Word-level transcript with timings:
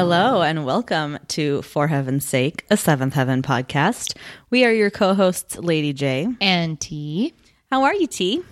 Hello 0.00 0.40
and 0.40 0.64
welcome 0.64 1.18
to 1.28 1.60
For 1.60 1.86
Heaven's 1.86 2.24
Sake, 2.24 2.64
a 2.70 2.78
Seventh 2.78 3.12
Heaven 3.12 3.42
podcast. 3.42 4.16
We 4.48 4.64
are 4.64 4.72
your 4.72 4.88
co 4.88 5.12
hosts, 5.12 5.58
Lady 5.58 5.92
J. 5.92 6.26
And 6.40 6.80
T. 6.80 7.34
How 7.70 7.82
are 7.82 7.92
you, 7.92 8.06
T? 8.06 8.42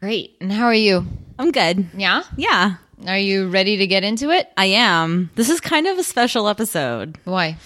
Great. 0.00 0.36
And 0.40 0.50
how 0.50 0.64
are 0.64 0.74
you? 0.74 1.06
I'm 1.38 1.52
good. 1.52 1.86
Yeah? 1.96 2.24
Yeah, 2.36 2.74
Are 3.06 3.16
you 3.16 3.46
ready 3.50 3.76
to 3.76 3.86
get 3.86 4.02
into 4.02 4.30
it? 4.30 4.50
I 4.56 4.64
am. 4.64 5.30
This 5.36 5.48
is 5.48 5.60
kind 5.60 5.86
of 5.86 5.96
a 5.96 6.02
special 6.02 6.48
episode. 6.48 7.18
Why? 7.22 7.56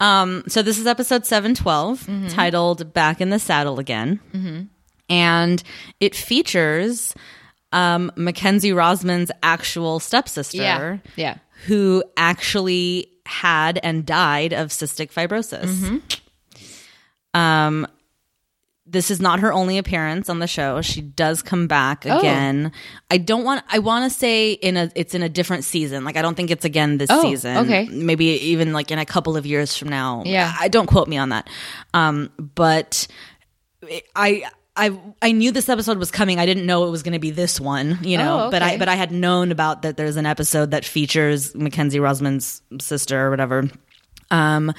Um, 0.00 0.44
so 0.48 0.62
this 0.62 0.78
is 0.78 0.86
episode 0.86 1.26
712, 1.26 2.30
titled 2.30 2.94
Back 2.94 3.20
in 3.20 3.28
the 3.28 3.38
Saddle 3.38 3.78
Again. 3.78 4.70
And 5.10 5.62
it 6.00 6.16
features 6.16 7.14
um, 7.72 8.10
Mackenzie 8.16 8.72
Rosman's 8.72 9.30
actual 9.42 10.00
stepsister. 10.00 10.56
Yeah. 10.56 10.98
Yeah. 11.14 11.36
Who 11.66 12.02
actually 12.16 13.10
had 13.26 13.78
and 13.82 14.06
died 14.06 14.52
of 14.52 14.68
cystic 14.68 15.12
fibrosis. 15.12 16.00
Um, 17.34 17.86
this 18.86 19.10
is 19.10 19.20
not 19.20 19.40
her 19.40 19.52
only 19.52 19.76
appearance 19.76 20.30
on 20.30 20.38
the 20.38 20.46
show. 20.46 20.80
She 20.80 21.02
does 21.02 21.42
come 21.42 21.66
back 21.66 22.06
Oh. 22.08 22.18
again. 22.18 22.72
I 23.10 23.18
don't 23.18 23.44
want. 23.44 23.62
I 23.70 23.80
want 23.80 24.10
to 24.10 24.18
say 24.18 24.52
in 24.52 24.78
a. 24.78 24.90
It's 24.94 25.14
in 25.14 25.22
a 25.22 25.28
different 25.28 25.64
season. 25.64 26.04
Like 26.04 26.16
I 26.16 26.22
don't 26.22 26.34
think 26.36 26.50
it's 26.50 26.64
again 26.64 26.96
this 26.96 27.10
Oh, 27.12 27.20
season. 27.20 27.56
okay. 27.58 27.86
maybe 27.90 28.24
even 28.24 28.72
like 28.72 28.90
in 28.90 28.98
a 28.98 29.04
couple 29.04 29.36
of 29.36 29.44
years 29.44 29.76
from 29.76 29.88
now. 29.90 30.22
Yeah. 30.24 30.54
I 30.58 30.68
don't 30.68 30.86
quote 30.86 31.06
me 31.06 31.18
on 31.18 31.28
that. 31.30 31.48
Um, 31.92 32.30
but 32.38 33.06
I. 34.16 34.44
I 34.78 34.98
I 35.20 35.32
knew 35.32 35.50
this 35.52 35.68
episode 35.68 35.98
was 35.98 36.10
coming. 36.10 36.38
I 36.38 36.46
didn't 36.46 36.64
know 36.66 36.86
it 36.86 36.90
was 36.90 37.02
going 37.02 37.12
to 37.14 37.18
be 37.18 37.30
this 37.30 37.60
one, 37.60 37.98
you 38.02 38.16
know. 38.16 38.46
Oh, 38.46 38.50
But 38.50 38.62
I 38.62 38.76
but 38.78 38.88
I 38.88 38.94
had 38.94 39.10
known 39.12 39.50
about 39.52 39.82
that. 39.82 39.96
There's 39.96 40.16
an 40.16 40.26
episode 40.26 40.70
that 40.70 40.84
features 40.84 41.54
Mackenzie 41.54 41.98
Rosman's 41.98 42.62
sister 42.80 43.26
or 43.26 43.30
whatever. 43.30 43.68
Um, 44.30 44.72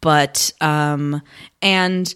but 0.00 0.52
um, 0.60 1.22
and 1.60 2.14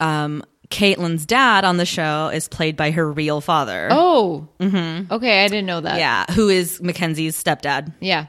um, 0.00 0.42
Caitlin's 0.70 1.24
dad 1.26 1.64
on 1.64 1.76
the 1.78 1.86
show 1.86 2.28
is 2.28 2.48
played 2.48 2.76
by 2.76 2.90
her 2.90 3.10
real 3.10 3.40
father. 3.40 3.88
Oh. 3.90 4.48
Mm-hmm. 4.60 5.12
Okay. 5.12 5.44
I 5.44 5.48
didn't 5.48 5.66
know 5.66 5.80
that. 5.80 5.98
yeah, 5.98 6.26
who 6.34 6.48
is 6.48 6.80
Mackenzie's 6.82 7.42
stepdad. 7.42 7.92
Yeah. 8.00 8.26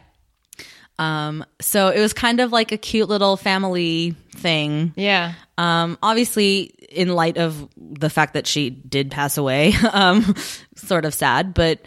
Um, 0.98 1.46
so 1.62 1.88
it 1.90 2.00
was 2.00 2.12
kind 2.12 2.42
of 2.42 2.52
like 2.52 2.72
a 2.74 2.78
cute 2.78 3.08
little 3.08 3.38
family 3.38 4.16
thing. 4.36 4.92
Yeah. 4.98 5.34
Um, 5.58 5.98
obviously, 6.04 6.74
in 6.92 7.10
light 7.10 7.38
of 7.38 7.68
the 7.78 8.10
fact 8.10 8.34
that 8.34 8.48
she 8.48 8.70
did 8.70 9.12
pass 9.12 9.38
away, 9.38 9.74
um, 9.94 10.36
sort 10.76 11.06
of 11.06 11.14
sad, 11.14 11.54
but 11.54 11.80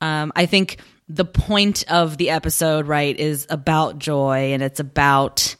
um, 0.00 0.32
I 0.36 0.46
think 0.46 0.78
the 1.08 1.24
point 1.24 1.84
of 1.90 2.16
the 2.18 2.30
episode, 2.30 2.86
right, 2.86 3.18
is 3.18 3.46
about 3.48 3.98
joy 3.98 4.52
and 4.52 4.62
it's 4.62 4.80
about 4.80 5.56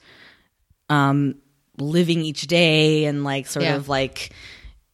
um, 0.90 1.36
living 1.78 2.20
each 2.22 2.42
day 2.46 3.05
and 3.06 3.24
like 3.24 3.46
sort 3.46 3.64
Yeah. 3.64 3.77
of 3.77 3.88
like, 3.88 4.30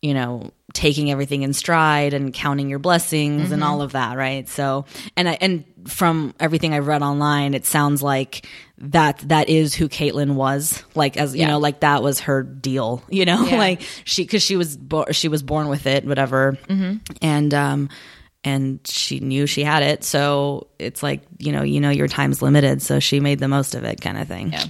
you 0.03 0.15
know, 0.15 0.51
taking 0.75 1.11
everything 1.11 1.43
in 1.43 1.53
stride 1.55 2.13
and 2.13 2.35
counting 2.35 2.69
your 2.69 2.79
blessings 2.81 3.51
and 3.53 3.65
all 3.65 3.81
of 3.81 3.93
that, 3.93 4.17
right? 4.19 4.47
So, 4.49 4.85
and 5.17 5.29
I, 5.29 5.39
and 5.41 5.65
from 5.87 6.35
everything 6.41 6.75
I've 6.75 6.87
read 6.89 7.01
online, 7.03 7.55
it 7.55 7.65
sounds 7.65 8.03
like 8.03 8.47
that 8.79 9.19
that 9.29 9.49
is 9.49 9.73
who 9.75 9.89
Caitlyn 9.89 10.35
was, 10.35 10.83
like 10.95 11.17
as 11.17 11.33
you 11.35 11.41
Yeah. 11.43 11.47
know, 11.47 11.59
like 11.59 11.81
that 11.81 12.03
was 12.03 12.21
her 12.21 12.43
deal, 12.43 13.03
you 13.09 13.25
know, 13.25 13.45
Yeah. 13.47 13.57
like 13.57 13.83
she 14.05 14.25
because 14.25 14.43
she 14.43 14.57
was 14.57 14.77
bo- 14.77 15.13
she 15.13 15.29
was 15.29 15.43
born 15.43 15.69
with 15.69 15.87
it, 15.87 16.05
whatever, 16.05 16.59
and 17.23 17.55
um 17.55 17.89
and 18.47 18.81
she 18.85 19.21
knew 19.21 19.47
she 19.47 19.65
had 19.65 19.83
it, 19.83 20.05
so 20.05 20.67
it's 20.79 21.03
like 21.03 21.23
you 21.39 21.53
know 21.53 21.63
you 21.63 21.81
know 21.81 21.91
your 21.91 22.09
time's 22.09 22.43
limited, 22.43 22.83
so 22.83 22.99
she 22.99 23.21
made 23.21 23.39
the 23.39 23.49
most 23.49 23.75
of 23.77 23.85
it, 23.85 24.01
kind 24.01 24.19
of 24.19 24.27
thing 24.29 24.53
Yeah. 24.53 24.65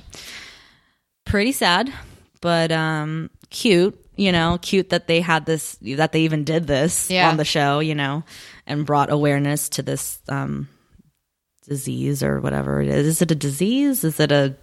pretty 1.25 1.53
sad, 1.53 1.93
but 2.41 2.71
um 2.73 3.31
cute, 3.51 3.99
you 4.17 4.33
know, 4.33 4.59
cute 4.63 4.91
that 4.91 5.07
they 5.07 5.21
had 5.21 5.47
this 5.47 5.77
that 5.83 6.13
they 6.13 6.23
even 6.23 6.45
did 6.45 6.67
this 6.67 7.11
Yeah. 7.11 7.29
on 7.29 7.37
the 7.37 7.45
show, 7.45 7.81
you 7.81 7.95
know, 7.95 8.25
and 8.67 8.87
brought 8.87 9.11
awareness 9.11 9.69
to 9.71 9.83
this 9.83 10.19
um 10.29 10.69
disease 11.67 12.23
or 12.23 12.41
whatever 12.41 12.81
it 12.83 12.89
is. 12.89 13.07
Is 13.07 13.23
it 13.23 13.31
a 13.31 13.35
disease? 13.35 14.05
Is 14.05 14.21
it 14.21 14.31
a 14.33 14.55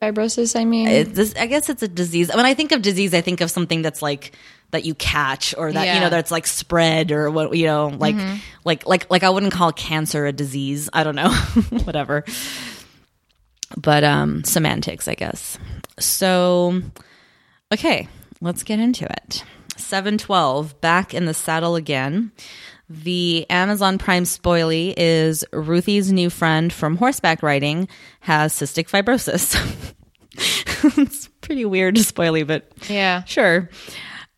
Fibrosis, 0.00 0.58
I 0.58 0.64
mean. 0.64 0.88
it, 0.88 1.14
this, 1.14 1.34
I 1.38 1.44
guess 1.46 1.68
it's 1.68 1.82
a 1.82 1.88
disease. 1.88 2.34
When 2.34 2.46
I 2.46 2.54
think 2.54 2.72
of 2.72 2.80
disease, 2.80 3.12
I 3.12 3.20
think 3.20 3.42
of 3.42 3.50
something 3.50 3.82
that's 3.82 4.00
like 4.00 4.32
that 4.70 4.86
you 4.86 4.94
catch 4.94 5.54
or 5.58 5.70
that 5.70 5.94
you 5.94 6.00
know 6.00 6.08
that's 6.08 6.30
like 6.30 6.46
spread 6.46 7.12
or 7.12 7.30
what 7.30 7.54
you 7.54 7.66
know 7.66 7.88
like 7.88 8.16
like 8.64 8.86
like 8.86 9.10
like 9.10 9.24
I 9.24 9.28
wouldn't 9.30 9.52
call 9.52 9.72
cancer 9.72 10.24
a 10.24 10.32
disease. 10.32 10.88
I 10.92 11.04
don't 11.04 11.16
know, 11.16 11.30
whatever. 11.84 12.24
But 13.76 14.02
um 14.04 14.42
semantics, 14.44 15.06
I 15.06 15.14
guess. 15.16 15.58
So 15.98 16.80
okay, 17.72 18.08
let's 18.40 18.62
get 18.62 18.78
into 18.78 19.04
it. 19.04 19.44
712 19.76 20.80
back 20.80 21.14
in 21.14 21.26
the 21.26 21.34
saddle 21.34 21.76
again. 21.76 22.32
The 22.88 23.46
Amazon 23.48 23.98
Prime 23.98 24.24
spoilie 24.24 24.94
is 24.96 25.44
Ruthie's 25.52 26.12
new 26.12 26.28
friend 26.28 26.72
from 26.72 26.96
horseback 26.96 27.42
riding 27.42 27.88
has 28.20 28.52
cystic 28.52 28.90
fibrosis. 28.90 29.94
it's 30.98 31.28
pretty 31.40 31.64
weird 31.64 31.94
spoilie, 31.96 32.46
but 32.46 32.70
yeah. 32.88 33.24
sure. 33.24 33.70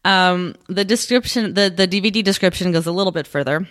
Um, 0.04 0.54
the 0.68 0.84
description, 0.84 1.54
the, 1.54 1.72
the 1.74 1.88
DVD 1.88 2.22
description 2.22 2.72
goes 2.72 2.86
a 2.86 2.92
little 2.92 3.12
bit 3.12 3.26
further. 3.26 3.66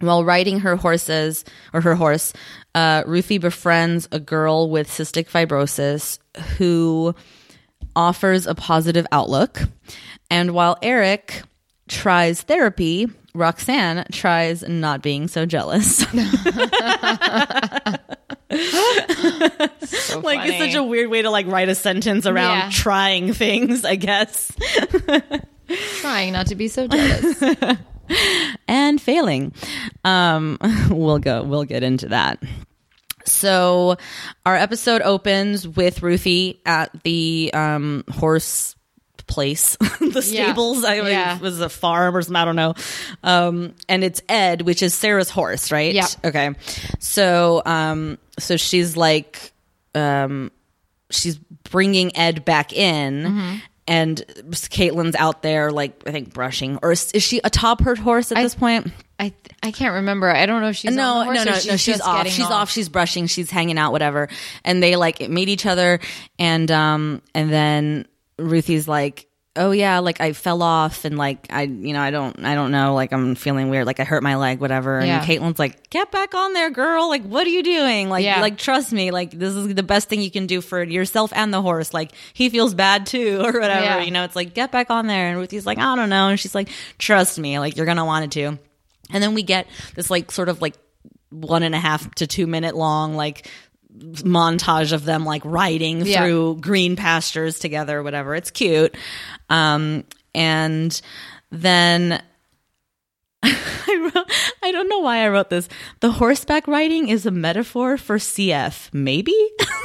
While 0.00 0.24
riding 0.24 0.60
her 0.60 0.76
horses 0.76 1.44
or 1.72 1.80
her 1.80 1.94
horse, 1.94 2.32
uh, 2.74 3.04
Ruthie 3.06 3.38
befriends 3.38 4.08
a 4.12 4.20
girl 4.20 4.68
with 4.68 4.88
cystic 4.88 5.30
fibrosis 5.30 6.18
who 6.58 7.14
offers 7.96 8.46
a 8.46 8.54
positive 8.54 9.06
outlook. 9.10 9.62
And 10.30 10.52
while 10.52 10.76
Eric 10.82 11.42
tries 11.88 12.42
therapy, 12.42 13.08
Roxanne 13.34 14.04
tries 14.12 14.62
not 14.68 15.02
being 15.02 15.26
so 15.28 15.46
jealous. 15.46 16.04
So 18.48 20.20
like 20.20 20.48
it's 20.48 20.58
such 20.58 20.74
a 20.74 20.82
weird 20.82 21.10
way 21.10 21.22
to 21.22 21.30
like 21.30 21.46
write 21.46 21.68
a 21.68 21.74
sentence 21.74 22.26
around 22.26 22.56
Yeah. 22.58 22.70
trying 22.72 23.32
things, 23.32 23.84
I 23.84 23.96
guess. 23.96 24.52
trying 26.00 26.32
not 26.32 26.46
to 26.48 26.54
be 26.54 26.68
so 26.68 26.86
jealous. 26.86 27.42
and 28.68 29.00
failing. 29.00 29.52
Um, 30.04 30.58
we'll 30.90 31.18
go. 31.18 31.42
We'll 31.42 31.64
get 31.64 31.82
into 31.82 32.08
that. 32.08 32.40
So, 33.26 33.96
our 34.44 34.56
episode 34.56 35.02
opens 35.02 35.66
with 35.66 36.02
Ruthie 36.02 36.60
at 36.64 36.90
the 37.02 37.50
um, 37.52 38.04
horse 38.10 38.74
place, 39.26 39.76
the 40.00 40.22
stables. 40.22 40.84
I 40.84 40.98
mean, 41.00 41.06
Yeah. 41.10 41.34
it 41.36 41.42
was 41.42 41.60
a 41.60 41.68
farm 41.68 42.16
or 42.16 42.22
something. 42.22 42.36
I 42.36 42.44
don't 42.44 42.56
know. 42.56 42.74
Um, 43.24 43.74
and 43.88 44.04
it's 44.04 44.22
Ed, 44.28 44.62
which 44.62 44.82
is 44.82 44.94
Sarah's 44.94 45.30
horse, 45.30 45.72
right? 45.72 45.92
Yeah. 45.92 46.06
Okay. 46.24 46.50
So, 47.00 47.62
um, 47.66 48.18
so 48.38 48.56
she's 48.56 48.96
like, 48.96 49.52
um, 49.96 50.52
she's 51.10 51.38
bringing 51.70 52.16
Ed 52.16 52.44
back 52.44 52.72
in. 52.72 53.24
Mm-hmm. 53.24 53.56
And 53.88 54.18
Caitlin's 54.50 55.14
out 55.14 55.42
there, 55.42 55.70
like 55.70 56.02
I 56.06 56.10
think 56.10 56.34
brushing, 56.34 56.78
or 56.82 56.92
is, 56.92 57.12
is 57.12 57.22
she 57.22 57.40
atop 57.44 57.82
her 57.82 57.94
horse 57.94 58.32
at 58.32 58.36
this 58.36 58.54
point? 58.54 58.90
I 59.18 59.32
I 59.62 59.70
can't 59.70 59.94
remember. 59.94 60.28
I 60.28 60.44
don't 60.46 60.60
know 60.60 60.68
if 60.68 60.76
she's 60.76 60.94
no, 60.94 61.14
on 61.14 61.18
the 61.18 61.24
horse 61.24 61.36
no, 61.36 61.42
or 61.42 61.44
no, 61.44 61.52
she's 61.52 61.66
no. 61.66 61.76
She's 61.76 62.00
off. 62.00 62.26
She's 62.26 62.44
off. 62.46 62.70
She's 62.70 62.88
brushing. 62.88 63.26
She's 63.28 63.50
hanging 63.50 63.78
out. 63.78 63.92
Whatever. 63.92 64.28
And 64.64 64.82
they 64.82 64.96
like 64.96 65.20
meet 65.28 65.48
each 65.48 65.66
other, 65.66 66.00
and 66.38 66.70
um, 66.70 67.22
and 67.34 67.52
then 67.52 68.06
Ruthie's 68.38 68.88
like, 68.88 69.28
"Oh 69.56 69.70
yeah, 69.70 69.98
like 70.00 70.20
I 70.20 70.32
fell 70.32 70.62
off, 70.62 71.04
and 71.04 71.16
like 71.18 71.46
I, 71.50 71.62
you 71.62 71.92
know, 71.92 72.00
I 72.00 72.10
don't, 72.10 72.44
I 72.44 72.54
don't 72.54 72.70
know, 72.70 72.94
like 72.94 73.12
I'm 73.12 73.34
feeling 73.34 73.70
weird, 73.70 73.86
like 73.86 73.98
I 74.00 74.04
hurt 74.04 74.22
my 74.22 74.36
leg, 74.36 74.60
whatever." 74.60 74.98
And 74.98 75.06
Yeah. 75.08 75.24
Caitlin's 75.24 75.58
like, 75.58 75.90
"Get 75.90 76.10
back 76.12 76.34
on 76.34 76.52
there, 76.52 76.70
girl. 76.70 77.08
Like, 77.08 77.22
what 77.24 77.46
are 77.46 77.50
you 77.50 77.62
doing? 77.62 78.08
Like, 78.08 78.24
Yeah. 78.24 78.40
like 78.40 78.58
trust 78.58 78.92
me. 78.92 79.10
Like, 79.10 79.30
this 79.32 79.54
is 79.54 79.74
the 79.74 79.82
best 79.82 80.08
thing 80.08 80.20
you 80.22 80.30
can 80.30 80.46
do 80.46 80.60
for 80.60 80.82
yourself 80.82 81.32
and 81.34 81.52
the 81.52 81.62
horse. 81.62 81.92
Like, 81.94 82.12
he 82.34 82.48
feels 82.48 82.74
bad 82.74 83.06
too, 83.06 83.40
or 83.44 83.52
whatever. 83.52 83.84
Yeah. 83.84 84.02
You 84.02 84.10
know, 84.10 84.24
it's 84.24 84.36
like 84.36 84.54
get 84.54 84.70
back 84.72 84.90
on 84.90 85.06
there." 85.06 85.28
And 85.28 85.38
Ruthie's 85.38 85.66
like, 85.66 85.78
"I 85.78 85.96
don't 85.96 86.08
know," 86.10 86.28
and 86.28 86.38
she's 86.38 86.54
like, 86.54 86.68
"Trust 86.98 87.38
me. 87.38 87.58
Like, 87.58 87.76
you're 87.76 87.86
gonna 87.86 88.04
want 88.04 88.24
it 88.26 88.30
to." 88.32 88.58
And 89.12 89.22
then 89.22 89.34
we 89.34 89.42
get 89.42 89.66
this 89.94 90.10
like 90.10 90.30
sort 90.32 90.48
of 90.48 90.60
like 90.60 90.74
one 91.30 91.62
and 91.64 91.74
a 91.74 91.78
half 91.78 92.12
to 92.14 92.26
two 92.26 92.46
minute 92.46 92.76
long 92.76 93.14
like 93.16 93.48
montage 93.98 94.92
of 94.92 95.04
them 95.04 95.24
like 95.24 95.42
riding 95.44 96.04
Yeah. 96.04 96.22
through 96.22 96.58
green 96.60 96.96
pastures 96.96 97.58
together, 97.58 98.02
whatever. 98.02 98.34
It's 98.34 98.50
cute. 98.50 98.94
Um, 99.48 100.04
and 100.34 101.00
then 101.50 102.22
I 103.42 104.10
wrote, 104.14 104.30
I 104.62 104.72
don't 104.72 104.88
know 104.88 104.98
why 105.00 105.18
I 105.24 105.28
wrote 105.28 105.50
this. 105.50 105.68
The 106.00 106.10
horseback 106.12 106.66
riding 106.68 107.08
is 107.08 107.26
a 107.26 107.30
metaphor 107.30 107.96
for 107.96 108.16
CF, 108.18 108.92
maybe? 108.92 109.34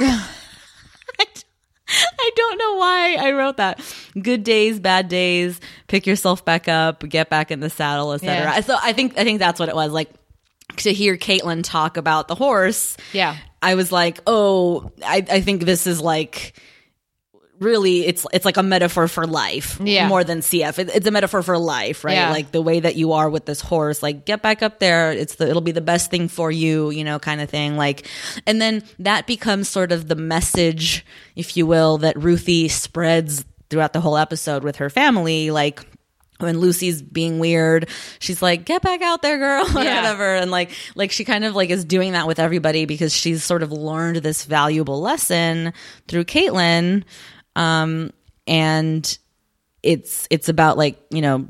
I 1.94 2.30
don't 2.36 2.58
know 2.58 2.76
why 2.76 3.16
I 3.20 3.32
wrote 3.32 3.58
that. 3.58 3.80
Good 4.20 4.44
days, 4.44 4.80
bad 4.80 5.08
days, 5.08 5.60
pick 5.88 6.06
yourself 6.06 6.42
back 6.44 6.66
up, 6.66 7.06
get 7.06 7.28
back 7.28 7.50
in 7.50 7.60
the 7.60 7.68
saddle, 7.68 8.12
etc. 8.14 8.34
Yeah. 8.34 8.60
So 8.60 8.76
I 8.80 8.94
think 8.94 9.18
I 9.18 9.24
think 9.24 9.38
that's 9.40 9.60
what 9.60 9.68
it 9.68 9.74
was. 9.74 9.92
Like 9.92 10.08
to 10.78 10.92
hear 10.92 11.18
Caitlin 11.18 11.62
talk 11.62 11.98
about 11.98 12.28
the 12.28 12.34
horse, 12.34 12.96
Yeah. 13.12 13.36
I 13.62 13.74
was 13.76 13.92
like, 13.92 14.20
oh, 14.26 14.90
I, 15.04 15.24
I 15.30 15.40
think 15.40 15.62
this 15.64 15.86
is 15.86 16.00
like 16.00 16.54
really 17.60 18.04
it's 18.04 18.26
it's 18.32 18.44
like 18.44 18.56
a 18.56 18.62
metaphor 18.62 19.06
for 19.06 19.24
life 19.24 19.78
Yeah. 19.80 20.08
more 20.08 20.24
than 20.24 20.40
CF. 20.40 20.80
It, 20.80 20.90
it's 20.96 21.06
a 21.06 21.12
metaphor 21.12 21.42
for 21.42 21.56
life, 21.56 22.02
right? 22.04 22.14
Yeah. 22.14 22.30
Like 22.32 22.50
the 22.50 22.60
way 22.60 22.80
that 22.80 22.96
you 22.96 23.12
are 23.12 23.30
with 23.30 23.44
this 23.46 23.60
horse, 23.60 24.02
like 24.02 24.24
get 24.26 24.42
back 24.42 24.62
up 24.64 24.80
there. 24.80 25.12
It's 25.12 25.36
the 25.36 25.48
it'll 25.48 25.62
be 25.62 25.70
the 25.70 25.80
best 25.80 26.10
thing 26.10 26.26
for 26.26 26.50
you, 26.50 26.90
you 26.90 27.04
know, 27.04 27.20
kind 27.20 27.40
of 27.40 27.48
thing. 27.48 27.76
Like, 27.76 28.08
and 28.48 28.60
then 28.60 28.82
that 28.98 29.28
becomes 29.28 29.68
sort 29.68 29.92
of 29.92 30.08
the 30.08 30.16
message, 30.16 31.06
if 31.36 31.56
you 31.56 31.64
will, 31.64 31.98
that 31.98 32.20
Ruthie 32.20 32.66
spreads 32.68 33.44
throughout 33.70 33.92
the 33.92 34.00
whole 34.00 34.16
episode 34.16 34.64
with 34.64 34.76
her 34.76 34.90
family, 34.90 35.52
like 35.52 35.80
when 36.42 36.58
Lucy's 36.58 37.00
being 37.00 37.38
weird, 37.38 37.88
she's 38.18 38.42
like, 38.42 38.64
"Get 38.64 38.82
back 38.82 39.00
out 39.00 39.22
there, 39.22 39.38
girl," 39.38 39.64
or 39.76 39.82
Yeah. 39.82 39.96
whatever, 40.02 40.34
and 40.34 40.50
like, 40.50 40.70
like 40.94 41.12
she 41.12 41.24
kind 41.24 41.44
of 41.44 41.54
like 41.54 41.70
is 41.70 41.84
doing 41.84 42.12
that 42.12 42.26
with 42.26 42.38
everybody 42.38 42.84
because 42.84 43.14
she's 43.14 43.42
sort 43.44 43.62
of 43.62 43.72
learned 43.72 44.16
this 44.16 44.44
valuable 44.44 45.00
lesson 45.00 45.72
through 46.08 46.24
Caitlin, 46.24 47.04
um, 47.56 48.10
and 48.46 49.18
it's 49.82 50.26
it's 50.30 50.48
about 50.48 50.76
like 50.76 50.98
you 51.10 51.22
know 51.22 51.48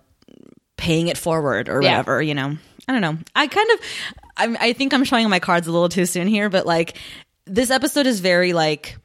paying 0.76 1.08
it 1.08 1.16
forward 1.18 1.68
or 1.68 1.82
Yeah. 1.82 1.92
whatever, 1.92 2.20
you 2.22 2.34
know. 2.34 2.56
I 2.88 2.92
don't 2.92 3.00
know. 3.02 3.16
I 3.36 3.46
kind 3.46 3.70
of, 3.70 3.80
I'm, 4.36 4.56
I 4.58 4.72
think 4.72 4.92
I'm 4.92 5.04
showing 5.04 5.28
my 5.30 5.38
cards 5.38 5.68
a 5.68 5.72
little 5.72 5.88
too 5.88 6.04
soon 6.06 6.26
here, 6.26 6.48
but 6.50 6.66
like 6.66 6.96
this 7.46 7.70
episode 7.70 8.06
is 8.06 8.18
very 8.18 8.52
like 8.52 8.96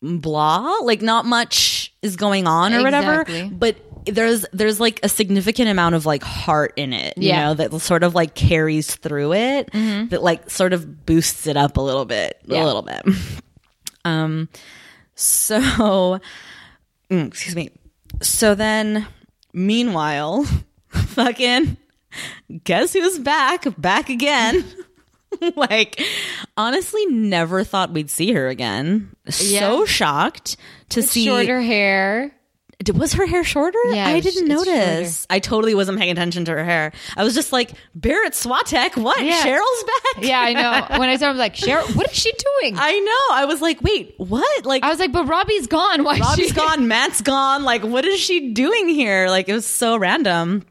blah, 0.00 0.78
like 0.82 1.02
not 1.02 1.24
much 1.24 1.92
is 2.02 2.16
going 2.16 2.46
on 2.46 2.72
or 2.74 2.82
whatever, 2.82 3.24
but 3.50 3.76
there's 4.06 4.44
there's 4.52 4.80
like 4.80 5.00
a 5.02 5.08
significant 5.08 5.68
amount 5.68 5.94
of 5.94 6.06
like 6.06 6.22
heart 6.22 6.72
in 6.76 6.92
it, 6.92 7.16
you 7.16 7.28
Yeah. 7.28 7.44
know, 7.48 7.54
that 7.54 7.72
sort 7.80 8.02
of 8.02 8.14
like 8.14 8.34
carries 8.34 8.94
through 8.94 9.32
it, 9.34 9.70
that 9.72 10.22
like 10.22 10.50
sort 10.50 10.72
of 10.72 11.06
boosts 11.06 11.46
it 11.46 11.56
up 11.56 11.76
a 11.76 11.80
little 11.80 12.04
bit, 12.04 12.40
Yeah. 12.46 12.64
a 12.64 12.66
little 12.66 12.82
bit. 12.82 13.02
Um, 14.04 14.48
so, 15.14 15.60
mm, 17.10 17.26
excuse 17.28 17.54
me. 17.54 17.70
So 18.20 18.56
then, 18.56 19.06
meanwhile, 19.52 20.44
fucking, 20.88 21.76
guess 22.64 22.94
who's 22.94 23.20
back? 23.20 23.64
Back 23.80 24.08
again. 24.10 24.64
like, 25.54 26.02
honestly, 26.56 27.06
never 27.06 27.62
thought 27.62 27.92
we'd 27.92 28.10
see 28.10 28.32
her 28.32 28.48
again. 28.48 29.14
So 29.28 29.84
shocked 29.86 30.56
to 30.88 31.00
see. 31.02 31.26
Shorter 31.26 31.60
hair. 31.60 32.34
Did- 32.82 32.98
Was 32.98 33.12
her 33.12 33.26
hair 33.26 33.44
shorter? 33.44 33.78
Yeah, 33.90 34.06
I 34.08 34.18
didn't 34.20 34.50
it's 34.50 34.66
notice. 34.66 35.26
I 35.30 35.38
totally 35.38 35.74
wasn't 35.74 35.98
paying 35.98 36.10
attention 36.10 36.44
to 36.46 36.52
her 36.52 36.64
hair. 36.64 36.92
I 37.16 37.22
was 37.22 37.34
just 37.34 37.52
like, 37.52 37.72
Barret 37.94 38.32
Swatek, 38.32 38.96
what? 39.00 39.24
Yeah. 39.24 39.40
Cheryl's 39.44 39.84
back? 39.84 40.24
Yeah, 40.24 40.40
I 40.40 40.52
know. 40.52 40.86
When 40.98 41.08
I 41.08 41.16
saw 41.16 41.26
him, 41.26 41.28
I 41.28 41.32
was 41.32 41.38
like, 41.38 41.54
Cheryl, 41.54 41.94
what 41.96 42.10
is 42.10 42.16
she 42.18 42.32
doing? 42.32 42.76
I, 42.76 42.88
I 42.88 42.98
know. 42.98 43.36
I 43.36 43.44
was 43.44 43.60
like, 43.60 43.80
wait, 43.82 44.14
what? 44.18 44.66
Like, 44.66 44.82
I 44.82 44.88
was 44.88 44.98
like, 44.98 45.12
but 45.12 45.26
Robbie's 45.28 45.66
gone. 45.68 46.02
Why 46.02 46.14
is 46.14 46.20
Robbie's 46.20 46.48
she 46.48 46.54
gone, 46.54 46.88
Matt's 46.88 47.20
gone. 47.20 47.62
Like, 47.62 47.82
what 47.84 48.04
is 48.04 48.18
she 48.18 48.52
doing 48.52 48.88
here? 48.88 49.28
Like, 49.28 49.48
it 49.48 49.52
was 49.52 49.66
so 49.66 49.96
random. 49.96 50.64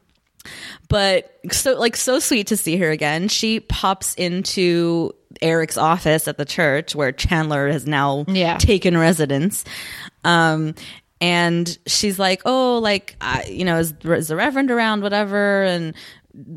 But 0.89 1.39
so, 1.51 1.79
like, 1.79 1.95
so 1.95 2.19
sweet 2.19 2.47
to 2.47 2.57
see 2.57 2.75
her 2.77 2.89
again. 2.89 3.29
She 3.29 3.61
pops 3.61 4.13
into 4.15 5.13
Eric's 5.41 5.77
office 5.77 6.27
at 6.27 6.37
the 6.37 6.45
church 6.45 6.93
where 6.93 7.11
Chandler 7.13 7.69
has 7.69 7.87
now 7.87 8.25
Yeah. 8.27 8.57
taken 8.57 8.97
residence. 8.97 9.63
Um, 10.23 10.75
and 11.21 11.77
she's 11.85 12.17
like, 12.19 12.41
oh, 12.45 12.79
like, 12.79 13.15
I, 13.21 13.45
you 13.45 13.63
know, 13.63 13.77
is, 13.77 13.93
is 14.03 14.27
the 14.27 14.35
Reverend 14.35 14.71
around, 14.71 15.03
whatever. 15.03 15.63
And 15.63 15.93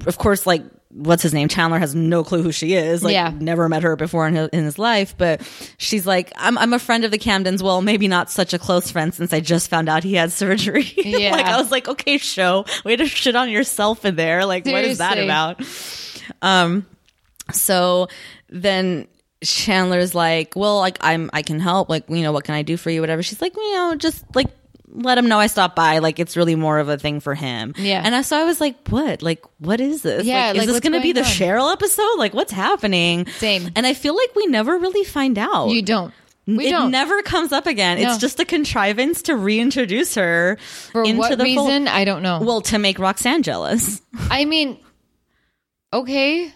of 0.07 0.19
course, 0.19 0.47
like, 0.47 0.63
what's 0.89 1.23
his 1.23 1.35
name? 1.35 1.49
Chandler 1.49 1.79
has 1.81 1.95
no 1.95 2.23
clue 2.25 2.43
who 2.43 2.53
she 2.53 2.73
is. 2.75 3.03
Like, 3.03 3.13
Yeah. 3.15 3.33
never 3.39 3.69
met 3.69 3.83
her 3.83 3.97
before 3.97 4.27
in 4.29 4.35
his, 4.35 4.49
in 4.51 4.65
his 4.65 4.79
life. 4.79 5.17
But 5.19 5.43
she's 5.77 6.07
like, 6.07 6.33
I'm, 6.37 6.57
I'm 6.57 6.73
a 6.73 6.79
friend 6.79 7.05
of 7.05 7.11
the 7.11 7.19
Camdens. 7.19 7.63
Well, 7.63 7.83
maybe 7.83 8.09
not 8.09 8.31
such 8.31 8.55
a 8.55 8.59
close 8.59 8.91
friend 8.91 9.13
since 9.13 9.33
I 9.33 9.41
just 9.41 9.69
found 9.69 9.89
out 9.89 10.03
he 10.05 10.15
had 10.15 10.33
surgery. 10.33 10.91
Yeah. 10.97 11.33
like, 11.33 11.47
I 11.47 11.57
was 11.61 11.71
like, 11.71 11.87
okay, 11.89 12.17
show, 12.19 12.65
way 12.85 12.97
to 12.97 13.07
shit 13.07 13.37
on 13.37 13.51
yourself 13.51 14.05
in 14.05 14.17
there. 14.17 14.47
Like, 14.47 14.65
what 14.67 14.85
is 14.85 14.99
that 14.99 15.19
about? 15.19 15.61
Um, 16.41 16.87
so 17.53 18.09
then 18.49 19.09
Chandler's 19.45 20.15
like, 20.15 20.55
well, 20.57 20.79
like 20.79 20.99
I'm, 21.01 21.31
I 21.33 21.43
can 21.43 21.61
help. 21.61 21.89
Like, 21.89 22.09
you 22.09 22.23
know, 22.23 22.33
what 22.33 22.45
can 22.45 22.55
I 22.55 22.63
do 22.63 22.77
for 22.77 22.91
you? 22.91 23.01
Whatever. 23.01 23.23
She's 23.23 23.41
like, 23.41 23.55
you 23.57 23.75
know, 23.75 23.95
just 23.97 24.25
like 24.35 24.49
let 24.97 25.19
him 25.19 25.29
know 25.29 25.39
I 25.41 25.49
stopped 25.49 25.75
by. 25.75 25.99
Like, 25.99 26.19
it's 26.19 26.37
really 26.37 26.55
more 26.55 26.79
of 26.79 26.89
a 26.89 26.97
thing 26.97 27.21
for 27.21 27.35
him. 27.35 27.75
Yeah. 27.77 28.01
And 28.05 28.15
I, 28.15 28.23
so 28.23 28.37
I 28.37 28.45
was 28.45 28.61
like, 28.61 28.89
what? 28.89 29.23
Like, 29.23 29.45
what 29.59 29.81
is 29.81 30.03
this? 30.03 30.25
Yeah, 30.25 30.47
Like, 30.47 30.55
is 30.55 30.59
like, 30.59 30.67
this 30.67 30.75
what's 30.75 30.89
going 30.89 31.01
to 31.01 31.03
be 31.03 31.13
the 31.13 31.21
on? 31.21 31.27
Cheryl 31.27 31.73
episode? 31.73 32.17
Like, 32.17 32.33
what's 32.33 32.53
happening? 32.53 33.27
Same. 33.27 33.71
And 33.75 33.87
I 33.87 33.95
feel 33.95 34.17
like 34.17 34.35
we 34.37 34.47
never 34.47 34.79
really 34.79 35.05
find 35.05 35.37
out. 35.39 35.69
You 35.69 35.83
don't. 35.83 36.15
We 36.47 36.67
it 36.67 36.71
don't. 36.71 36.91
never 36.91 37.23
comes 37.23 37.53
up 37.53 37.67
again. 37.67 38.01
No. 38.01 38.11
It's 38.11 38.19
just 38.19 38.39
a 38.39 38.45
contrivance 38.45 39.23
to 39.23 39.35
reintroduce 39.35 40.15
her 40.17 40.59
For 40.93 41.03
into 41.03 41.19
what 41.19 41.39
the 41.39 41.43
reason? 41.43 41.89
I 41.89 42.05
don't 42.05 42.23
know. 42.23 42.41
Well, 42.43 42.61
to 42.63 42.79
make 42.79 42.99
Roxanne 42.99 43.43
jealous. 43.43 44.03
I 44.31 44.45
mean, 44.45 44.79
okay. 45.93 46.53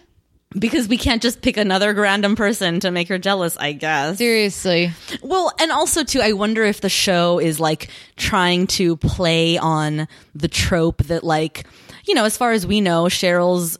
Because 0.57 0.87
we 0.87 0.97
can't 0.97 1.21
just 1.21 1.43
pick 1.43 1.57
another 1.57 1.93
random 1.93 2.35
person 2.35 2.79
to 2.79 2.89
make 2.89 3.07
her 3.09 3.19
jealous, 3.19 3.55
I 3.57 3.73
guess. 3.73 4.17
Seriously. 4.17 4.91
Well, 5.21 5.51
and 5.59 5.71
also 5.71 6.03
too, 6.03 6.21
I 6.21 6.33
wonder 6.33 6.63
if 6.63 6.81
the 6.81 6.89
show 6.89 7.37
is 7.39 7.59
like 7.59 7.89
trying 8.15 8.65
to 8.67 8.97
play 8.97 9.59
on 9.59 10.07
the 10.33 10.47
trope 10.47 11.03
that 11.03 11.23
like, 11.23 11.67
you 12.07 12.15
know, 12.15 12.25
as 12.25 12.35
far 12.35 12.51
as 12.51 12.65
we 12.65 12.81
know, 12.81 13.03
Cheryl's 13.03 13.77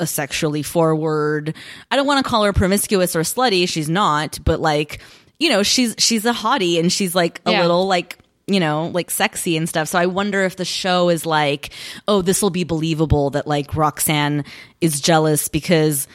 a 0.00 0.06
sexually 0.06 0.62
forward. 0.62 1.54
I 1.90 1.96
don't 1.96 2.06
want 2.06 2.24
to 2.24 2.28
call 2.30 2.44
her 2.44 2.52
promiscuous 2.54 3.14
or 3.14 3.20
slutty. 3.20 3.68
She's 3.68 3.90
not, 3.90 4.38
but 4.42 4.58
like, 4.58 5.00
you 5.38 5.50
know, 5.50 5.62
she's 5.62 5.94
she's 5.98 6.24
a 6.24 6.32
hottie 6.32 6.78
and 6.80 6.90
she's 6.90 7.14
like 7.14 7.42
a 7.44 7.50
Yeah. 7.52 7.60
little 7.60 7.86
like 7.86 8.18
you 8.46 8.60
know, 8.60 8.88
like 8.94 9.10
sexy 9.10 9.56
and 9.56 9.68
stuff. 9.68 9.88
So 9.88 9.98
I 9.98 10.06
wonder 10.06 10.42
if 10.44 10.56
the 10.56 10.64
show 10.64 11.08
is 11.08 11.26
like, 11.26 11.70
oh, 12.06 12.22
this 12.22 12.42
will 12.42 12.50
be 12.50 12.64
believable 12.64 13.30
that 13.30 13.46
like 13.46 13.74
Roxanne 13.74 14.44
is 14.80 15.00
jealous 15.00 15.48
because 15.48 16.06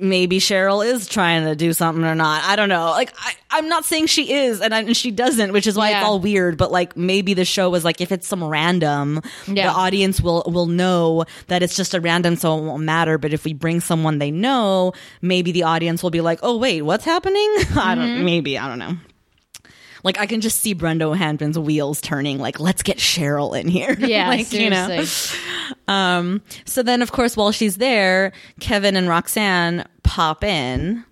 maybe 0.00 0.38
Cheryl 0.38 0.86
is 0.86 1.08
trying 1.08 1.44
to 1.44 1.56
do 1.56 1.72
something 1.72 2.04
or 2.04 2.14
not. 2.14 2.44
I 2.44 2.54
don't 2.54 2.68
know. 2.68 2.86
Like, 2.90 3.12
I, 3.18 3.32
I'm 3.50 3.68
not 3.68 3.84
saying 3.84 4.06
she 4.06 4.32
is 4.32 4.60
and, 4.60 4.72
I, 4.72 4.82
and 4.82 4.96
she 4.96 5.10
doesn't, 5.10 5.52
which 5.52 5.66
is 5.66 5.76
why 5.76 5.90
Yeah. 5.90 5.98
it's 6.00 6.06
all 6.06 6.20
weird. 6.20 6.56
But 6.56 6.70
like, 6.70 6.96
maybe 6.96 7.34
the 7.34 7.44
show 7.44 7.68
was 7.68 7.84
like, 7.84 8.00
if 8.00 8.12
it's 8.12 8.26
some 8.28 8.42
random, 8.44 9.20
Yeah. 9.48 9.72
the 9.72 9.76
audience 9.76 10.20
will 10.20 10.44
will 10.46 10.66
know 10.66 11.24
that 11.48 11.62
it's 11.64 11.74
just 11.76 11.94
a 11.94 12.00
random, 12.00 12.36
so 12.36 12.56
it 12.58 12.62
won't 12.62 12.84
matter. 12.84 13.18
But 13.18 13.32
if 13.32 13.44
we 13.44 13.54
bring 13.54 13.80
someone 13.80 14.18
they 14.18 14.30
know, 14.30 14.92
maybe 15.20 15.50
the 15.50 15.64
audience 15.64 16.00
will 16.02 16.10
be 16.10 16.20
like, 16.20 16.38
oh 16.44 16.56
wait, 16.58 16.82
what's 16.82 17.04
happening? 17.04 17.34
I 17.58 17.62
Mm-hmm. 17.62 17.94
don't. 18.00 18.24
Maybe 18.24 18.56
I 18.58 18.68
don't 18.68 18.78
know. 18.78 18.96
Like 20.04 20.18
I 20.18 20.26
can 20.26 20.40
just 20.40 20.60
see 20.60 20.72
Brenda 20.74 21.06
O'Hanlon's 21.06 21.58
wheels 21.58 22.00
turning. 22.00 22.38
Like, 22.38 22.60
let's 22.60 22.82
get 22.82 22.98
Cheryl 22.98 23.58
in 23.58 23.68
here. 23.68 23.96
Yeah, 24.08 24.28
like, 24.28 24.46
seriously. 24.46 24.96
you 24.96 25.74
know. 25.88 25.94
Um, 25.94 26.42
so 26.64 26.82
then, 26.82 27.02
of 27.02 27.12
course, 27.12 27.36
while 27.36 27.52
she's 27.52 27.76
there, 27.76 28.32
Kevin 28.60 28.96
and 28.96 29.08
Roxanne 29.08 29.86
pop 30.02 30.42
in 30.44 31.04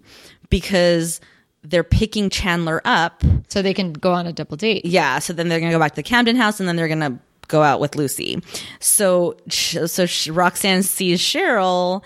because 0.48 1.20
they're 1.62 1.84
picking 1.84 2.30
Chandler 2.30 2.80
up. 2.84 3.22
So 3.48 3.60
they 3.60 3.74
can 3.74 3.92
go 3.92 4.12
on 4.12 4.26
a 4.26 4.32
double 4.32 4.56
date. 4.56 4.84
Yeah. 4.86 5.18
So 5.18 5.32
then 5.32 5.48
they're 5.48 5.60
going 5.60 5.70
to 5.70 5.76
go 5.76 5.80
back 5.80 5.92
to 5.92 5.96
the 5.96 6.02
Camden 6.02 6.36
house 6.36 6.58
and 6.60 6.68
then 6.68 6.76
they're 6.76 6.88
going 6.88 7.00
to 7.00 7.18
go 7.48 7.62
out 7.62 7.80
with 7.80 7.96
Lucy. 7.96 8.42
So, 8.80 9.36
so 9.48 10.06
Roxanne 10.32 10.82
sees 10.82 11.20
Cheryl. 11.20 12.02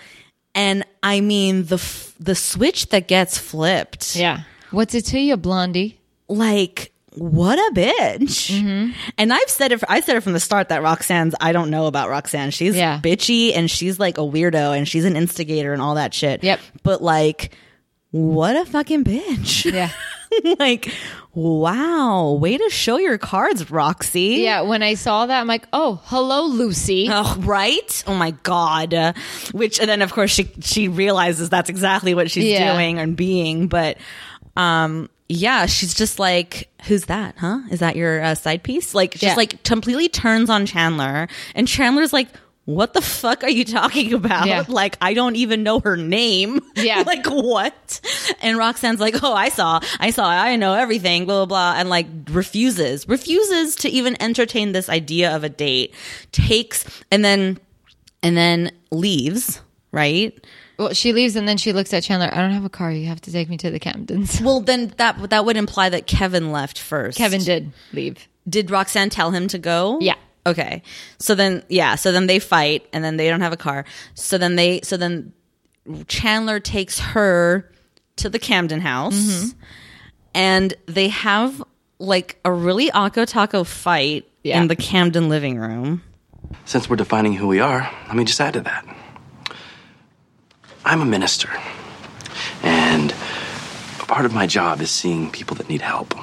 And 0.53 0.85
I 1.03 1.21
mean, 1.21 1.65
the, 1.65 1.75
f- 1.75 2.13
the 2.19 2.35
switch 2.35 2.89
that 2.89 3.07
gets 3.07 3.37
flipped 3.37 4.15
Yeah. 4.15 4.41
What's 4.71 4.93
it 4.95 5.05
to 5.05 5.19
you, 5.19 5.37
Blondie? 5.37 6.00
Like 6.31 6.91
what 7.15 7.59
a 7.59 7.73
bitch 7.75 8.49
Mm-hmm. 8.51 8.91
and 9.17 9.33
i've 9.33 9.49
said 9.49 9.73
it 9.73 9.83
i 9.89 9.99
said 9.99 10.15
it 10.15 10.21
from 10.21 10.31
the 10.31 10.39
start 10.39 10.69
that 10.69 10.81
roxanne's 10.81 11.35
i 11.41 11.51
don't 11.51 11.69
know 11.69 11.87
about 11.87 12.07
roxanne 12.09 12.51
she's 12.51 12.73
Yeah. 12.75 13.01
bitchy 13.03 13.53
and 13.53 13.69
she's 13.69 13.99
like 13.99 14.17
a 14.17 14.21
weirdo 14.21 14.77
and 14.77 14.87
she's 14.87 15.03
an 15.03 15.17
instigator 15.17 15.73
and 15.73 15.81
all 15.81 15.95
that 15.95 16.13
shit 16.13 16.41
Yep. 16.41 16.59
but 16.83 17.01
like 17.03 17.53
what 18.11 18.55
a 18.55 18.63
fucking 18.65 19.03
bitch 19.03 19.69
Yeah. 19.71 19.89
like 20.59 20.89
wow 21.33 22.31
way 22.39 22.57
to 22.57 22.69
show 22.69 22.97
your 22.97 23.17
cards 23.17 23.69
roxy 23.71 24.37
Yeah. 24.43 24.61
When 24.61 24.83
I 24.83 24.93
saw 24.93 25.25
that, 25.25 25.39
I'm 25.41 25.47
like, 25.47 25.67
oh, 25.73 26.01
hello, 26.05 26.45
Lucy. 26.45 27.07
Oh, 27.11 27.35
right? 27.39 28.03
Oh 28.07 28.15
my 28.15 28.31
god! 28.43 28.93
Uh, 28.93 29.13
which 29.51 29.79
and 29.79 29.89
then 29.89 30.01
of 30.01 30.11
course 30.13 30.31
she 30.31 30.49
she 30.61 30.87
realizes 30.87 31.49
that's 31.49 31.69
exactly 31.69 32.13
what 32.13 32.29
she's 32.31 32.45
Yeah. 32.45 32.73
doing 32.73 32.99
and 32.99 33.15
being, 33.17 33.67
but 33.67 33.97
um 34.55 35.09
yeah, 35.31 35.65
she's 35.65 35.93
just 35.93 36.19
like, 36.19 36.69
who's 36.87 37.05
that? 37.05 37.35
Huh? 37.37 37.59
Is 37.71 37.79
that 37.79 37.95
your 37.95 38.21
uh, 38.21 38.35
side 38.35 38.63
piece? 38.63 38.93
Like, 38.93 39.11
just 39.11 39.23
Yeah. 39.23 39.35
like 39.35 39.63
completely 39.63 40.09
turns 40.09 40.49
on 40.49 40.65
Chandler, 40.65 41.27
and 41.55 41.67
Chandler's 41.67 42.13
like. 42.13 42.27
What 42.65 42.93
the 42.93 43.01
fuck 43.01 43.43
are 43.43 43.49
you 43.49 43.65
talking 43.65 44.13
about? 44.21 44.45
Yeah. 44.45 44.63
Like, 44.67 44.95
I 45.01 45.15
don't 45.15 45.35
even 45.35 45.63
know 45.63 45.79
her 45.79 45.97
name. 45.97 46.59
Yeah. 46.75 47.01
like, 47.07 47.25
what? 47.25 47.99
And 48.39 48.55
Roxanne's 48.55 48.99
like, 48.99 49.23
oh, 49.23 49.33
I 49.33 49.49
saw, 49.49 49.79
I 49.99 50.11
saw, 50.11 50.29
I 50.29 50.55
know 50.57 50.75
everything, 50.75 51.25
blah, 51.25 51.43
blah, 51.43 51.73
blah. 51.73 51.79
And 51.79 51.89
like, 51.89 52.05
refuses, 52.29 53.09
refuses 53.09 53.75
to 53.77 53.89
even 53.89 54.15
entertain 54.21 54.73
this 54.73 54.89
idea 54.89 55.35
of 55.35 55.43
a 55.43 55.49
date. 55.49 55.95
Takes, 56.31 56.85
and 57.11 57.25
then, 57.25 57.57
and 58.21 58.37
then 58.37 58.71
leaves, 58.91 59.59
right? 59.91 60.39
Well, 60.77 60.93
she 60.93 61.13
leaves 61.13 61.35
and 61.35 61.47
then 61.47 61.57
she 61.57 61.73
looks 61.73 61.93
at 61.93 62.03
Chandler. 62.03 62.29
I 62.31 62.37
don't 62.37 62.51
have 62.51 62.65
a 62.65 62.69
car. 62.69 62.91
You 62.91 63.05
have 63.07 63.21
to 63.21 63.31
take 63.31 63.49
me 63.49 63.57
to 63.57 63.69
the 63.69 63.79
Camdens. 63.79 64.41
Well, 64.41 64.61
then 64.61 64.93
that 64.97 65.29
that 65.29 65.45
would 65.45 65.57
imply 65.57 65.89
that 65.89 66.07
Kevin 66.07 66.51
left 66.51 66.79
first. 66.79 67.17
Kevin 67.17 67.41
did 67.43 67.71
leave. 67.93 68.27
Did 68.49 68.71
Roxanne 68.71 69.09
tell 69.09 69.31
him 69.31 69.47
to 69.49 69.59
go? 69.59 69.99
Yeah. 70.01 70.15
Okay. 70.47 70.81
So 71.19 71.35
then 71.35 71.63
yeah, 71.69 71.95
so 71.95 72.11
then 72.11 72.25
they 72.27 72.39
fight 72.39 72.87
and 72.93 73.03
then 73.03 73.17
they 73.17 73.29
don't 73.29 73.41
have 73.41 73.53
a 73.53 73.57
car. 73.57 73.85
So 74.15 74.37
then 74.39 74.55
they 74.55 74.81
so 74.81 74.97
then 74.97 75.33
Chandler 76.07 76.59
takes 76.59 76.99
her 76.99 77.69
to 78.17 78.29
the 78.29 78.39
Camden 78.39 78.81
house 78.81 79.13
Mm-hmm. 79.15 79.59
and 80.33 80.73
they 80.87 81.09
have 81.09 81.63
like 81.99 82.39
a 82.43 82.51
really 82.51 82.89
Akko 82.89 83.27
Taco 83.27 83.63
fight 83.63 84.27
Yeah. 84.43 84.61
in 84.61 84.67
the 84.67 84.75
Camden 84.75 85.29
living 85.29 85.57
room. 85.59 86.01
Since 86.65 86.89
we're 86.89 86.95
defining 86.97 87.33
who 87.33 87.47
we 87.47 87.59
are, 87.59 87.89
let 88.07 88.15
me 88.15 88.25
just 88.25 88.41
add 88.41 88.53
to 88.53 88.61
that. 88.61 88.85
I'm 90.83 91.01
a 91.01 91.05
minister, 91.05 91.49
and 92.63 93.13
a 93.99 94.05
part 94.05 94.25
of 94.25 94.33
my 94.33 94.47
job 94.47 94.81
is 94.81 94.89
seeing 94.89 95.29
people 95.31 95.55
that 95.57 95.69
need 95.69 95.81
help. 95.81 96.15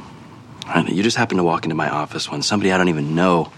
And 0.66 0.88
you 0.88 1.02
just 1.02 1.16
happened 1.16 1.38
to 1.38 1.44
walk 1.44 1.64
into 1.64 1.74
my 1.74 1.88
office 1.88 2.30
when 2.30 2.42
somebody 2.42 2.72
I 2.72 2.76
don't 2.76 2.88
even 2.88 3.14
know 3.14 3.52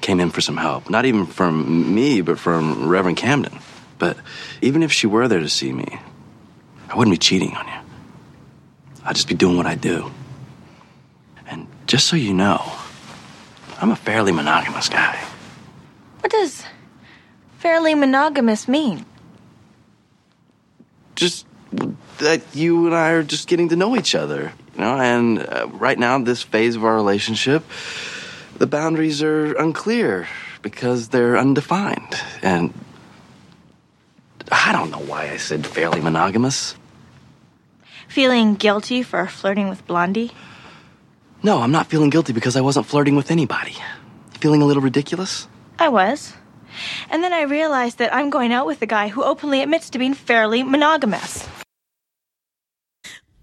came 0.00 0.20
in 0.20 0.30
for 0.30 0.40
some 0.40 0.56
help. 0.56 0.88
Not 0.88 1.04
even 1.06 1.26
from 1.26 1.94
me, 1.94 2.20
but 2.20 2.38
from 2.38 2.88
Reverend 2.88 3.16
Camden. 3.16 3.58
But 3.98 4.16
even 4.62 4.82
if 4.82 4.92
she 4.92 5.06
were 5.06 5.28
there 5.28 5.40
to 5.40 5.48
see 5.48 5.72
me, 5.72 5.98
I 6.88 6.96
wouldn't 6.96 7.14
be 7.14 7.18
cheating 7.18 7.54
on 7.54 7.66
you. 7.66 7.80
I'd 9.04 9.16
just 9.16 9.28
be 9.28 9.34
doing 9.34 9.56
what 9.56 9.66
I 9.66 9.74
do. 9.74 10.10
And 11.46 11.66
just 11.86 12.06
so 12.06 12.16
you 12.16 12.32
know, 12.32 12.62
I'm 13.80 13.90
a 13.90 13.96
fairly 13.96 14.32
monogamous 14.32 14.88
guy. 14.88 15.18
What 16.20 16.30
does 16.30 16.64
fairly 17.58 17.94
monogamous 17.94 18.68
mean? 18.68 19.04
Just 21.14 21.46
that 22.18 22.42
you 22.54 22.86
and 22.86 22.94
I 22.94 23.10
are 23.10 23.22
just 23.22 23.48
getting 23.48 23.68
to 23.70 23.76
know 23.76 23.96
each 23.96 24.14
other, 24.14 24.52
you 24.74 24.80
know. 24.80 24.96
And 24.96 25.40
uh, 25.40 25.68
right 25.72 25.98
now, 25.98 26.18
this 26.18 26.42
phase 26.42 26.76
of 26.76 26.84
our 26.84 26.94
relationship, 26.94 27.64
the 28.58 28.66
boundaries 28.66 29.22
are 29.22 29.54
unclear 29.54 30.28
because 30.62 31.08
they're 31.08 31.36
undefined, 31.36 32.14
and 32.42 32.72
I 34.50 34.72
don't 34.72 34.90
know 34.90 34.98
why 35.00 35.30
I 35.30 35.36
said 35.36 35.66
fairly 35.66 36.00
monogamous. 36.00 36.76
Feeling 38.08 38.54
guilty 38.54 39.02
for 39.02 39.26
flirting 39.26 39.68
with 39.68 39.86
Blondie? 39.86 40.30
No, 41.42 41.60
I'm 41.60 41.72
not 41.72 41.88
feeling 41.88 42.10
guilty 42.10 42.32
because 42.32 42.56
I 42.56 42.60
wasn't 42.60 42.86
flirting 42.86 43.16
with 43.16 43.30
anybody. 43.30 43.76
Feeling 44.40 44.62
a 44.62 44.64
little 44.64 44.82
ridiculous? 44.82 45.48
I 45.78 45.88
was. 45.88 46.32
And 47.10 47.22
then 47.22 47.32
I 47.32 47.42
realized 47.42 47.98
that 47.98 48.14
I'm 48.14 48.30
going 48.30 48.52
out 48.52 48.66
with 48.66 48.82
a 48.82 48.86
guy 48.86 49.08
who 49.08 49.22
openly 49.22 49.60
admits 49.62 49.90
to 49.90 49.98
being 49.98 50.14
fairly 50.14 50.62
monogamous. 50.62 51.46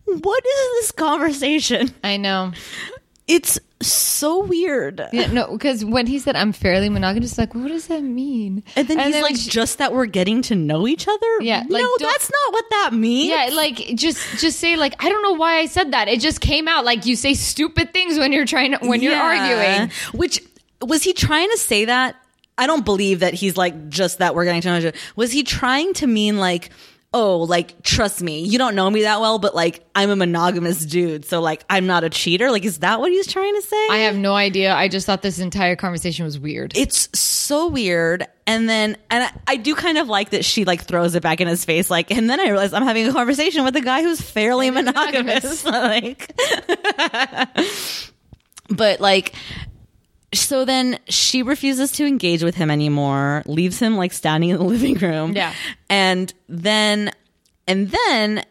What 0.06 0.44
is 0.46 0.70
this 0.82 0.92
conversation? 0.92 1.92
I 2.04 2.18
know. 2.18 2.52
It's 3.28 3.60
so 3.82 4.44
weird. 4.44 5.02
Yeah, 5.14 5.32
no, 5.32 5.54
because 5.54 5.86
when 5.86 6.06
he 6.06 6.20
said 6.20 6.36
I'm 6.36 6.52
fairly 6.52 6.90
monogamous, 6.90 7.38
like, 7.38 7.56
what 7.56 7.70
does 7.70 7.88
that 7.88 8.02
mean? 8.04 8.64
And 8.76 8.88
then 8.90 9.00
he's 9.00 9.22
like, 9.22 9.38
she- 9.38 9.50
just 9.50 9.78
that 9.78 9.94
we're 9.94 10.06
getting 10.08 10.42
to 10.44 10.56
know 10.56 10.86
each 10.86 11.08
other? 11.08 11.42
Yeah, 11.42 11.64
like, 11.70 11.82
no, 11.82 11.96
that's 12.00 12.30
not 12.30 12.54
what 12.54 12.66
that 12.72 12.90
means. 12.94 13.30
yeah, 13.30 13.50
like 13.56 13.78
just 13.96 14.20
just 14.42 14.60
say 14.60 14.76
like 14.76 15.02
I 15.04 15.08
don't 15.08 15.24
know 15.24 15.34
why 15.34 15.60
I 15.60 15.68
said 15.68 15.92
that. 15.94 16.10
It 16.10 16.20
just 16.20 16.42
came 16.42 16.68
out 16.68 16.84
like 16.84 17.06
you 17.06 17.16
say 17.16 17.34
stupid 17.34 17.94
things 17.94 18.18
when 18.20 18.34
you're 18.34 18.46
trying 18.46 18.78
to 18.78 18.86
when 18.86 19.02
you're 19.02 19.16
arguing. 19.16 19.92
Which 20.14 20.42
was 20.82 21.04
he 21.04 21.14
trying 21.14 21.50
to 21.52 21.58
say 21.58 21.86
that? 21.86 22.16
I 22.58 22.68
don't 22.68 22.86
believe 22.86 23.22
that 23.22 23.34
he's 23.34 23.58
like 23.58 23.90
just 23.90 24.20
that 24.20 24.36
we're 24.36 24.46
getting 24.46 24.62
to 24.62 24.68
know 24.70 24.78
each 24.78 24.86
other. 24.86 24.98
Was 25.16 25.32
he 25.32 25.44
trying 25.44 25.94
to 25.96 26.08
mean 26.08 26.38
like, 26.38 26.70
oh, 27.14 27.40
like 27.40 27.82
trust 27.84 28.22
me, 28.22 28.42
you 28.44 28.58
don't 28.58 28.76
know 28.76 28.90
me 28.90 29.02
that 29.02 29.20
well, 29.20 29.40
but 29.40 29.54
like 29.56 29.84
I'm 29.96 30.10
a 30.12 30.16
monogamous 30.16 30.86
dude, 30.86 31.26
so 31.26 31.42
like 31.42 31.64
I'm 31.70 31.88
not 31.88 32.04
a 32.04 32.10
cheater. 32.10 32.52
Like, 32.52 32.64
is 32.64 32.80
that 32.80 33.00
what 33.00 33.12
he's 33.12 33.28
trying 33.28 33.56
to 33.56 33.62
say? 33.62 33.88
I 33.90 33.98
have 34.00 34.16
no 34.16 34.34
idea. 34.36 34.74
I 34.74 34.88
just 34.88 35.06
thought 35.06 35.22
this 35.22 35.40
entire 35.40 35.76
conversation 35.76 36.24
was 36.26 36.38
weird. 36.40 36.74
it's 36.78 37.10
so 37.18 37.68
weird. 37.68 38.28
And 38.48 38.68
then, 38.70 38.98
and 39.10 39.24
I, 39.24 39.54
I 39.54 39.56
do 39.56 39.76
kind 39.76 39.98
of 39.98 40.08
like 40.10 40.32
that 40.32 40.44
she 40.46 40.66
like 40.66 40.84
throws 40.84 41.16
it 41.16 41.24
back 41.24 41.42
in 41.42 41.48
his 41.48 41.64
face. 41.66 41.90
Like, 41.90 42.12
and 42.12 42.30
then 42.30 42.40
I 42.40 42.46
realize 42.50 42.74
I'm 42.74 42.84
having 42.84 43.08
a 43.08 43.14
conversation 43.14 43.64
with 43.64 43.76
a 43.76 43.82
guy 43.82 44.04
who's 44.04 44.22
fairly 44.22 44.70
monogamous. 44.72 45.64
like, 45.66 46.34
but 48.70 49.00
like, 49.00 49.34
so 50.34 50.66
then 50.66 51.00
she 51.08 51.44
refuses 51.44 51.92
to 51.94 52.06
engage 52.06 52.44
with 52.44 52.56
him 52.56 52.72
anymore, 52.72 53.44
leaves 53.46 53.80
him 53.80 53.98
like 53.98 54.14
standing 54.14 54.50
in 54.50 54.58
the 54.58 54.64
living 54.76 54.96
room. 54.96 55.34
Yeah. 55.34 55.54
And 55.90 56.34
then, 56.48 57.12
and 57.68 57.90
then 57.90 58.46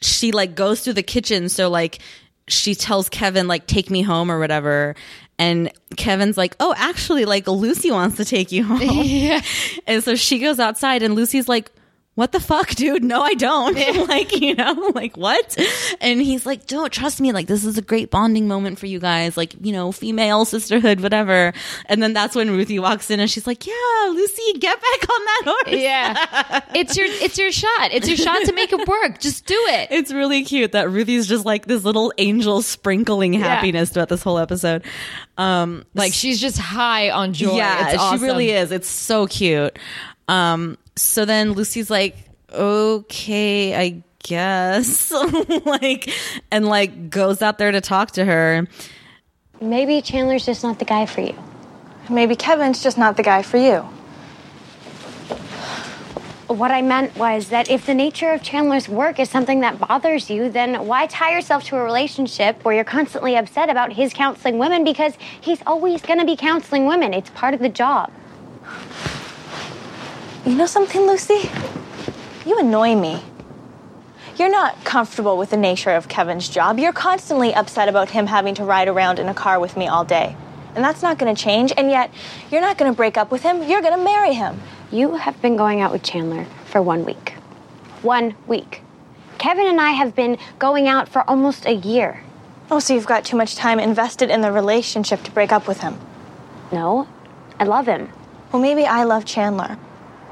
she 0.00 0.32
like 0.32 0.54
goes 0.54 0.82
through 0.82 0.94
the 0.94 1.02
kitchen. 1.02 1.48
So 1.48 1.68
like 1.68 2.00
she 2.48 2.74
tells 2.74 3.08
Kevin 3.08 3.48
like 3.48 3.66
take 3.66 3.90
me 3.90 4.02
home 4.02 4.30
or 4.30 4.38
whatever. 4.38 4.94
And 5.38 5.72
Kevin's 5.96 6.36
like, 6.36 6.54
oh, 6.60 6.74
actually, 6.76 7.24
like 7.24 7.48
Lucy 7.48 7.90
wants 7.90 8.16
to 8.18 8.24
take 8.24 8.52
you 8.52 8.64
home. 8.64 8.80
yeah. 8.82 9.40
And 9.86 10.02
so 10.02 10.14
she 10.14 10.38
goes 10.38 10.60
outside 10.60 11.02
and 11.02 11.14
Lucy's 11.14 11.48
like, 11.48 11.72
what 12.14 12.30
the 12.32 12.38
fuck, 12.40 12.70
dude? 12.70 13.02
No, 13.02 13.22
I 13.22 13.34
don't. 13.34 13.74
like, 14.08 14.40
you 14.40 14.54
know, 14.54 14.92
like 14.94 15.16
what? 15.16 15.56
And 16.00 16.20
he's 16.20 16.46
like, 16.46 16.66
don't 16.66 16.92
trust 16.92 17.20
me. 17.20 17.32
Like, 17.32 17.46
this 17.48 17.64
is 17.64 17.76
a 17.76 17.82
great 17.82 18.10
bonding 18.10 18.46
moment 18.46 18.78
for 18.78 18.86
you 18.86 19.00
guys. 19.00 19.36
Like, 19.36 19.54
you 19.60 19.72
know, 19.72 19.90
female 19.90 20.44
sisterhood, 20.44 21.00
whatever. 21.00 21.52
And 21.86 22.02
then 22.02 22.12
that's 22.12 22.36
when 22.36 22.50
Ruthie 22.50 22.78
walks 22.78 23.10
in 23.10 23.18
and 23.20 23.28
she's 23.30 23.46
like, 23.46 23.66
yeah, 23.66 23.72
Lucy, 24.10 24.52
get 24.58 24.80
back 24.80 25.10
on 25.10 25.24
that 25.24 25.42
horse. 25.44 25.80
Yeah. 25.80 26.60
It's 26.74 26.96
your 26.96 27.06
it's 27.08 27.38
your 27.38 27.52
shot. 27.52 27.92
It's 27.92 28.08
your 28.08 28.16
shot 28.16 28.42
to 28.44 28.52
make 28.52 28.72
it 28.72 28.88
work. 28.88 29.20
Just 29.20 29.46
do 29.46 29.54
it. 29.68 29.88
It's 29.92 30.12
really 30.12 30.42
cute 30.44 30.72
that 30.72 30.90
Ruthie's 30.90 31.26
just 31.28 31.44
like 31.44 31.66
this 31.66 31.84
little 31.84 32.12
angel 32.18 32.62
sprinkling 32.62 33.32
happiness 33.32 33.90
throughout 33.90 34.08
this 34.08 34.22
whole 34.22 34.38
episode. 34.38 34.82
Um, 35.38 35.84
Like 35.94 36.12
she's 36.12 36.40
just 36.40 36.58
high 36.58 37.10
on 37.10 37.32
joy. 37.32 37.56
Yeah, 37.56 37.90
It's 37.90 37.98
awesome. 38.02 38.18
she 38.18 38.24
really 38.24 38.50
is. 38.50 38.72
It's 38.72 38.88
so 38.88 39.26
cute. 39.28 39.78
Um, 40.26 40.78
so 40.96 41.24
then 41.24 41.52
Lucy's 41.52 41.90
like, 41.90 42.16
okay, 42.52 43.74
I 43.74 44.02
guess, 44.22 45.12
like, 45.64 46.10
and 46.50 46.66
like 46.66 47.10
goes 47.10 47.42
out 47.42 47.58
there 47.58 47.72
to 47.72 47.80
talk 47.80 48.12
to 48.12 48.24
her. 48.24 48.66
Maybe 49.60 50.02
Chandler's 50.02 50.46
just 50.46 50.62
not 50.62 50.78
the 50.78 50.84
guy 50.84 51.06
for 51.06 51.20
you. 51.20 51.34
Maybe 52.10 52.36
Kevin's 52.36 52.82
just 52.82 52.98
not 52.98 53.16
the 53.16 53.22
guy 53.22 53.42
for 53.42 53.56
you. 53.56 53.88
What 56.48 56.70
I 56.70 56.82
meant 56.82 57.16
was 57.16 57.48
that 57.48 57.70
if 57.70 57.86
the 57.86 57.94
nature 57.94 58.30
of 58.30 58.42
Chandler's 58.42 58.88
work 58.88 59.18
is 59.18 59.30
something 59.30 59.60
that 59.60 59.78
bothers 59.78 60.28
you, 60.28 60.50
then 60.50 60.86
why 60.86 61.06
tie 61.06 61.32
yourself 61.34 61.64
to 61.64 61.76
a 61.76 61.82
relationship 61.82 62.62
where 62.64 62.74
you're 62.74 62.84
constantly 62.84 63.34
upset 63.34 63.70
about 63.70 63.94
his 63.94 64.12
counseling 64.12 64.58
women 64.58 64.84
because 64.84 65.14
he's 65.40 65.62
always 65.66 66.02
going 66.02 66.18
to 66.18 66.26
be 66.26 66.36
counseling 66.36 66.86
women. 66.86 67.14
It's 67.14 67.30
part 67.30 67.54
of 67.54 67.60
the 67.60 67.70
job. 67.70 68.12
You 70.46 70.54
know 70.56 70.66
something, 70.66 71.00
Lucy? 71.06 71.48
You 72.44 72.58
annoy 72.58 72.96
me. 72.96 73.22
You're 74.36 74.50
not 74.50 74.84
comfortable 74.84 75.38
with 75.38 75.48
the 75.48 75.56
nature 75.56 75.92
of 75.92 76.06
Kevin's 76.06 76.50
job. 76.50 76.78
You're 76.78 76.92
constantly 76.92 77.54
upset 77.54 77.88
about 77.88 78.10
him 78.10 78.26
having 78.26 78.54
to 78.56 78.64
ride 78.64 78.88
around 78.88 79.18
in 79.18 79.28
a 79.28 79.32
car 79.32 79.58
with 79.58 79.74
me 79.74 79.88
all 79.88 80.04
day. 80.04 80.36
And 80.74 80.84
that's 80.84 81.00
not 81.00 81.16
going 81.16 81.34
to 81.34 81.42
change, 81.42 81.72
and 81.74 81.88
yet 81.88 82.10
you're 82.50 82.60
not 82.60 82.76
going 82.76 82.92
to 82.92 82.96
break 82.96 83.16
up 83.16 83.30
with 83.30 83.42
him. 83.42 83.62
You're 83.62 83.80
going 83.80 83.96
to 83.96 84.04
marry 84.04 84.34
him. 84.34 84.60
You 84.92 85.16
have 85.16 85.40
been 85.40 85.56
going 85.56 85.80
out 85.80 85.92
with 85.92 86.02
Chandler 86.02 86.44
for 86.66 86.82
one 86.82 87.06
week. 87.06 87.30
One 88.02 88.34
week. 88.46 88.82
Kevin 89.38 89.66
and 89.66 89.80
I 89.80 89.92
have 89.92 90.14
been 90.14 90.36
going 90.58 90.88
out 90.88 91.08
for 91.08 91.28
almost 91.28 91.64
a 91.64 91.72
year. 91.72 92.20
Oh, 92.70 92.80
so 92.80 92.92
you've 92.92 93.06
got 93.06 93.24
too 93.24 93.38
much 93.38 93.56
time 93.56 93.80
invested 93.80 94.30
in 94.30 94.42
the 94.42 94.52
relationship 94.52 95.22
to 95.22 95.30
break 95.30 95.52
up 95.52 95.66
with 95.66 95.80
him. 95.80 95.98
No, 96.70 97.08
I 97.58 97.64
love 97.64 97.86
him. 97.86 98.10
Well, 98.52 98.60
maybe 98.60 98.84
I 98.84 99.04
love 99.04 99.24
Chandler. 99.24 99.78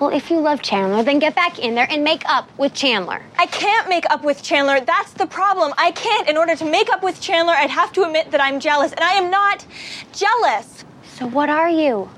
Well, 0.03 0.11
if 0.11 0.33
you 0.33 0.41
love 0.41 0.63
Chandler, 0.63 1.05
then 1.05 1.21
get 1.21 1.37
back 1.37 1.61
in 1.61 1.77
there 1.77 1.87
and 1.89 2.03
make 2.03 2.29
up 2.29 2.51
with 2.59 2.75
Chandler. 2.75 3.23
I 3.39 3.47
can't 3.47 3.89
make 3.89 4.05
up 4.11 4.25
with 4.25 4.43
Chandler. 4.43 4.81
That's 4.81 5.13
the 5.13 5.29
problem. 5.29 5.73
I 5.79 5.93
can't. 5.93 6.29
In 6.29 6.37
order 6.37 6.57
to 6.57 6.65
make 6.65 6.91
up 6.91 7.05
with 7.05 7.21
Chandler, 7.21 7.53
I'd 7.53 7.71
have 7.71 7.93
to 7.93 8.03
admit 8.03 8.33
that 8.33 8.41
I'm 8.41 8.59
jealous, 8.59 8.91
and 8.91 9.05
I 9.05 9.13
am 9.13 9.31
not 9.31 9.65
jealous. 10.13 10.85
So, 11.15 11.29
what 11.29 11.49
are 11.49 11.71
you? 11.71 12.11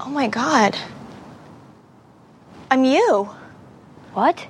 Oh 0.00 0.08
my 0.08 0.28
god. 0.28 0.78
I'm 2.70 2.84
you. 2.84 3.28
What? 4.14 4.46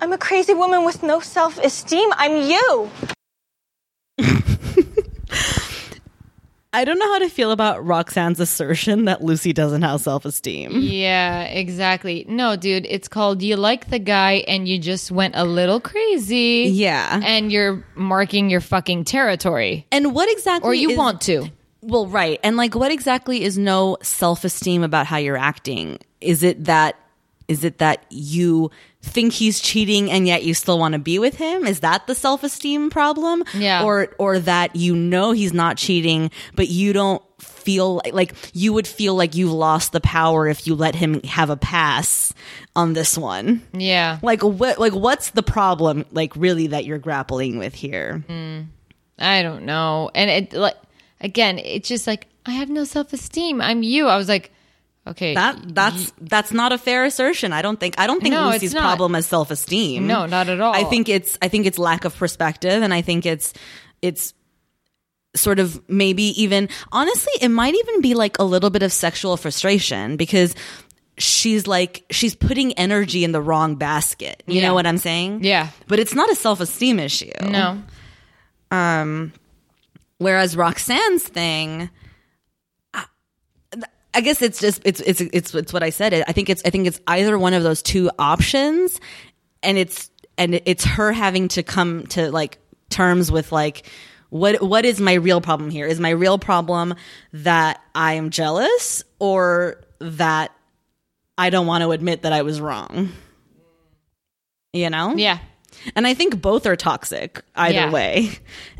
I'm 0.00 0.12
a 0.12 0.18
crazy 0.18 0.54
woman 0.54 0.84
with 0.84 1.02
no 1.02 1.18
self 1.18 1.58
esteem. 1.58 2.10
I'm 2.12 2.48
you. 2.48 2.92
I 6.74 6.84
don't 6.84 6.98
know 6.98 7.12
how 7.12 7.18
to 7.18 7.28
feel 7.28 7.50
about 7.50 7.84
Roxanne's 7.84 8.40
assertion 8.40 9.04
that 9.04 9.22
Lucy 9.22 9.52
doesn't 9.52 9.82
have 9.82 10.00
self 10.00 10.24
esteem. 10.24 10.72
Yeah, 10.80 11.42
exactly. 11.42 12.24
No, 12.28 12.56
dude, 12.56 12.86
it's 12.88 13.08
called 13.08 13.42
you 13.42 13.56
like 13.56 13.90
the 13.90 13.98
guy 13.98 14.44
and 14.48 14.66
you 14.66 14.78
just 14.78 15.10
went 15.10 15.34
a 15.36 15.44
little 15.44 15.80
crazy. 15.80 16.70
Yeah. 16.72 17.20
And 17.22 17.52
you're 17.52 17.84
marking 17.94 18.48
your 18.48 18.62
fucking 18.62 19.04
territory. 19.04 19.86
And 19.92 20.14
what 20.14 20.30
exactly 20.32 20.70
Or 20.70 20.74
you 20.74 20.90
is- 20.92 20.98
want 20.98 21.20
to. 21.22 21.48
Well, 21.82 22.06
right. 22.06 22.38
And 22.44 22.56
like 22.56 22.74
what 22.76 22.92
exactly 22.92 23.42
is 23.42 23.58
no 23.58 23.98
self 24.02 24.44
esteem 24.44 24.82
about 24.84 25.04
how 25.06 25.16
you're 25.18 25.36
acting? 25.36 25.98
Is 26.20 26.42
it 26.44 26.64
that 26.66 26.96
Is 27.52 27.64
it 27.64 27.78
that 27.78 28.04
you 28.08 28.70
think 29.02 29.34
he's 29.34 29.60
cheating 29.60 30.10
and 30.10 30.26
yet 30.26 30.42
you 30.42 30.54
still 30.54 30.78
want 30.78 30.94
to 30.94 30.98
be 30.98 31.18
with 31.18 31.36
him? 31.36 31.66
Is 31.66 31.80
that 31.80 32.06
the 32.06 32.14
self-esteem 32.14 32.88
problem? 32.88 33.44
Yeah. 33.54 33.84
Or 33.84 34.08
or 34.18 34.38
that 34.38 34.74
you 34.74 34.96
know 34.96 35.32
he's 35.32 35.52
not 35.52 35.76
cheating, 35.76 36.30
but 36.54 36.68
you 36.68 36.94
don't 36.94 37.22
feel 37.38 37.96
like, 37.96 38.14
like 38.14 38.34
you 38.54 38.72
would 38.72 38.86
feel 38.86 39.14
like 39.14 39.34
you've 39.34 39.52
lost 39.52 39.92
the 39.92 40.00
power 40.00 40.48
if 40.48 40.66
you 40.66 40.74
let 40.74 40.94
him 40.94 41.22
have 41.24 41.50
a 41.50 41.56
pass 41.56 42.32
on 42.74 42.94
this 42.94 43.18
one. 43.18 43.62
Yeah. 43.72 44.18
Like 44.22 44.42
what 44.42 44.78
like 44.78 44.94
what's 44.94 45.30
the 45.30 45.42
problem 45.42 46.06
like 46.10 46.34
really 46.34 46.68
that 46.68 46.86
you're 46.86 46.98
grappling 46.98 47.58
with 47.58 47.74
here? 47.74 48.24
Hmm. 48.26 48.62
I 49.18 49.42
don't 49.42 49.64
know. 49.64 50.10
And 50.14 50.30
it 50.30 50.52
like 50.54 50.76
again, 51.20 51.58
it's 51.58 51.88
just 51.88 52.06
like 52.06 52.28
I 52.46 52.52
have 52.52 52.70
no 52.70 52.84
self 52.84 53.12
esteem. 53.12 53.60
I'm 53.60 53.82
you. 53.82 54.08
I 54.08 54.16
was 54.16 54.28
like, 54.28 54.52
okay, 55.06 55.34
That 55.34 55.74
that's 55.74 56.12
that's 56.20 56.52
not 56.52 56.72
a 56.72 56.78
fair 56.78 57.04
assertion. 57.04 57.52
I 57.52 57.62
don't 57.62 57.78
think 57.80 57.94
I 57.98 58.06
don't 58.06 58.20
think 58.20 58.34
No, 58.34 58.50
Lucy's 58.50 58.74
problem 58.74 59.14
is 59.14 59.26
self 59.26 59.50
esteem. 59.50 60.06
No, 60.06 60.26
not 60.26 60.48
at 60.48 60.60
all. 60.60 60.74
I 60.74 60.84
think 60.84 61.08
it's 61.08 61.36
I 61.42 61.48
think 61.48 61.66
it's 61.66 61.78
lack 61.78 62.04
of 62.04 62.16
perspective, 62.16 62.82
and 62.82 62.92
I 62.94 63.02
think 63.02 63.26
it's 63.26 63.52
it's 64.00 64.34
sort 65.34 65.58
of 65.58 65.80
maybe 65.88 66.24
even 66.42 66.68
honestly, 66.92 67.32
it 67.40 67.48
might 67.48 67.74
even 67.74 68.00
be 68.02 68.14
like 68.14 68.38
a 68.38 68.44
little 68.44 68.70
bit 68.70 68.82
of 68.82 68.92
sexual 68.92 69.36
frustration 69.36 70.16
because 70.16 70.54
she's 71.18 71.66
like 71.66 72.04
she's 72.10 72.34
putting 72.34 72.72
energy 72.74 73.24
in 73.24 73.32
the 73.32 73.40
wrong 73.40 73.76
basket. 73.76 74.42
You 74.46 74.60
Yeah. 74.60 74.68
know 74.68 74.74
what 74.74 74.86
I'm 74.86 74.98
saying? 74.98 75.42
Yeah. 75.44 75.68
But 75.88 75.98
it's 76.00 76.14
not 76.14 76.30
a 76.30 76.34
self 76.34 76.60
esteem 76.60 76.98
issue. 76.98 77.30
no. 77.42 77.82
Um 78.70 79.32
whereas 80.18 80.56
Roxanne's 80.56 81.24
thing, 81.24 81.90
I 84.14 84.20
guess 84.20 84.42
it's 84.42 84.60
just 84.60 84.82
it's 84.84 85.00
it's 85.00 85.20
it's 85.20 85.54
it's 85.54 85.72
what 85.72 85.82
I 85.82 85.90
said. 85.90 86.12
I 86.26 86.32
think 86.32 86.50
it's 86.50 86.62
I 86.64 86.70
think 86.70 86.86
it's 86.86 87.00
either 87.06 87.38
one 87.38 87.54
of 87.54 87.62
those 87.62 87.82
two 87.82 88.10
options, 88.18 89.00
and 89.62 89.78
it's 89.78 90.10
and 90.36 90.60
it's 90.66 90.84
her 90.84 91.12
having 91.12 91.48
to 91.48 91.62
come 91.62 92.06
to 92.08 92.30
like 92.30 92.58
terms 92.90 93.32
with 93.32 93.52
like 93.52 93.86
what 94.28 94.62
what 94.62 94.84
is 94.84 95.00
my 95.00 95.14
real 95.14 95.40
problem 95.40 95.70
here? 95.70 95.86
Is 95.86 95.98
my 96.00 96.10
real 96.10 96.38
problem 96.38 96.94
that 97.32 97.80
I 97.94 98.14
am 98.14 98.30
jealous 98.30 99.02
or 99.18 99.82
that 99.98 100.52
I 101.38 101.50
don't 101.50 101.66
want 101.66 101.82
to 101.82 101.90
admit 101.92 102.22
that 102.22 102.32
I 102.32 102.42
was 102.42 102.60
wrong? 102.60 103.10
You 104.72 104.90
know? 104.90 105.14
Yeah. 105.16 105.38
And 105.96 106.06
I 106.06 106.14
think 106.14 106.40
both 106.40 106.66
are 106.66 106.76
toxic 106.76 107.42
either 107.54 107.74
Yeah. 107.74 107.90
way. 107.90 108.30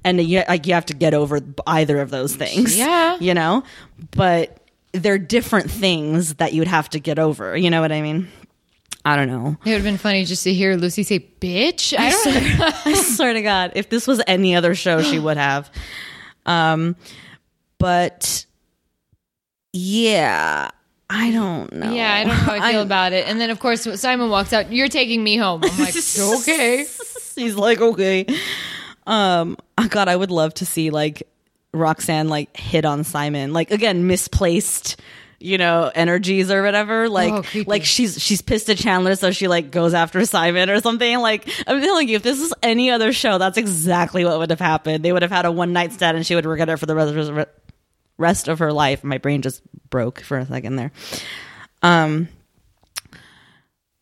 And 0.04 0.20
you, 0.20 0.42
like, 0.48 0.66
you 0.66 0.74
have 0.74 0.86
to 0.86 0.94
get 0.94 1.14
over 1.14 1.40
either 1.66 2.00
of 2.00 2.10
those 2.10 2.34
things. 2.34 2.76
Yeah. 2.78 3.16
You 3.20 3.34
know? 3.34 3.62
But 4.16 4.58
they're 4.92 5.18
different 5.18 5.70
things 5.70 6.34
that 6.34 6.52
you'd 6.52 6.68
have 6.68 6.88
to 6.90 7.00
get 7.00 7.18
over. 7.18 7.56
You 7.56 7.70
know 7.70 7.80
what 7.80 7.92
I 7.92 8.02
mean? 8.02 8.28
I 9.04 9.16
don't 9.16 9.28
know. 9.28 9.56
It 9.64 9.68
would 9.70 9.74
have 9.74 9.82
been 9.82 9.96
funny 9.98 10.24
just 10.24 10.44
to 10.44 10.54
hear 10.54 10.76
Lucy 10.76 11.02
say, 11.02 11.18
bitch. 11.18 11.92
I 11.98 12.10
don't 12.10 12.86
I 12.86 12.94
swear 12.94 13.32
to 13.32 13.42
God, 13.42 13.72
if 13.74 13.88
this 13.88 14.06
was 14.06 14.22
any 14.26 14.54
other 14.54 14.74
show, 14.74 15.02
she 15.02 15.18
would 15.18 15.36
have. 15.38 15.70
Um, 16.46 16.94
but 17.78 18.46
yeah, 19.72 20.70
I 21.10 21.30
don't 21.32 21.72
know. 21.72 21.92
Yeah, 21.92 22.14
I 22.14 22.18
don't 22.24 22.28
know 22.28 22.34
how 22.34 22.52
I 22.52 22.70
feel 22.70 22.80
I- 22.80 22.84
about 22.84 23.12
it. 23.12 23.26
And 23.26 23.40
then, 23.40 23.50
of 23.50 23.58
course, 23.58 23.82
Simon 24.00 24.30
walks 24.30 24.52
out. 24.52 24.72
You're 24.72 24.88
taking 24.88 25.22
me 25.24 25.36
home. 25.36 25.62
I'm 25.64 25.78
like, 25.78 25.94
okay. 26.18 26.86
He's 27.34 27.54
like, 27.56 27.80
okay. 27.80 28.26
Um, 29.06 29.56
oh 29.78 29.88
God, 29.88 30.08
I 30.08 30.14
would 30.14 30.30
love 30.30 30.54
to 30.54 30.66
see 30.66 30.90
like 30.90 31.24
Roxanne 31.72 32.28
like 32.28 32.56
hit 32.56 32.84
on 32.84 33.04
Simon, 33.04 33.52
like 33.52 33.70
again 33.70 34.06
misplaced, 34.06 35.00
you 35.40 35.56
know, 35.58 35.90
energies 35.94 36.50
or 36.50 36.62
whatever. 36.62 37.08
Like, 37.08 37.32
Oh, 37.54 37.62
like 37.66 37.84
she's 37.84 38.22
she's 38.22 38.42
pissed 38.42 38.68
at 38.70 38.76
Chandler, 38.76 39.16
so 39.16 39.30
she 39.30 39.48
like 39.48 39.70
goes 39.70 39.94
after 39.94 40.24
Simon 40.26 40.68
or 40.70 40.80
something. 40.80 41.18
Like, 41.18 41.48
I'm 41.66 41.80
telling 41.80 42.08
you, 42.08 42.16
if 42.16 42.22
this 42.22 42.38
was 42.40 42.52
any 42.62 42.90
other 42.90 43.12
show, 43.12 43.38
that's 43.38 43.56
exactly 43.58 44.24
what 44.24 44.38
would 44.38 44.50
have 44.50 44.60
happened. 44.60 45.04
They 45.04 45.12
would 45.12 45.22
have 45.22 45.30
had 45.30 45.46
a 45.46 45.50
one 45.52 45.72
night 45.72 45.92
stand, 45.92 46.16
and 46.16 46.26
she 46.26 46.34
would 46.34 46.44
regret 46.46 46.68
it 46.68 46.76
for 46.78 46.86
the 46.86 46.94
rest 46.94 47.14
of 47.14 47.34
her, 47.36 47.46
rest 48.18 48.48
of 48.48 48.58
her 48.58 48.72
life. 48.72 49.02
My 49.02 49.18
brain 49.18 49.40
just 49.42 49.62
broke 49.90 50.20
for 50.20 50.38
a 50.38 50.46
second 50.46 50.76
there. 50.76 50.92
Um. 51.82 52.28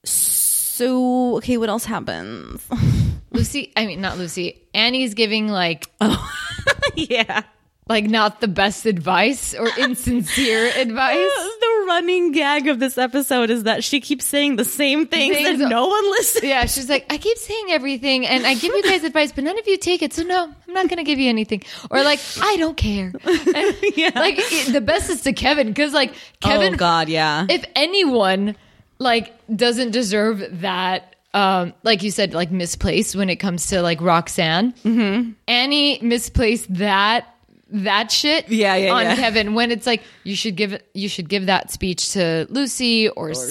So 0.05 1.37
okay, 1.37 1.57
what 1.57 1.69
else 1.69 1.85
happens? 1.85 2.67
Lucy, 3.33 3.73
I 3.77 3.87
mean, 3.87 4.01
not 4.01 4.19
Lucy. 4.19 4.67
Annie's 4.75 5.15
giving 5.15 5.49
like, 5.49 5.87
oh 6.01 6.33
yeah. 6.95 7.43
Like 7.91 8.05
not 8.05 8.41
the 8.41 8.47
best 8.47 8.87
advice 8.87 9.53
or 9.53 9.67
insincere 9.79 10.67
advice. 10.77 11.17
The 11.17 11.85
running 11.89 12.31
gag 12.31 12.69
of 12.69 12.79
this 12.79 12.97
episode 12.97 13.51
is 13.51 13.65
that 13.65 13.83
she 13.83 14.01
keeps 14.01 14.25
saying 14.25 14.55
the 14.57 14.65
same 14.65 15.09
things 15.09 15.37
Things- 15.37 15.61
and 15.61 15.69
no 15.69 15.89
one 15.89 16.05
listens. 16.13 16.45
Yeah, 16.45 16.65
she's 16.67 16.89
like, 16.89 17.05
I 17.13 17.19
keep 17.19 17.37
saying 17.37 17.67
everything 17.71 18.27
and 18.29 18.47
I 18.47 18.55
give 18.55 18.73
you 18.73 18.83
guys 18.85 19.03
advice, 19.03 19.33
but 19.33 19.43
none 19.43 19.59
of 19.59 19.67
you 19.67 19.77
take 19.77 20.03
it. 20.03 20.13
So 20.13 20.23
no, 20.23 20.45
I'm 20.45 20.73
not 20.73 20.89
going 20.89 20.99
to 20.99 21.03
give 21.05 21.19
you 21.19 21.29
anything. 21.29 21.65
Or 21.91 22.03
like, 22.05 22.21
I 22.41 22.57
don't 22.59 22.77
care. 22.77 23.13
And, 23.25 23.77
Yeah. 23.97 24.13
Like 24.15 24.37
it- 24.39 24.73
the 24.73 24.81
best 24.81 25.11
is 25.11 25.23
to 25.23 25.33
Kevin 25.33 25.67
because 25.67 25.93
like 25.93 26.15
Kevin, 26.41 26.75
oh 26.75 26.77
God, 26.77 27.09
yeah. 27.09 27.45
if 27.51 27.65
anyone 27.75 28.55
like 29.01 29.35
doesn't 29.55 29.91
deserve 29.91 30.61
that 30.61 31.17
um 31.33 31.73
like 31.85 32.03
you 32.03 32.11
said 32.11 32.35
like 32.35 32.51
misplaced 32.51 33.15
when 33.17 33.31
it 33.31 33.37
comes 33.37 33.69
to 33.69 33.81
like 33.83 34.01
roxanne 34.01 34.73
mm-hmm. 34.85 35.31
annie 35.47 35.99
misplaced 36.03 36.73
that 36.75 37.33
that 37.73 38.11
shit 38.11 38.49
Yeah, 38.49 38.75
yeah, 38.77 38.93
on 38.93 39.03
yeah. 39.05 39.17
kevin 39.17 39.55
when 39.55 39.71
it's 39.71 39.87
like 39.87 40.03
you 40.25 40.35
should 40.37 40.57
give 40.57 40.73
it 40.73 40.89
you 40.95 41.09
should 41.09 41.29
give 41.29 41.47
that 41.47 41.71
speech 41.71 42.13
to 42.15 42.47
lucy 42.51 43.09
or, 43.09 43.33
simon, 43.35 43.49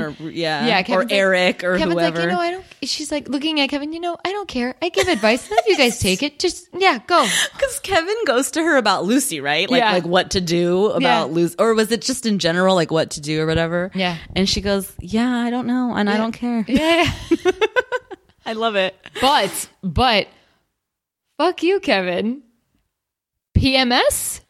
or- 0.26 0.30
yeah, 0.30 0.66
yeah 0.66 0.94
or 0.94 1.00
like- 1.00 1.12
Eric 1.12 1.64
or 1.64 1.76
Kevin's 1.76 1.96
like 1.96 2.16
you 2.16 2.26
know 2.26 2.38
i 2.40 2.50
don't 2.52 2.64
she's 2.82 3.10
like 3.10 3.28
looking 3.28 3.58
at 3.60 3.68
kevin 3.68 3.92
you 3.92 4.00
know 4.00 4.16
i 4.24 4.30
don't 4.32 4.48
care 4.48 4.74
i 4.80 4.88
give 4.88 5.08
advice 5.08 5.50
of 5.50 5.58
you 5.66 5.76
guys 5.76 5.98
take 5.98 6.22
it 6.22 6.38
just 6.38 6.68
yeah 6.72 6.98
go 7.06 7.26
Because 7.52 7.80
Kevin 7.80 8.14
goes 8.26 8.50
to 8.52 8.62
her 8.62 8.76
about 8.76 9.04
Lucy, 9.04 9.40
right? 9.40 9.68
Like, 9.68 9.80
Yeah. 9.80 9.92
like 9.92 10.04
what 10.06 10.30
to 10.32 10.40
do 10.40 10.86
about 10.86 11.00
Yeah. 11.00 11.34
Lucy, 11.34 11.56
or 11.58 11.74
was 11.74 11.90
it 11.90 12.00
just 12.02 12.24
in 12.26 12.38
general, 12.38 12.74
like 12.74 12.90
what 12.90 13.10
to 13.12 13.20
do 13.20 13.42
or 13.42 13.46
whatever? 13.46 13.90
Yeah. 13.94 14.16
And 14.36 14.48
she 14.48 14.60
goes, 14.60 14.90
"Yeah, 15.00 15.28
I 15.28 15.50
don't 15.50 15.66
know, 15.66 15.92
and 15.94 16.08
I 16.08 16.16
don't 16.16 16.32
care." 16.32 16.64
yeah 16.68 17.12
I 18.46 18.52
love 18.54 18.76
it. 18.76 18.94
But, 19.20 19.68
but, 19.82 20.28
fuck 21.36 21.62
you, 21.62 21.80
Kevin. 21.80 22.42
PMS? 23.58 24.40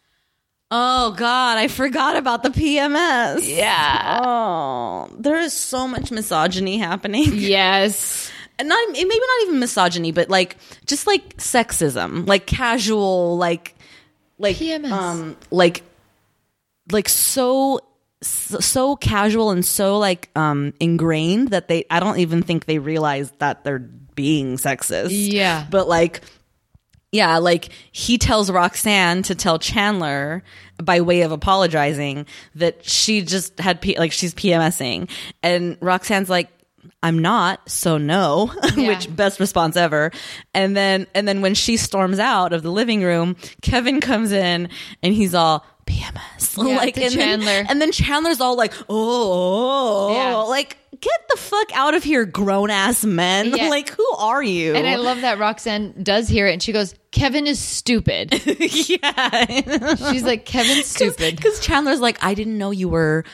Oh 0.71 1.13
God, 1.13 1.57
I 1.59 1.69
forgot 1.69 2.17
about 2.17 2.43
the 2.43 2.51
PMS. 2.51 3.41
Yeah. 3.43 4.21
Oh, 4.23 5.09
there 5.19 5.39
is 5.39 5.53
so 5.55 5.89
much 5.89 6.11
misogyny 6.11 6.79
happening. 6.79 7.33
Yes. 7.35 8.31
and 8.59 8.69
not 8.69 8.79
maybe 8.93 9.09
not 9.09 9.43
even 9.47 9.61
misogyny, 9.61 10.13
but 10.13 10.29
like 10.29 10.57
just 10.87 11.07
like 11.07 11.37
sexism, 11.39 12.27
like 12.29 12.47
casual, 12.47 13.39
like 13.39 13.75
like 14.39 14.57
PMS. 14.57 14.91
um 14.91 15.37
like 15.51 15.83
like 16.93 17.09
so 17.09 17.81
so 18.21 18.97
casual 18.97 19.51
and 19.51 19.65
so 19.65 19.99
like 19.99 20.29
um 20.37 20.75
ingrained 20.81 21.49
that 21.49 21.69
they 21.69 21.85
I 21.91 22.01
don't 22.01 22.19
even 22.19 22.43
think 22.43 22.67
they 22.67 22.79
realize 22.79 23.31
that 23.39 23.65
they're 23.65 23.79
being 23.79 24.57
sexist. 24.59 25.09
Yeah. 25.13 25.67
But 25.71 25.89
like 25.89 26.21
yeah, 27.13 27.39
like 27.39 27.71
he 27.93 28.19
tells 28.19 28.51
Roxanne 28.51 29.23
to 29.23 29.35
tell 29.35 29.59
Chandler 29.59 30.43
by 30.83 31.01
way 31.01 31.23
of 31.23 31.33
apologizing 31.33 32.27
that 32.55 32.85
she 32.89 33.23
just 33.23 33.59
had 33.59 33.81
P- 33.81 33.99
like 33.99 34.13
she's 34.13 34.35
PMSing, 34.35 35.09
and 35.43 35.77
Roxanne's 35.81 36.29
like, 36.31 36.49
"I'm 37.03 37.19
not, 37.21 37.69
so 37.71 37.97
no," 37.99 38.53
Yeah. 38.77 38.89
which 38.89 39.15
best 39.15 39.41
response 39.41 39.77
ever. 39.77 40.11
And 40.55 40.77
then 40.77 41.07
and 41.15 41.27
then 41.27 41.41
when 41.41 41.55
she 41.55 41.77
storms 41.77 42.19
out 42.19 42.53
of 42.53 42.63
the 42.63 42.71
living 42.71 43.03
room, 43.03 43.37
Kevin 43.63 44.01
comes 44.01 44.31
in 44.33 44.69
and 45.03 45.15
he's 45.15 45.35
all 45.35 45.65
PMS, 45.87 46.59
Yeah, 46.69 46.77
like 46.77 46.97
and 46.99 47.05
then- 47.07 47.41
Chandler. 47.41 47.65
and 47.71 47.81
then 47.81 47.91
Chandler's 47.93 48.41
all 48.41 48.57
like, 48.57 48.75
"Oh, 48.81 48.85
oh, 48.91 50.09
oh," 50.11 50.15
Yeah. 50.15 50.37
like." 50.43 50.77
Get 51.01 51.29
the 51.31 51.37
fuck 51.37 51.77
out 51.77 51.95
of 51.95 52.03
here, 52.03 52.25
grown 52.25 52.71
ass 52.71 53.05
men! 53.05 53.53
Yeah. 53.59 53.69
like, 53.69 53.89
who 53.91 54.07
are 54.19 54.43
you? 54.43 54.75
And 54.75 54.87
I 54.87 54.97
love 54.97 55.21
that 55.23 55.39
Roxanne 55.39 56.03
does 56.03 56.29
hear 56.29 56.47
it 56.47 56.53
and 56.53 56.63
she 56.63 56.73
goes, 56.73 56.95
Kevin 57.13 57.47
is 57.47 57.59
stupid. 57.59 58.33
yeah. 58.61 59.95
She's 60.11 60.23
like, 60.23 60.45
Kevin's 60.45 60.87
stupid. 60.97 61.37
Because 61.37 61.61
Chandler's 61.61 62.01
like, 62.01 62.23
I 62.23 62.35
didn't 62.35 62.59
know 62.59 62.71
you 62.71 62.89
were 62.89 63.25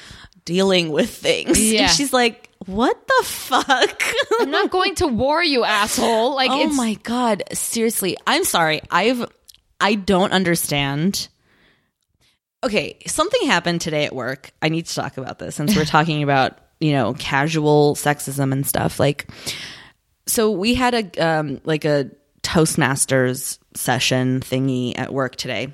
dealing 0.45 0.91
with 0.91 1.11
things. 1.11 1.61
Yeah. 1.61 1.83
And 1.83 1.91
she's 1.91 2.13
like, 2.13 2.49
what 2.67 3.07
the 3.07 3.25
fuck? 3.27 4.03
I'm 4.41 4.51
not 4.51 4.71
going 4.71 4.95
to 4.97 5.07
war 5.07 5.43
you, 5.43 5.65
asshole. 5.65 6.35
Like, 6.35 6.51
oh 6.51 6.69
my 6.69 6.95
God. 7.03 7.43
Seriously. 7.53 8.17
I'm 8.27 8.45
sorry. 8.45 8.81
I've, 8.91 9.27
I 9.81 9.95
don't 9.97 10.33
understand. 10.33 11.29
Okay. 12.63 12.99
Something 13.07 13.47
happened 13.47 13.81
today 13.81 14.05
at 14.07 14.15
work. 14.15 14.53
I 14.63 14.69
need 14.71 14.87
to 14.87 14.95
talk 14.95 15.19
about 15.19 15.39
this 15.39 15.57
since 15.57 15.77
we're 15.77 15.85
talking 15.85 16.23
about, 16.23 16.59
you 16.85 16.93
know, 16.93 17.15
casual 17.15 17.95
sexism 17.95 18.53
and 18.53 18.67
stuff. 18.67 19.01
Like, 19.01 19.27
so 20.27 20.51
we 20.51 20.75
had 20.75 20.93
a, 20.95 21.05
um, 21.19 21.61
like 21.65 21.87
a 21.87 22.11
Toastmasters 22.43 23.59
session 23.75 24.41
thingy 24.41 24.93
at 24.99 25.11
work 25.11 25.37
today. 25.37 25.69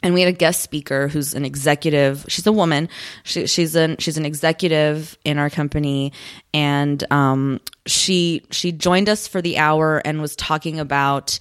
and 0.00 0.14
we 0.14 0.20
had 0.20 0.28
a 0.32 0.36
guest 0.36 0.60
speaker 0.60 1.08
who's 1.08 1.34
an 1.34 1.44
executive. 1.44 2.24
She's 2.28 2.46
a 2.46 2.52
woman. 2.52 2.88
She, 3.24 3.46
she's 3.48 3.74
an 3.74 3.96
she's 3.98 4.16
an 4.16 4.24
executive 4.26 5.18
in 5.24 5.38
our 5.38 5.50
company, 5.50 6.12
and 6.52 7.02
um, 7.10 7.60
she 7.86 8.42
she 8.50 8.70
joined 8.70 9.08
us 9.08 9.26
for 9.26 9.42
the 9.42 9.58
hour 9.58 10.00
and 10.04 10.20
was 10.20 10.36
talking 10.36 10.78
about 10.78 11.38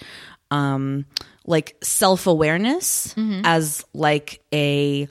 um, 0.50 1.06
like 1.46 1.76
self 1.84 2.26
awareness 2.26 3.14
as 3.46 3.84
like 3.94 4.40
a 4.54 5.08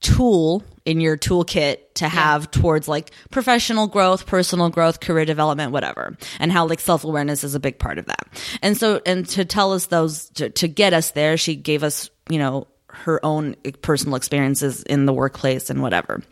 tool 0.00 0.62
in 0.88 1.00
your 1.00 1.18
toolkit 1.18 1.80
to 1.92 2.08
have 2.08 2.50
towards 2.50 2.88
like 2.88 3.10
professional 3.30 3.88
growth, 3.88 4.24
personal 4.24 4.70
growth, 4.70 5.00
career 5.00 5.26
development, 5.26 5.70
whatever, 5.70 6.16
and 6.40 6.50
how 6.50 6.66
like 6.66 6.80
self 6.80 7.04
awareness 7.04 7.44
is 7.44 7.54
a 7.54 7.60
big 7.60 7.78
part 7.78 7.98
of 7.98 8.06
that. 8.06 8.26
And 8.62 8.74
so, 8.74 9.02
and 9.04 9.28
to 9.28 9.44
tell 9.44 9.74
us 9.74 9.84
those, 9.86 10.30
to, 10.30 10.48
to 10.48 10.66
get 10.66 10.94
us 10.94 11.10
there, 11.10 11.36
she 11.36 11.56
gave 11.56 11.82
us, 11.82 12.08
you 12.30 12.38
know, 12.38 12.68
her 12.86 13.22
own 13.22 13.54
personal 13.82 14.16
experiences 14.16 14.82
in 14.82 15.04
the 15.04 15.12
workplace 15.12 15.68
and 15.68 15.82
whatever. 15.82 16.22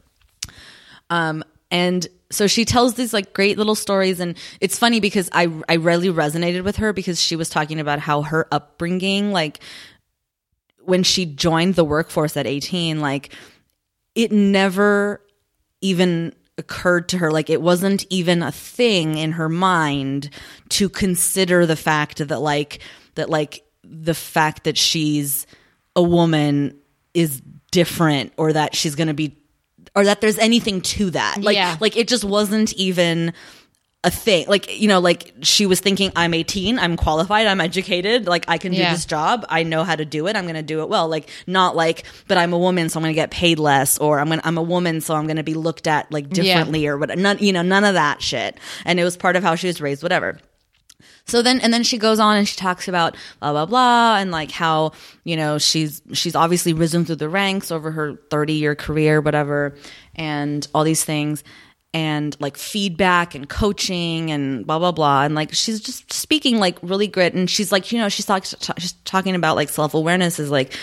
Um, 1.11 1.45
and 1.71 2.07
so 2.31 2.47
she 2.47 2.65
tells 2.65 2.95
these 2.95 3.13
like 3.13 3.35
great 3.35 3.59
little 3.59 3.75
stories 3.75 4.21
and 4.21 4.39
it's 4.63 4.79
funny 4.79 5.01
because 5.01 5.29
I 5.33 5.53
I 5.69 5.75
really 5.75 6.09
resonated 6.09 6.65
with 6.65 6.77
her 6.77 6.95
because 6.95 7.21
she 7.21 7.37
was 7.37 7.51
talking 7.51 7.79
about 7.79 7.99
how 7.99 8.23
her 8.23 8.49
upbringing 8.51 9.33
like 9.33 9.61
when 10.83 11.03
she 11.03 11.27
joined 11.27 11.75
the 11.75 11.85
workforce 11.85 12.37
at 12.37 12.47
18 12.47 13.01
like 13.01 13.33
it 14.17 14.33
never 14.33 15.21
even 15.81 16.35
occurred 16.59 17.09
to 17.11 17.19
her 17.19 17.31
like 17.31 17.51
it 17.51 17.61
wasn't 17.61 18.05
even 18.09 18.43
a 18.43 18.51
thing 18.51 19.19
in 19.19 19.33
her 19.33 19.49
mind 19.49 20.31
to 20.71 20.89
consider 20.89 21.67
the 21.67 21.77
fact 21.77 22.27
that 22.27 22.41
like 22.41 22.81
that 23.15 23.29
like 23.29 23.63
the 23.85 24.15
fact 24.15 24.65
that 24.65 24.79
she's 24.79 25.47
a 25.95 26.03
woman 26.03 26.75
is 27.13 27.43
different 27.71 28.33
or 28.39 28.55
that 28.55 28.75
she's 28.75 28.95
going 28.95 29.09
to 29.09 29.15
be 29.15 29.37
or 29.95 30.05
that 30.05 30.23
there's 30.23 30.39
anything 30.39 30.81
to 30.81 31.11
that 31.11 31.37
like 31.43 31.57
Yeah. 31.57 31.77
like 31.79 31.95
it 31.97 32.09
just 32.09 32.25
wasn't 32.25 32.73
even 32.73 33.35
a 34.05 34.11
thing. 34.11 34.47
Like 34.47 34.79
you 34.81 34.87
know 34.87 35.01
like 35.01 35.35
she 35.43 35.67
was 35.67 35.81
thinking 35.81 36.13
i'm 36.15 36.33
18 36.33 36.79
i'm 36.79 36.97
qualified 36.97 37.47
i'm 37.49 37.61
educated 37.61 38.27
like 38.29 38.45
i 38.47 38.57
can 38.57 38.71
do 38.71 38.79
Yeah. 38.79 38.93
this 38.93 39.05
job 39.05 39.45
i 39.49 39.65
know 39.65 39.83
how 39.83 39.97
to 39.97 40.05
do 40.05 40.29
it 40.29 40.37
i'm 40.37 40.45
to 40.55 40.63
do 40.63 40.81
it 40.83 40.89
well. 40.89 41.09
Like 41.09 41.29
not 41.49 41.75
like 41.75 42.05
but 42.29 42.37
i'm 42.39 42.53
a 42.53 42.59
woman 42.59 42.89
so 42.89 42.99
i'm 43.01 43.03
to 43.11 43.15
get 43.15 43.31
paid 43.33 43.59
less 43.59 43.99
or 43.99 44.21
i'm 44.21 44.29
to 44.31 44.47
i'm 44.47 44.59
a 44.59 44.63
woman 44.63 45.01
so 45.01 45.15
i'm 45.17 45.27
to 45.39 45.43
be 45.43 45.55
looked 45.55 45.89
at 45.89 46.11
like 46.13 46.29
differently 46.29 46.87
or 46.87 46.97
what 46.99 47.19
none 47.19 47.39
you 47.41 47.53
know 47.53 47.63
none 47.63 47.83
of 47.85 47.95
that 47.95 48.23
shit. 48.23 48.59
And 48.85 49.01
it 49.01 49.05
was 49.05 49.17
part 49.17 49.35
of 49.35 49.43
how 49.43 49.57
she 49.57 49.67
was 49.67 49.81
raised 49.81 50.03
whatever. 50.05 50.39
So 51.25 51.43
then 51.43 51.59
and 51.61 51.75
then 51.75 51.83
she 51.83 51.99
goes 51.99 52.21
on 52.21 52.37
and 52.37 52.47
she 52.47 52.55
talks 52.57 52.87
about 52.87 53.17
blah 53.41 53.51
blah 53.53 53.67
blah 53.67 54.19
and 54.19 54.31
like 54.31 54.53
how 54.53 54.93
you 55.25 55.37
know 55.37 55.59
she's 55.59 56.01
she's 56.13 56.37
obviously 56.37 56.73
risen 56.75 57.05
through 57.05 57.17
the 57.17 57.29
ranks 57.29 57.73
over 57.73 57.91
her 57.91 58.15
30 58.31 58.53
year 58.53 58.77
career 58.77 59.21
whatever 59.21 59.75
and 60.15 60.69
all 60.73 60.85
these 60.85 61.03
things 61.05 61.43
and 61.97 62.37
like 62.41 62.59
feedback 62.59 63.35
and 63.35 63.49
coaching 63.49 64.31
and 64.31 64.67
blah 64.67 64.79
blah 64.79 64.93
blah 64.93 65.23
and 65.23 65.35
like 65.35 65.55
she's 65.55 65.81
just 65.81 66.13
speaking 66.13 66.59
like 66.59 66.77
really 66.83 67.07
grit 67.09 67.33
and 67.33 67.49
she's 67.49 67.73
like 67.73 67.91
you 67.91 67.99
know 67.99 68.11
she's, 68.11 68.27
talk, 68.27 68.45
she's 68.45 68.93
talking 69.07 69.35
about 69.35 69.57
like 69.57 69.71
self-awareness 69.71 70.39
is 70.39 70.51
like 70.51 70.75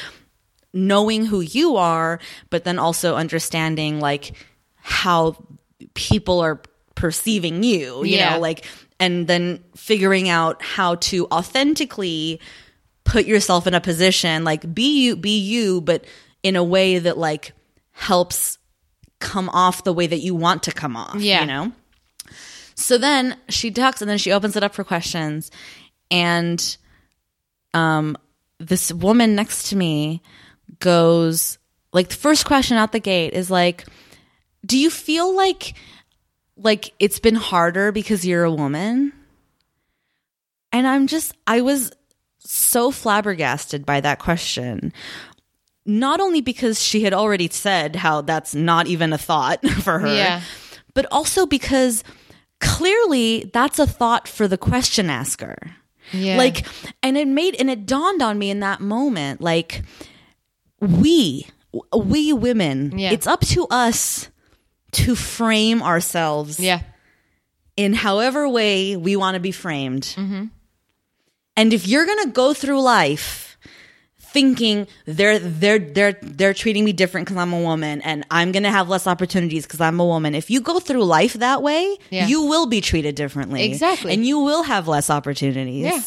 knowing 0.74 1.24
who 1.24 1.40
you 1.42 1.78
are 1.78 2.20
but 2.50 2.64
then 2.64 2.80
also 2.80 3.16
understanding 3.16 4.00
like 4.00 4.34
how 4.78 5.36
people 5.94 6.40
are 6.40 6.60
perceiving 6.96 7.62
you 7.62 8.04
you 8.04 8.18
Yeah. 8.18 8.34
know 8.34 8.40
like 8.40 8.66
and 9.00 9.28
then 9.28 9.64
figuring 9.76 10.30
out 10.30 10.64
how 10.64 10.96
to 10.96 11.28
authentically 11.28 12.40
put 13.04 13.28
yourself 13.28 13.68
in 13.68 13.76
a 13.76 13.82
position 13.82 14.44
like 14.44 14.74
be 14.74 15.04
you 15.04 15.16
be 15.16 15.38
you 15.38 15.80
but 15.80 16.06
in 16.42 16.56
a 16.56 16.64
way 16.64 16.98
that 16.98 17.20
like 17.20 17.54
helps 17.92 18.58
come 19.24 19.50
off 19.50 19.84
the 19.84 19.94
way 19.94 20.06
that 20.08 20.20
you 20.20 20.36
want 20.36 20.64
to 20.64 20.72
come 20.72 20.96
off 20.98 21.16
Yeah. 21.16 21.42
you 21.42 21.48
know? 21.48 21.72
So 22.76 22.98
then 22.98 23.38
she 23.50 23.72
talks 23.72 24.02
and 24.02 24.10
then 24.10 24.18
she 24.18 24.32
opens 24.32 24.56
it 24.56 24.64
up 24.64 24.74
for 24.76 24.84
questions. 24.84 25.50
And 26.12 26.60
um 27.74 28.18
this 28.60 28.92
woman 28.94 29.36
next 29.36 29.70
to 29.70 29.76
me 29.76 30.22
goes 30.80 31.58
like 31.92 32.10
the 32.10 32.16
first 32.16 32.46
question 32.46 32.78
out 32.78 32.92
the 32.92 33.00
gate 33.00 33.34
is 33.34 33.50
like 33.50 33.86
do 34.66 34.78
you 34.78 34.90
feel 34.90 35.36
like 35.36 35.74
like 36.56 36.94
it's 37.00 37.20
been 37.20 37.36
harder 37.36 37.92
because 37.92 38.26
you're 38.26 38.44
a 38.44 38.52
woman? 38.54 39.12
And 40.72 40.88
i'm 40.88 41.08
just 41.08 41.36
i 41.48 41.62
was 41.62 41.92
so 42.40 42.92
flabbergasted 42.92 43.86
by 43.86 44.02
that 44.02 44.20
question 44.20 44.92
not 45.86 46.20
only 46.22 46.42
because 46.42 46.82
she 46.82 47.04
had 47.04 47.14
already 47.14 47.50
said 47.50 47.96
how 47.96 48.22
that's 48.22 48.56
not 48.56 48.88
even 48.88 49.12
a 49.14 49.18
thought 49.18 49.66
for 49.84 50.00
her 50.00 50.08
Yeah. 50.16 50.42
but 50.94 51.06
also 51.12 51.46
because 51.46 52.04
clearly 52.60 53.50
that's 53.54 53.80
a 53.80 53.88
thought 53.88 54.28
for 54.28 54.48
the 54.48 54.58
question 54.58 55.10
asker 55.10 55.58
Yeah. 56.14 56.38
like 56.38 56.66
and 57.02 57.18
it 57.18 57.28
made 57.28 57.56
and 57.60 57.70
it 57.70 57.86
dawned 57.86 58.22
on 58.22 58.38
me 58.40 58.50
in 58.50 58.62
that 58.62 58.80
moment 58.80 59.42
like 59.42 59.82
we 60.80 61.48
we 61.96 62.32
women 62.34 62.98
Yeah. 62.98 63.12
it's 63.12 63.28
up 63.28 63.42
to 63.48 63.68
us 63.70 64.30
to 64.94 65.16
frame 65.16 65.82
ourselves 65.82 66.60
yeah. 66.60 66.82
in 67.76 67.94
however 67.94 68.48
way 68.48 68.96
we 68.96 69.16
want 69.16 69.36
to 69.36 69.40
be 69.42 69.52
framed 69.52 70.04
Mm-hmm. 70.16 70.46
and 71.58 71.74
if 71.74 71.88
you're 71.88 72.06
gonna 72.06 72.32
go 72.32 72.54
through 72.54 72.82
life 72.82 73.43
thinking 74.34 74.88
they're 75.06 75.38
they're 75.40 75.80
they're 75.80 76.14
they're 76.22 76.54
treating 76.54 76.84
me 76.84 76.92
different 76.92 77.26
because 77.28 77.38
i'm 77.38 77.54
a 77.54 77.62
woman 77.62 78.02
and 78.02 78.26
i'm 78.32 78.52
gonna 78.52 78.72
have 78.72 78.90
less 78.90 79.06
opportunities 79.08 79.66
because 79.66 79.80
i'm 79.80 80.00
a 80.00 80.06
woman 80.06 80.34
if 80.36 80.50
you 80.50 80.60
go 80.60 80.80
through 80.80 81.04
life 81.04 81.34
that 81.34 81.62
way 81.62 81.98
Yeah. 82.10 82.28
you 82.28 82.42
will 82.44 82.66
be 82.66 82.82
treated 82.82 83.16
differently 83.16 83.64
Exactly. 83.64 84.14
and 84.14 84.26
you 84.26 84.40
will 84.40 84.64
have 84.64 84.88
less 84.88 85.10
opportunities 85.10 85.84
Yeah. 85.86 86.02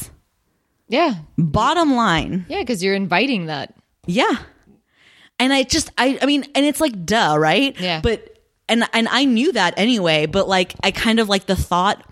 Yeah. 0.88 1.14
bottom 1.38 1.94
line 1.94 2.44
Yeah. 2.48 2.60
Because 2.60 2.82
you're 2.82 2.94
inviting 2.94 3.46
that. 3.46 3.74
Yeah. 4.06 4.36
And 5.38 5.52
I 5.52 5.62
just 5.64 5.90
I 5.98 6.18
I 6.22 6.26
mean 6.26 6.44
and 6.54 6.64
it's 6.64 6.80
like 6.80 7.04
duh, 7.04 7.36
right? 7.38 7.78
Yeah. 7.80 8.00
But 8.00 8.38
and 8.68 8.84
and 8.92 9.08
I 9.10 9.24
knew 9.24 9.52
that 9.52 9.74
anyway, 9.76 10.26
but 10.26 10.48
like 10.48 10.74
I 10.82 10.90
kind 10.92 11.18
of 11.20 11.28
like 11.28 11.46
the 11.46 11.56
thought 11.56 12.02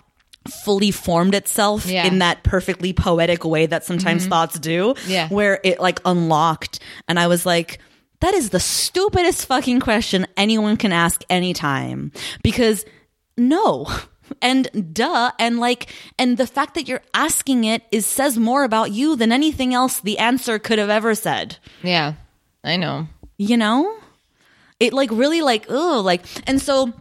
fully 0.49 0.91
formed 0.91 1.35
itself 1.35 1.87
Yeah. 1.87 2.07
in 2.07 2.19
that 2.19 2.43
perfectly 2.43 2.93
poetic 2.93 3.45
way 3.45 3.67
that 3.67 3.85
sometimes 3.85 4.23
mm-hmm. 4.23 4.31
thoughts 4.31 4.59
do. 4.59 4.95
Yeah. 5.07 5.29
Where 5.29 5.61
it 5.65 5.81
like 5.81 6.01
unlocked 6.05 6.81
and 7.09 7.19
I 7.19 7.27
was 7.29 7.47
like 7.47 7.79
that 8.21 8.35
is 8.35 8.51
the 8.51 8.61
stupidest 8.61 9.47
fucking 9.47 9.81
question 9.81 10.27
anyone 10.37 10.77
can 10.77 10.93
ask 10.93 11.23
anytime 11.29 12.13
because 12.43 12.85
no 13.37 13.87
and 14.43 14.95
duh 14.95 15.31
and 15.39 15.59
like 15.59 15.93
and 16.19 16.37
the 16.39 16.47
fact 16.47 16.75
that 16.75 16.89
you're 16.89 17.03
asking 17.13 17.65
it 17.65 17.83
is 17.91 18.07
says 18.07 18.39
more 18.39 18.65
about 18.65 18.91
you 18.93 19.17
than 19.17 19.33
anything 19.33 19.75
else 19.75 20.01
the 20.01 20.19
answer 20.19 20.59
could 20.59 20.79
have 20.79 20.91
ever 20.91 21.15
said 21.15 21.57
Yeah. 21.83 22.15
I 22.63 22.77
know. 22.77 23.09
you 23.37 23.57
know 23.57 23.95
it 24.81 24.93
like 24.93 25.11
really 25.13 25.43
like 25.43 25.67
oh 25.69 26.01
like 26.05 26.25
and 26.47 26.61
so 26.61 26.93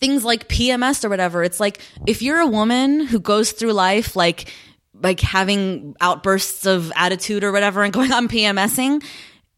things 0.00 0.24
like 0.24 0.48
pms 0.48 1.04
or 1.04 1.08
whatever 1.08 1.42
it's 1.42 1.58
like 1.60 1.80
if 2.06 2.22
you're 2.22 2.38
a 2.40 2.46
woman 2.46 3.00
who 3.00 3.18
goes 3.20 3.52
through 3.52 3.72
life 3.72 4.14
like 4.16 4.52
like 5.00 5.20
having 5.20 5.94
outbursts 6.00 6.66
of 6.66 6.90
attitude 6.96 7.44
or 7.44 7.52
whatever 7.52 7.82
and 7.82 7.92
going 7.92 8.12
i'm 8.12 8.28
pmsing 8.28 9.02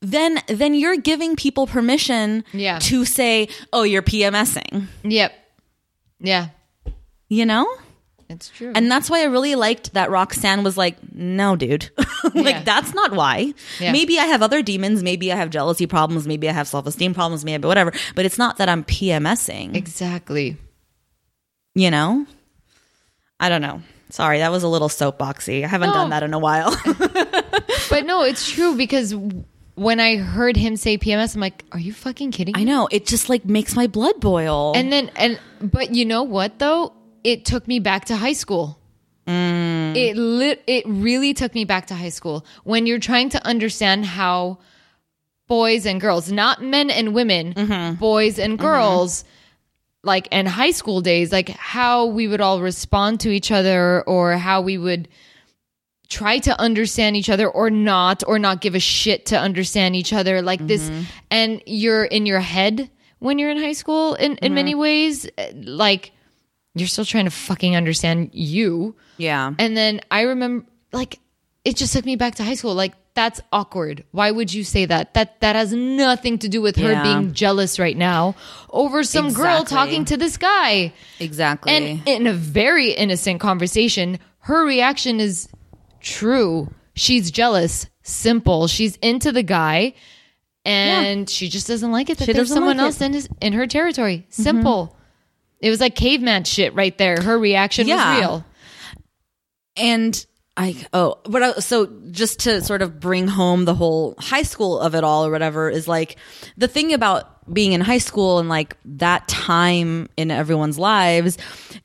then 0.01 0.39
then 0.49 0.73
you're 0.75 0.97
giving 0.97 1.37
people 1.37 1.67
permission 1.67 2.43
Yeah. 2.53 2.79
to 2.81 3.05
say 3.05 3.49
oh 3.73 3.83
you're 3.83 4.03
pmsing 4.03 4.87
Yep. 5.05 5.33
Yeah. 6.21 6.49
you 7.29 7.45
know 7.47 7.67
It's 8.31 8.49
true. 8.49 8.73
and 8.75 8.91
that's 8.91 9.11
why 9.11 9.21
I 9.21 9.25
really 9.25 9.55
liked 9.57 9.93
that 9.95 10.11
Roxanne 10.11 10.63
was 10.63 10.77
like, 10.79 10.97
no, 11.13 11.57
dude. 11.57 11.91
like, 12.35 12.55
Yeah. 12.55 12.63
that's 12.63 12.95
not 12.95 13.13
why. 13.13 13.53
Yeah. 13.81 13.93
Maybe 13.93 14.19
I 14.19 14.25
have 14.27 14.41
other 14.43 14.63
demons. 14.63 15.03
Maybe 15.03 15.33
I 15.33 15.37
have 15.37 15.51
jealousy 15.51 15.87
problems. 15.87 16.27
Maybe 16.27 16.49
I 16.49 16.53
have 16.53 16.69
self 16.69 16.87
esteem 16.87 17.13
problems. 17.13 17.45
Maybe 17.45 17.67
whatever. 17.67 17.93
But 18.15 18.25
it's 18.25 18.39
not 18.39 18.59
that 18.59 18.69
I'm 18.69 18.85
PMSing, 18.85 19.77
exactly. 19.77 20.57
you 21.75 21.91
know? 21.91 22.27
I 23.39 23.49
don't 23.49 23.63
know. 23.63 23.83
Sorry, 24.11 24.39
that 24.39 24.51
was 24.51 24.63
a 24.63 24.69
little 24.69 24.89
soapboxy. 24.89 25.65
I 25.65 25.67
haven't 25.69 25.91
No. 25.91 25.95
done 25.95 26.11
that 26.11 26.23
in 26.23 26.33
a 26.35 26.39
while. 26.39 26.75
But 27.89 28.07
no, 28.07 28.23
it's 28.23 28.49
true 28.49 28.77
because 28.77 29.15
when 29.75 29.99
I 29.99 30.17
heard 30.17 30.57
him 30.57 30.77
say 30.77 30.97
PMS, 30.99 31.35
I'm 31.35 31.41
like, 31.41 31.65
are 31.73 31.79
you 31.79 31.93
fucking 31.93 32.31
kidding 32.31 32.55
me? 32.55 32.61
I 32.61 32.65
know. 32.65 32.89
It 32.91 33.05
just 33.07 33.29
like 33.29 33.45
makes 33.45 33.75
my 33.75 33.89
blood 33.89 34.21
boil. 34.21 34.73
And 34.77 34.93
then, 34.93 35.11
and 35.17 35.41
but 35.61 35.93
you 35.95 36.05
know 36.05 36.23
what 36.23 36.59
though? 36.61 36.93
It 37.25 37.45
took 37.45 37.67
me 37.69 37.79
back 37.79 38.07
to 38.07 38.17
high 38.17 38.33
school. 38.33 38.79
Mm. 39.27 39.97
It 39.97 40.17
lit. 40.17 40.63
It 40.67 40.85
really 40.87 41.35
took 41.35 41.55
me 41.55 41.65
back 41.65 41.87
to 41.87 41.95
high 41.95 42.09
school. 42.09 42.45
When 42.65 42.87
you're 42.87 42.99
trying 42.99 43.29
to 43.31 43.47
understand 43.47 44.07
how 44.07 44.59
boys 45.47 45.87
and 45.87 46.01
girls, 46.01 46.31
not 46.31 46.63
men 46.63 46.91
and 46.91 47.15
women, 47.15 47.55
mm-hmm. 47.55 47.95
boys 47.97 48.39
and 48.39 48.55
mm-hmm. 48.55 48.67
girls, 48.67 49.25
like 50.03 50.29
and 50.33 50.49
high 50.49 50.71
school 50.71 51.01
days, 51.01 51.33
like 51.33 51.49
how 51.51 52.07
we 52.07 52.27
would 52.27 52.41
all 52.41 52.61
respond 52.61 53.21
to 53.21 53.31
each 53.31 53.51
other 53.51 54.03
or 54.03 54.37
how 54.37 54.63
we 54.63 54.79
would 54.79 55.09
try 56.11 56.39
to 56.39 56.61
understand 56.61 57.17
each 57.17 57.31
other 57.31 57.49
or 57.49 57.71
not 57.71 58.23
or 58.27 58.39
not 58.39 58.61
give 58.61 58.75
a 58.75 58.81
shit 58.81 59.27
to 59.27 59.39
understand 59.39 59.95
each 59.95 60.13
other 60.13 60.43
like 60.43 60.67
this 60.67 60.91
mm-hmm. 60.91 61.03
and 61.31 61.63
you're 61.67 62.05
in 62.05 62.27
your 62.27 62.41
head 62.41 62.91
when 63.21 63.39
you're 63.39 63.51
in 63.51 63.59
high 63.59 63.73
school 63.73 64.15
in, 64.15 64.37
in 64.39 64.53
many 64.53 64.75
ways 64.75 65.29
eh, 65.39 65.53
like 65.55 66.11
you're 66.75 66.89
still 66.89 67.05
trying 67.05 67.25
to 67.25 67.31
fucking 67.31 67.75
understand 67.77 68.31
you 68.33 68.95
Yeah. 69.19 69.53
and 69.59 69.77
then 69.77 70.01
I 70.11 70.23
remember, 70.23 70.67
like, 70.93 71.19
it 71.65 71.77
just 71.77 71.93
took 71.93 72.05
me 72.07 72.17
back 72.17 72.37
to 72.37 72.45
high 72.45 72.55
school. 72.55 72.75
Like, 72.75 72.95
that's 73.15 73.41
awkward. 73.53 74.05
Why 74.13 74.31
would 74.31 74.55
you 74.55 74.63
say 74.65 74.87
that? 74.87 75.15
That 75.15 75.41
that 75.41 75.57
has 75.57 75.73
nothing 75.73 76.39
to 76.39 76.49
do 76.49 76.63
with 76.63 76.77
her 76.77 76.93
Yeah. 76.93 77.03
being 77.03 77.35
jealous 77.35 77.79
right 77.79 77.97
now 77.97 78.37
over 78.71 79.03
some 79.03 79.33
girl 79.33 79.65
talking 79.65 80.05
to 80.07 80.17
this 80.17 80.37
guy. 80.37 80.93
exactly. 81.19 81.73
And 81.73 82.03
in 82.07 82.27
a 82.29 82.33
very 82.33 82.93
innocent 82.93 83.41
conversation, 83.41 84.19
her 84.41 84.65
reaction 84.65 85.19
is 85.21 85.49
true. 86.01 86.73
She's 86.95 87.31
jealous, 87.33 87.87
simple. 88.03 88.69
She's 88.69 88.97
into 89.03 89.33
the 89.33 89.43
guy, 89.43 89.95
and 90.65 91.29
she 91.29 91.49
just 91.49 91.67
doesn't 91.67 91.91
like 91.93 92.11
it 92.11 92.19
that 92.19 92.27
She 92.27 92.33
there's 92.33 92.49
someone 92.53 92.77
like 92.77 92.85
else 92.87 93.01
in 93.01 93.13
his 93.13 93.29
in 93.41 93.53
her 93.55 93.67
territory. 93.67 94.27
Simple. 94.31 94.87
Mm-hmm. 94.87 95.00
It 95.61 95.71
was 95.71 95.81
like 95.81 95.95
caveman 95.95 96.45
shit 96.45 96.75
right 96.75 96.97
there. 96.97 97.17
Her 97.21 97.39
reaction 97.39 97.87
Yeah. 97.87 98.11
was 98.13 98.21
real. 98.21 98.45
and 99.77 100.27
I 100.57 100.77
oh, 100.93 101.19
but 101.25 101.43
I, 101.43 101.53
so 101.61 101.87
just 102.11 102.41
to 102.41 102.61
sort 102.63 102.83
of 102.83 102.99
bring 103.01 103.29
home 103.29 103.65
the 103.65 103.75
whole 103.75 104.15
high 104.19 104.43
school 104.43 104.79
of 104.81 104.95
it 104.95 105.05
all 105.05 105.25
or 105.25 105.31
whatever 105.31 105.71
is 105.71 105.87
like 105.89 106.17
the 106.57 106.69
thing 106.69 106.93
about 106.93 107.53
being 107.53 107.73
in 107.73 107.81
high 107.81 107.99
school 107.99 108.39
and 108.41 108.49
like 108.49 108.77
that 108.85 109.27
time 109.29 110.09
in 110.17 110.31
everyone's 110.31 110.79
lives 110.79 111.39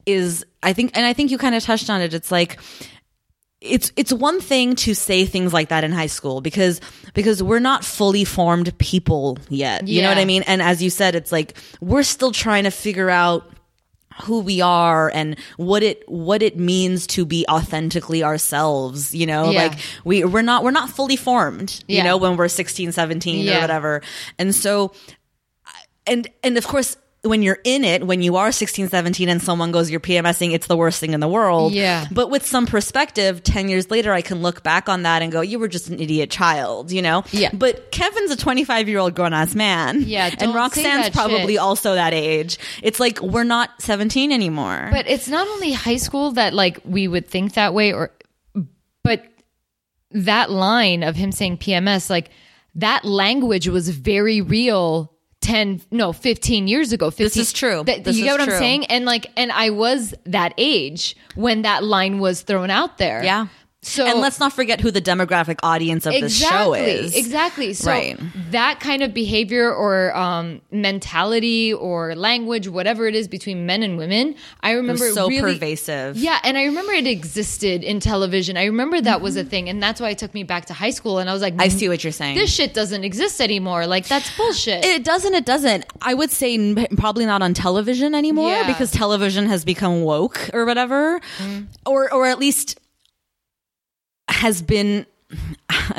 is 0.06 0.46
I 0.64 0.74
think 0.74 0.92
and 0.98 1.06
I 1.06 1.14
think 1.14 1.32
you 1.32 1.38
kind 1.38 1.56
of 1.56 1.64
touched 1.64 1.90
on 1.90 2.02
it. 2.02 2.14
It's 2.14 2.32
like 2.32 2.60
it's 3.62 3.92
it's 3.96 4.12
one 4.12 4.42
thing 4.42 4.76
to 4.76 4.94
say 4.94 5.26
things 5.26 5.54
like 5.54 5.70
that 5.70 5.84
in 5.84 5.92
high 5.92 6.06
school 6.08 6.42
because 6.42 6.82
because 7.14 7.42
we're 7.42 7.60
not 7.60 7.86
fully 7.86 8.26
formed 8.26 8.76
people 8.78 9.38
yet. 9.48 9.88
You 9.88 10.02
know 10.02 10.10
what 10.10 10.18
I 10.18 10.26
mean? 10.26 10.44
And 10.44 10.62
as 10.62 10.84
you 10.84 10.90
said, 10.90 11.16
it's 11.16 11.32
like 11.32 11.56
we're 11.82 12.04
still 12.04 12.32
trying 12.32 12.66
to 12.66 12.72
figure 12.72 13.10
out 13.10 13.50
who 14.24 14.40
we 14.40 14.62
are 14.62 15.12
and 15.14 15.38
what 15.58 15.84
it 15.84 16.08
what 16.08 16.42
it 16.42 16.58
means 16.58 17.06
to 17.08 17.26
be 17.26 17.46
authentically 17.50 18.24
ourselves 18.24 19.14
you 19.14 19.26
know? 19.26 19.52
Yeah. 19.52 19.64
like 19.68 19.80
we 20.04 20.24
we're 20.24 20.42
not 20.42 20.64
we're 20.64 20.72
not 20.72 20.90
fully 20.90 21.16
formed 21.16 21.84
you 21.88 22.04
know 22.04 22.18
when 22.18 22.38
we're 22.38 22.48
16 22.48 22.92
17 22.92 23.46
or 23.58 23.62
whatever. 23.62 24.02
And 24.40 24.56
so 24.56 24.94
and 26.08 26.28
and 26.44 26.58
of 26.58 26.68
course 26.68 26.98
when 27.26 27.42
you're 27.42 27.58
in 27.64 27.84
it 27.84 28.06
when 28.06 28.22
you 28.22 28.36
are 28.36 28.52
16 28.52 28.90
17 28.90 29.28
and 29.30 29.42
someone 29.42 29.72
goes 29.72 29.90
you're 29.90 30.00
pmsing 30.00 30.54
it's 30.54 30.68
the 30.68 30.78
worst 30.78 31.00
thing 31.00 31.14
in 31.14 31.20
the 31.20 31.28
world 31.28 31.74
Yeah. 31.74 32.06
but 32.12 32.30
with 32.30 32.46
some 32.46 32.66
perspective 32.68 33.42
10 33.44 33.68
years 33.68 33.90
later 33.90 34.14
i 34.14 34.22
can 34.22 34.42
look 34.42 34.62
back 34.64 34.88
on 34.88 35.04
that 35.04 35.22
and 35.22 35.32
go 35.32 35.42
you 35.42 35.58
were 35.58 35.68
just 35.68 35.90
an 35.90 36.00
idiot 36.00 36.30
child 36.30 36.92
you 36.92 37.02
know 37.02 37.24
Yeah. 37.32 37.50
but 37.54 37.92
kevin's 37.92 38.32
a 38.32 38.38
25 38.38 38.88
year 38.88 39.00
old 39.00 39.16
grown-ass 39.16 39.56
man 39.56 40.02
Yeah, 40.04 40.30
and 40.40 40.54
roxanne's 40.54 41.10
probably 41.10 41.54
shit. 41.54 41.60
also 41.60 41.96
that 41.96 42.14
age 42.14 42.58
it's 42.84 43.00
like 43.00 43.20
we're 43.22 43.44
not 43.44 43.70
17 43.82 44.32
anymore 44.32 44.90
But 44.92 45.08
it's 45.10 45.28
not 45.28 45.48
only 45.48 45.72
high 45.74 45.98
school 45.98 46.32
that 46.34 46.54
like 46.54 46.80
we 46.86 47.08
would 47.08 47.28
think 47.28 47.54
that 47.56 47.74
way 47.74 47.92
or 47.92 48.12
but 49.04 49.24
that 50.12 50.50
line 50.52 51.04
of 51.04 51.16
him 51.16 51.32
saying 51.32 51.58
PMS 51.58 52.10
like 52.10 52.30
that 52.76 53.06
language 53.06 53.68
was 53.68 53.90
very 53.90 54.42
real 54.42 55.12
10 55.46 55.82
no 55.92 56.12
15 56.12 56.68
years 56.68 56.92
ago 56.92 57.12
15, 57.12 57.42
is 57.42 57.54
true. 57.54 57.84
That- 57.86 58.04
This 58.04 58.18
you 58.18 58.24
get 58.26 58.32
what 58.40 58.42
i'm 58.50 58.58
saying 58.60 58.86
and 58.88 59.06
like 59.06 59.28
and 59.38 59.52
i 59.52 59.70
was 59.70 60.14
that 60.26 60.54
age 60.58 61.16
when 61.36 61.62
that 61.62 61.84
line 61.84 62.20
was 62.20 62.42
thrown 62.42 62.70
out 62.70 62.98
there 62.98 63.24
Yeah. 63.24 63.48
So 63.88 64.06
and 64.06 64.20
let's 64.20 64.40
not 64.40 64.52
forget 64.52 64.82
who 64.82 64.90
the 64.90 65.02
demographic 65.02 65.58
audience 65.62 66.06
of 66.08 66.14
this 66.14 66.36
show 66.38 66.74
is. 66.74 67.16
Exactly. 67.16 67.74
So 67.74 67.92
Right. 67.92 68.18
that 68.52 68.80
kind 68.80 69.04
of 69.04 69.14
behavior 69.14 69.72
or 69.72 70.16
um, 70.18 70.62
mentality 70.72 71.72
or 71.74 72.16
language, 72.16 72.68
whatever 72.68 73.08
it 73.08 73.14
is 73.16 73.28
between 73.28 73.66
men 73.68 73.84
and 73.84 73.98
women, 73.98 74.36
I 74.64 74.72
remember 74.72 75.12
so 75.12 75.28
really, 75.28 75.54
pervasive. 75.54 76.18
Yeah, 76.18 76.40
and 76.44 76.58
I 76.58 76.64
remember 76.66 76.94
it 76.94 77.06
existed 77.06 77.84
in 77.84 78.00
television. 78.00 78.58
I 78.58 78.66
remember 78.66 79.00
that 79.02 79.22
was 79.22 79.38
a 79.38 79.44
thing, 79.44 79.70
and 79.70 79.82
that's 79.84 80.02
why 80.02 80.10
it 80.10 80.18
took 80.18 80.34
me 80.34 80.44
back 80.44 80.66
to 80.66 80.74
high 80.74 80.90
school. 80.90 81.20
And 81.20 81.30
I 81.30 81.34
was 81.34 81.42
like, 81.42 81.54
Mm-hmm. 81.54 81.62
I 81.62 81.68
see 81.70 81.88
what 81.88 82.04
you're 82.04 82.12
saying. 82.12 82.36
This 82.38 82.54
shit 82.54 82.74
doesn't 82.74 83.04
exist 83.04 83.40
anymore. 83.40 83.86
Like 83.88 84.08
that's 84.08 84.36
bullshit. 84.36 84.84
It 84.84 85.04
doesn't. 85.04 85.34
It 85.36 85.46
doesn't. 85.46 85.86
I 86.02 86.14
would 86.16 86.32
say 86.32 86.56
n- 86.56 86.88
probably 86.98 87.26
not 87.26 87.42
on 87.42 87.54
television 87.54 88.16
anymore 88.16 88.50
Yeah. 88.50 88.68
because 88.68 88.90
television 88.92 89.46
has 89.46 89.64
become 89.64 90.02
woke 90.04 90.50
or 90.54 90.66
whatever, 90.66 91.22
or 91.86 92.12
or 92.12 92.26
at 92.26 92.40
least 92.40 92.80
has 94.36 94.62
been. 94.62 95.06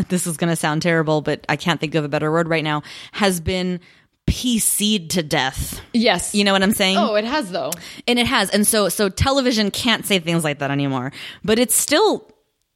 This 0.09 0.27
is 0.27 0.37
going 0.37 0.51
to 0.51 0.57
sound 0.57 0.83
terrible, 0.83 1.21
but 1.21 1.45
I 1.49 1.55
can't 1.57 1.79
think 1.81 1.95
of 1.95 2.05
a 2.05 2.09
better 2.09 2.31
word 2.31 2.49
right 2.49 2.63
now. 2.65 2.83
Has 3.13 3.41
been 3.41 3.81
PC'd 4.27 5.11
to 5.13 5.23
death. 5.23 5.81
yes. 5.93 6.35
You 6.35 6.43
know 6.45 6.53
what 6.53 6.63
I'm 6.63 6.73
saying? 6.73 6.97
Oh, 6.99 7.15
it 7.15 7.25
has 7.25 7.51
though. 7.53 7.71
and 8.09 8.19
it 8.19 8.27
has 8.27 8.51
and 8.51 8.67
so 8.67 8.89
so 8.89 9.09
television 9.09 9.71
can't 9.71 10.05
say 10.05 10.19
things 10.19 10.43
like 10.43 10.59
that 10.59 10.71
anymore 10.73 11.13
but 11.45 11.59
it's 11.61 11.75
still 11.77 12.29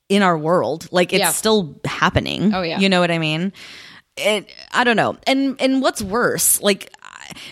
in 0.09 0.23
our 0.23 0.39
world 0.39 0.87
like 0.93 1.13
it's 1.13 1.21
Yeah. 1.21 1.31
still 1.31 1.81
happening 1.85 2.55
Oh, 2.55 2.63
yeah. 2.63 2.79
you 2.79 2.89
know 2.89 3.01
what 3.01 3.11
i 3.11 3.19
mean 3.19 3.53
it 4.17 4.49
i 4.73 4.85
don't 4.85 4.97
know 4.97 5.17
and 5.27 5.61
and 5.61 5.83
what's 5.83 6.01
worse 6.03 6.61
like 6.63 6.93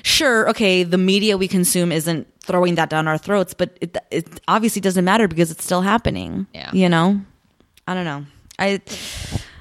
sure 0.04 0.48
okay 0.50 0.84
the 0.84 0.98
media 0.98 1.36
we 1.36 1.48
consume 1.48 1.90
isn't 1.90 2.26
throwing 2.40 2.76
that 2.76 2.90
down 2.90 3.08
our 3.08 3.18
throats 3.18 3.54
but 3.54 3.76
it, 3.80 3.96
it 4.12 4.40
obviously 4.46 4.80
doesn't 4.80 5.04
matter 5.04 5.26
because 5.26 5.50
it's 5.50 5.64
still 5.64 5.82
happening 5.82 6.46
Yeah. 6.54 6.70
you 6.72 6.88
know 6.88 7.20
i 7.88 7.94
don't 7.94 8.04
know 8.04 8.24
i 8.60 8.80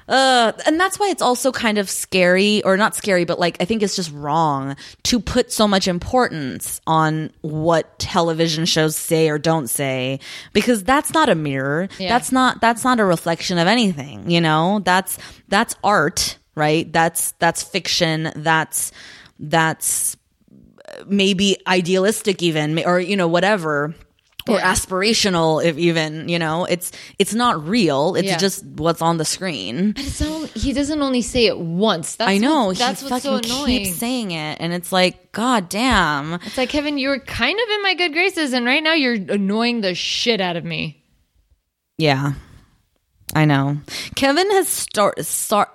uh, 0.08 0.52
and 0.64 0.80
that's 0.80 0.98
why 0.98 1.08
it's 1.08 1.20
also 1.20 1.52
kind 1.52 1.76
of 1.76 1.90
scary, 1.90 2.62
or 2.64 2.76
not 2.76 2.96
scary, 2.96 3.24
but 3.26 3.38
like 3.38 3.58
I 3.60 3.66
think 3.66 3.82
it's 3.82 3.94
just 3.94 4.10
wrong 4.12 4.74
to 5.04 5.20
put 5.20 5.52
so 5.52 5.68
much 5.68 5.86
importance 5.86 6.80
on 6.86 7.30
what 7.42 7.98
television 7.98 8.64
shows 8.64 8.96
say 8.96 9.28
or 9.28 9.38
don't 9.38 9.68
say, 9.68 10.18
because 10.54 10.82
that's 10.82 11.12
not 11.12 11.28
a 11.28 11.34
mirror. 11.34 11.88
Yeah. 11.98 12.08
That's 12.08 12.32
not 12.32 12.60
that's 12.60 12.84
not 12.84 13.00
a 13.00 13.04
reflection 13.04 13.58
of 13.58 13.68
anything. 13.68 14.30
You 14.30 14.40
know, 14.40 14.80
that's 14.82 15.18
that's 15.48 15.74
art, 15.84 16.38
right? 16.54 16.90
That's 16.90 17.32
that's 17.32 17.62
fiction. 17.62 18.32
That's 18.34 18.92
that's 19.38 20.16
maybe 21.06 21.58
idealistic, 21.66 22.42
even, 22.42 22.82
or 22.86 22.98
you 22.98 23.16
know, 23.16 23.28
whatever. 23.28 23.94
Or 24.48 24.56
Yeah. 24.58 24.72
aspirational, 24.72 25.62
if 25.64 25.76
even 25.78 26.28
you 26.28 26.38
know, 26.38 26.64
it's 26.64 26.90
it's 27.18 27.34
not 27.34 27.66
real. 27.68 28.14
It's 28.16 28.26
Yeah. 28.28 28.38
just 28.38 28.64
what's 28.64 29.02
on 29.02 29.18
the 29.18 29.24
screen. 29.24 29.92
But 29.92 30.04
it's 30.06 30.20
not, 30.20 30.48
he 30.50 30.72
doesn't 30.72 31.00
only 31.02 31.22
say 31.22 31.46
it 31.46 31.58
once. 31.58 32.16
That's 32.16 32.30
I 32.30 32.38
know. 32.38 32.66
What, 32.66 32.78
that's 32.78 33.02
he 33.02 33.08
what's 33.10 33.22
so 33.24 33.34
annoying. 33.36 33.84
keeps 33.84 33.96
saying 33.98 34.30
it, 34.30 34.56
and 34.60 34.72
it's 34.72 34.90
like, 34.92 35.32
God 35.32 35.68
damn. 35.68 36.34
It's 36.34 36.56
like 36.58 36.70
Kevin, 36.70 36.98
you 36.98 37.08
were 37.10 37.18
kind 37.18 37.58
of 37.58 37.68
in 37.68 37.82
my 37.82 37.94
good 37.94 38.12
graces, 38.12 38.52
and 38.52 38.64
right 38.66 38.82
now 38.82 38.94
you're 38.94 39.14
annoying 39.14 39.82
the 39.82 39.94
shit 39.94 40.40
out 40.40 40.56
of 40.56 40.64
me. 40.64 41.02
Yeah, 41.98 42.32
I 43.34 43.44
know. 43.44 43.78
Kevin 44.14 44.50
has 44.52 44.68
start 44.68 45.24
start. 45.24 45.68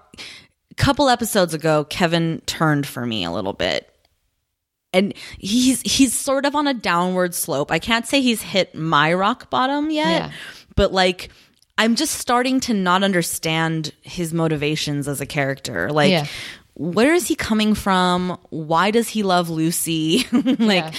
Couple 0.76 1.08
episodes 1.08 1.54
ago, 1.54 1.84
Kevin 1.84 2.42
turned 2.48 2.88
for 2.88 3.06
me 3.06 3.24
a 3.26 3.32
little 3.32 3.54
bit, 3.54 3.93
and 4.94 5.14
he's 5.40 5.82
he's 5.82 6.14
sort 6.14 6.46
of 6.46 6.56
on 6.56 6.68
a 6.68 6.74
downward 6.74 7.34
slope. 7.34 7.72
I 7.72 7.80
can't 7.80 8.06
say 8.06 8.22
he's 8.22 8.42
hit 8.42 8.76
my 8.76 9.14
rock 9.14 9.50
bottom 9.50 9.90
yet, 9.92 10.08
Yeah. 10.08 10.32
but 10.76 10.94
like. 10.94 11.30
I'm 11.76 11.96
just 11.96 12.20
starting 12.20 12.60
to 12.62 12.74
not 12.76 13.02
understand 13.04 13.94
his 14.04 14.32
motivations 14.32 15.08
as 15.08 15.22
a 15.22 15.26
character. 15.26 15.90
Like, 15.90 16.12
Yeah. 16.12 16.28
where 16.76 17.16
is 17.16 17.28
he 17.28 17.34
coming 17.34 17.74
from? 17.74 18.38
Why 18.52 18.92
does 18.92 19.10
he 19.10 19.24
love 19.24 19.50
Lucy? 19.50 20.28
like, 20.32 20.60
Yeah. 20.60 20.92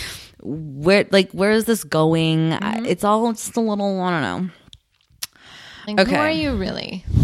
where 0.42 1.06
like 1.12 1.30
where 1.30 1.52
is 1.52 1.66
this 1.66 1.84
going? 1.84 2.54
I, 2.54 2.58
mm-hmm. 2.58 2.86
it's 2.86 3.04
all 3.04 3.32
just 3.32 3.56
a 3.56 3.60
little 3.60 4.00
I 4.00 4.10
don't 4.10 4.22
know. 4.22 4.50
Like, 5.86 6.00
Okay. 6.00 6.10
who 6.16 6.20
are 6.22 6.30
you 6.30 6.56
really? 6.56 7.04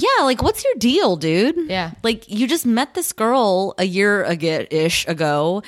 Yeah, 0.00 0.24
like 0.24 0.42
what's 0.42 0.62
your 0.62 0.74
deal, 0.78 1.16
dude? 1.16 1.68
Yeah. 1.68 1.90
like 2.04 2.28
you 2.28 2.46
just 2.46 2.64
met 2.64 2.94
this 2.94 3.12
girl 3.12 3.74
a 3.78 3.84
year 3.84 4.22
ago 4.22 4.64
ish 4.70 5.04
ago. 5.08 5.64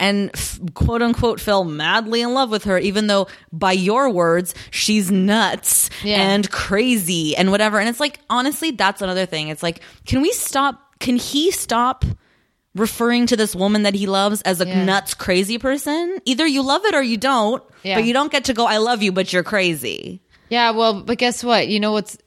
And 0.00 0.30
f- 0.34 0.58
quote 0.74 1.02
unquote 1.02 1.40
fell 1.40 1.62
madly 1.64 2.20
in 2.20 2.34
love 2.34 2.50
with 2.50 2.64
her, 2.64 2.78
even 2.78 3.06
though 3.06 3.28
by 3.52 3.72
your 3.72 4.10
words, 4.10 4.54
she's 4.70 5.10
nuts 5.10 5.88
Yeah. 6.02 6.20
and 6.20 6.50
crazy 6.50 7.36
and 7.36 7.50
whatever. 7.52 7.78
And 7.78 7.88
it's 7.88 8.00
like, 8.00 8.18
honestly, 8.28 8.72
that's 8.72 9.02
another 9.02 9.24
thing. 9.26 9.48
It's 9.48 9.62
like, 9.62 9.80
can 10.06 10.20
we 10.20 10.32
stop? 10.32 10.80
Can 10.98 11.16
he 11.16 11.50
stop 11.52 12.04
referring 12.74 13.26
to 13.26 13.36
this 13.36 13.54
woman 13.54 13.84
that 13.84 13.94
he 13.94 14.06
loves 14.06 14.42
as 14.42 14.60
a 14.60 14.66
Yeah. 14.66 14.84
nuts 14.84 15.14
crazy 15.14 15.58
person? 15.58 16.18
Either 16.24 16.44
you 16.44 16.62
love 16.62 16.84
it 16.86 16.94
or 16.96 17.02
you 17.02 17.16
don't, 17.16 17.62
Yeah. 17.84 17.94
but 17.94 18.04
you 18.04 18.12
don't 18.12 18.32
get 18.32 18.44
to 18.46 18.52
go, 18.52 18.66
I 18.66 18.78
love 18.78 19.00
you, 19.02 19.12
but 19.12 19.32
you're 19.32 19.44
crazy. 19.44 20.20
Yeah, 20.50 20.72
well, 20.72 21.02
but 21.02 21.18
guess 21.18 21.42
what? 21.44 21.68
You 21.68 21.78
know 21.78 21.92
what's 21.92 22.18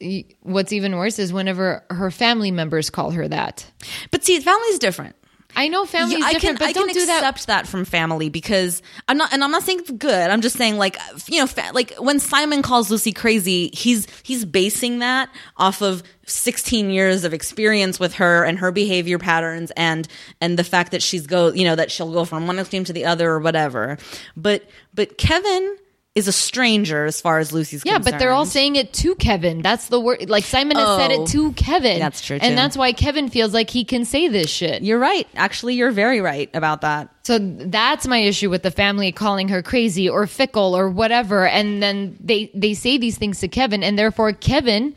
what's 0.41 0.71
even 0.71 0.95
worse 0.95 1.19
is 1.19 1.33
whenever 1.33 1.83
her 1.89 2.09
family 2.11 2.49
members 2.51 2.89
call 2.89 3.11
her 3.11 3.27
that. 3.27 3.65
But 4.09 4.23
see, 4.23 4.39
family's 4.39 4.79
different. 4.79 5.15
I 5.57 5.69
know 5.69 5.85
family's 5.85 6.23
I 6.23 6.33
different, 6.33 6.59
can, 6.59 6.67
but 6.67 6.69
I 6.69 6.71
don't 6.71 6.93
do 6.93 7.05
that. 7.07 7.17
accept 7.23 7.47
that. 7.47 7.67
from 7.67 7.83
family 7.83 8.29
because 8.29 8.83
I'm 9.07 9.17
not, 9.17 9.33
and 9.33 9.43
I'm 9.43 9.49
not 9.49 9.63
saying 9.63 9.79
it's 9.79 9.89
good. 9.91 10.29
I'm 10.29 10.41
just 10.41 10.55
saying, 10.55 10.77
like, 10.77 10.97
you 11.27 11.39
know, 11.39 11.47
fa- 11.47 11.71
like 11.73 11.95
when 11.95 12.19
Simon 12.19 12.61
calls 12.61 12.91
Lucy 12.91 13.11
crazy, 13.11 13.71
he's 13.73 14.07
he's 14.21 14.45
basing 14.45 14.99
that 14.99 15.29
off 15.57 15.81
of 15.81 16.03
16 16.27 16.91
years 16.91 17.23
of 17.23 17.33
experience 17.33 17.99
with 17.99 18.13
her 18.15 18.43
and 18.43 18.59
her 18.59 18.71
behavior 18.71 19.17
patterns 19.17 19.71
and 19.75 20.07
and 20.39 20.59
the 20.59 20.63
fact 20.63 20.91
that 20.91 21.01
she's 21.01 21.25
go, 21.25 21.51
you 21.51 21.63
know, 21.65 21.75
that 21.75 21.89
she'll 21.89 22.13
go 22.13 22.23
from 22.23 22.45
one 22.45 22.59
extreme 22.59 22.83
to 22.83 22.93
the 22.93 23.05
other 23.05 23.31
or 23.31 23.39
whatever. 23.39 23.97
But 24.35 24.63
but 24.93 25.17
Kevin 25.17 25.77
is 26.17 26.27
a 26.27 26.31
stranger 26.31 27.05
as 27.05 27.21
far 27.21 27.37
as 27.37 27.53
Lucy's 27.53 27.83
Yeah, 27.85 27.99
but 27.99 28.17
they're 28.17 28.31
all 28.31 28.47
saying 28.47 28.75
it 28.75 28.91
to 28.93 29.13
Kevin. 29.15 29.61
That's 29.61 29.87
the 29.87 29.99
word. 29.99 30.27
Like 30.27 30.45
Simon 30.45 30.75
has 30.75 30.97
said 30.99 31.11
Oh. 31.11 31.23
it 31.23 31.27
to 31.29 31.51
Kevin. 31.53 31.99
That's 31.99 32.21
true, 32.21 32.39
too. 32.39 32.43
And 32.45 32.57
that's 32.57 32.75
why 32.75 32.91
Kevin 32.91 33.29
feels 33.29 33.53
like 33.53 33.69
he 33.69 33.85
can 33.85 34.03
say 34.03 34.27
this 34.27 34.49
shit. 34.49 34.81
You're 34.81 34.97
right. 34.97 35.27
Actually, 35.35 35.75
you're 35.75 35.91
very 35.91 36.19
right 36.19 36.49
about 36.55 36.81
that. 36.81 37.09
So 37.21 37.37
that's 37.37 38.07
my 38.07 38.17
issue 38.17 38.49
with 38.49 38.63
the 38.63 38.71
family 38.71 39.11
calling 39.11 39.49
her 39.49 39.61
crazy 39.61 40.09
or 40.09 40.25
fickle 40.25 40.75
or 40.75 40.89
whatever. 40.89 41.45
And 41.45 41.83
then 41.83 42.17
they, 42.19 42.49
they 42.55 42.73
say 42.73 42.97
these 42.97 43.19
things 43.19 43.39
to 43.41 43.47
Kevin, 43.47 43.83
and 43.83 43.99
therefore 43.99 44.33
Kevin 44.33 44.95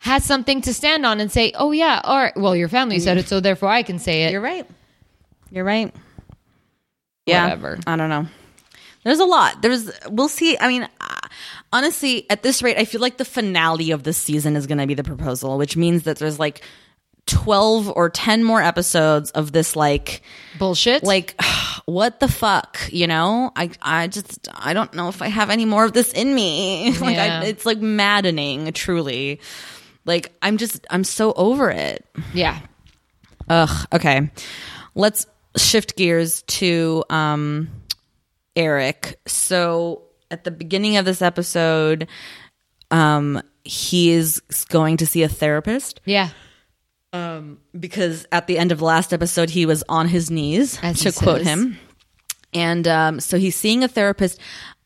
has 0.00 0.24
something 0.24 0.60
to 0.62 0.74
stand 0.74 1.06
on 1.06 1.20
and 1.20 1.32
say, 1.32 1.52
oh, 1.54 1.72
yeah, 1.72 2.02
all 2.04 2.18
right, 2.18 2.36
well, 2.36 2.54
your 2.54 2.68
family 2.68 2.98
said 2.98 3.16
it, 3.16 3.28
so 3.28 3.40
therefore 3.40 3.70
I 3.70 3.82
can 3.82 3.98
say 3.98 4.24
it. 4.24 4.32
You're 4.32 4.40
right. 4.42 4.66
You're 5.50 5.64
right. 5.64 5.94
Yeah. 7.24 7.44
Whatever. 7.44 7.78
I 7.86 7.96
don't 7.96 8.10
know. 8.10 8.26
There's 9.04 9.18
a 9.20 9.24
lot. 9.24 9.62
There's. 9.62 9.90
We'll 10.08 10.28
see. 10.28 10.58
I 10.58 10.68
mean, 10.68 10.82
uh, 11.00 11.28
honestly, 11.72 12.26
at 12.30 12.42
this 12.42 12.62
rate, 12.62 12.76
I 12.76 12.84
feel 12.84 13.00
like 13.00 13.16
the 13.16 13.24
finale 13.24 13.90
of 13.92 14.02
this 14.02 14.18
season 14.18 14.56
is 14.56 14.66
going 14.66 14.78
to 14.78 14.86
be 14.86 14.94
the 14.94 15.04
proposal, 15.04 15.56
which 15.58 15.76
means 15.76 16.02
that 16.04 16.18
there's 16.18 16.38
like 16.38 16.62
twelve 17.26 17.88
or 17.88 18.10
ten 18.10 18.42
more 18.44 18.60
episodes 18.62 19.30
of 19.32 19.52
this 19.52 19.76
like 19.76 20.22
Bullshit. 20.58 21.04
like 21.04 21.40
what 21.84 22.18
the 22.18 22.26
fuck 22.28 22.78
you 22.90 23.06
know 23.06 23.52
i 23.54 23.70
i 23.82 24.08
just 24.08 24.48
i 24.54 24.72
don't 24.72 24.94
know 24.94 25.08
if 25.08 25.22
i 25.22 25.28
have 25.28 25.48
any 25.50 25.64
more 25.64 25.84
of 25.84 25.92
this 25.92 26.12
in 26.12 26.34
me 26.34 26.92
like 27.00 27.16
Yeah. 27.16 27.40
I, 27.42 27.44
it's 27.46 27.64
like 27.66 27.78
maddening 27.78 28.72
truly 28.72 29.40
like 30.06 30.32
i'm 30.42 30.56
just 30.56 30.86
i'm 30.90 31.04
so 31.04 31.32
over 31.34 31.70
it 31.70 32.04
yeah. 32.34 32.58
Ugh. 33.48 33.86
Okay. 33.92 34.30
Let's 34.94 35.26
shift 35.56 35.96
gears 35.96 36.42
to 36.42 37.04
um, 37.10 37.68
Eric. 38.56 39.18
So 39.26 40.02
at 40.30 40.44
the 40.44 40.50
beginning 40.50 40.96
of 40.96 41.04
this 41.04 41.22
episode, 41.22 42.06
um, 42.90 43.42
he 43.64 44.10
is 44.10 44.40
going 44.68 44.96
to 44.98 45.06
see 45.06 45.22
a 45.22 45.28
therapist 45.28 46.00
Yeah. 46.04 46.30
Um, 47.12 47.58
because 47.78 48.24
at 48.30 48.46
the 48.46 48.56
end 48.58 48.70
of 48.72 48.78
the 48.78 48.84
last 48.84 49.12
episode, 49.12 49.50
he 49.50 49.66
was 49.66 49.82
on 49.88 50.06
his 50.08 50.30
knees, 50.30 50.78
As 50.82 51.00
to 51.00 51.10
quote 51.12 51.38
says. 51.38 51.46
him. 51.48 51.78
And 52.54 52.86
um, 52.86 53.20
so 53.20 53.36
he's 53.38 53.56
seeing 53.56 53.82
a 53.84 53.88
therapist. 53.88 54.38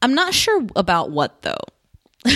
I'm 0.02 0.14
not 0.14 0.32
sure 0.34 0.66
about 0.76 1.10
what 1.10 1.42
though. 1.42 1.58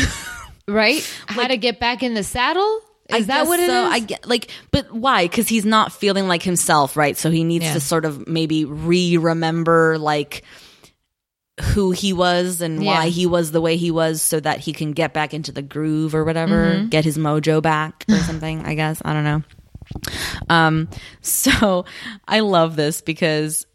Right? 0.66 1.02
How 1.26 1.46
to 1.46 1.56
get 1.56 1.80
back 1.80 2.02
in 2.02 2.12
the 2.12 2.22
saddle? 2.22 2.80
Is 3.08 3.14
I 3.16 3.20
that 3.22 3.46
what 3.46 3.58
it 3.58 3.62
is? 3.62 3.68
so. 3.70 3.84
I 3.84 4.00
get 4.00 4.28
like, 4.28 4.50
but 4.70 4.92
why? 4.92 5.24
Because 5.24 5.48
he's 5.48 5.64
not 5.64 5.92
feeling 5.92 6.28
like 6.28 6.42
himself, 6.42 6.94
right? 6.94 7.16
So 7.16 7.30
he 7.30 7.42
needs 7.42 7.64
Yeah. 7.64 7.72
to 7.72 7.80
sort 7.80 8.04
of 8.04 8.28
maybe 8.28 8.66
re-remember 8.66 9.96
like 9.98 10.44
who 11.60 11.90
he 11.90 12.12
was 12.12 12.60
and 12.60 12.84
why 12.84 13.08
he 13.08 13.26
was 13.26 13.50
the 13.52 13.60
way 13.60 13.76
he 13.76 13.90
was, 13.90 14.22
so 14.22 14.40
that 14.40 14.60
he 14.60 14.72
can 14.72 14.92
get 14.92 15.12
back 15.12 15.32
into 15.34 15.52
the 15.52 15.62
groove 15.62 16.14
or 16.14 16.24
whatever, 16.24 16.74
Mm-hmm. 16.74 16.88
get 16.88 17.04
his 17.04 17.18
mojo 17.18 17.60
back 17.62 18.04
or 18.08 18.16
something. 18.18 18.64
I 18.64 18.74
guess 18.74 19.00
I 19.04 19.12
don't 19.12 19.24
know. 19.24 19.42
Um, 20.50 20.88
so 21.22 21.84
I 22.28 22.40
love 22.40 22.76
this 22.76 23.00
because 23.00 23.66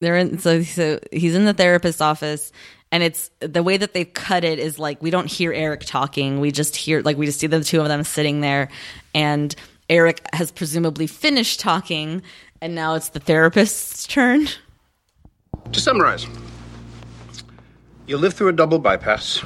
they're 0.00 0.16
in 0.16 0.38
so 0.38 0.62
so 0.62 0.98
he's 1.12 1.34
in 1.34 1.44
the 1.44 1.54
therapist's 1.54 2.00
office 2.00 2.50
and 2.90 3.02
it's 3.02 3.30
the 3.40 3.62
way 3.62 3.76
that 3.76 3.94
they've 3.94 4.12
cut 4.12 4.42
it 4.44 4.58
is 4.58 4.78
like 4.78 5.00
we 5.00 5.10
don't 5.10 5.30
hear 5.30 5.52
Eric 5.52 5.82
talking 5.86 6.40
we 6.40 6.50
just 6.50 6.74
hear 6.76 7.00
like 7.02 7.16
we 7.16 7.24
just 7.26 7.38
see 7.38 7.46
the 7.46 7.62
two 7.62 7.80
of 7.80 7.86
them 7.88 8.02
sitting 8.02 8.40
there 8.40 8.68
and 9.14 9.54
Eric 9.88 10.26
has 10.32 10.50
presumably 10.50 11.06
finished 11.06 11.60
talking 11.60 12.20
and 12.60 12.74
now 12.74 12.94
it's 12.94 13.10
the 13.10 13.20
therapist's 13.20 14.06
turn 14.08 14.48
To 15.70 15.80
summarize, 15.80 16.26
you 18.12 18.18
live 18.18 18.34
through 18.34 18.48
a 18.48 18.52
double 18.52 18.78
bypass. 18.78 19.42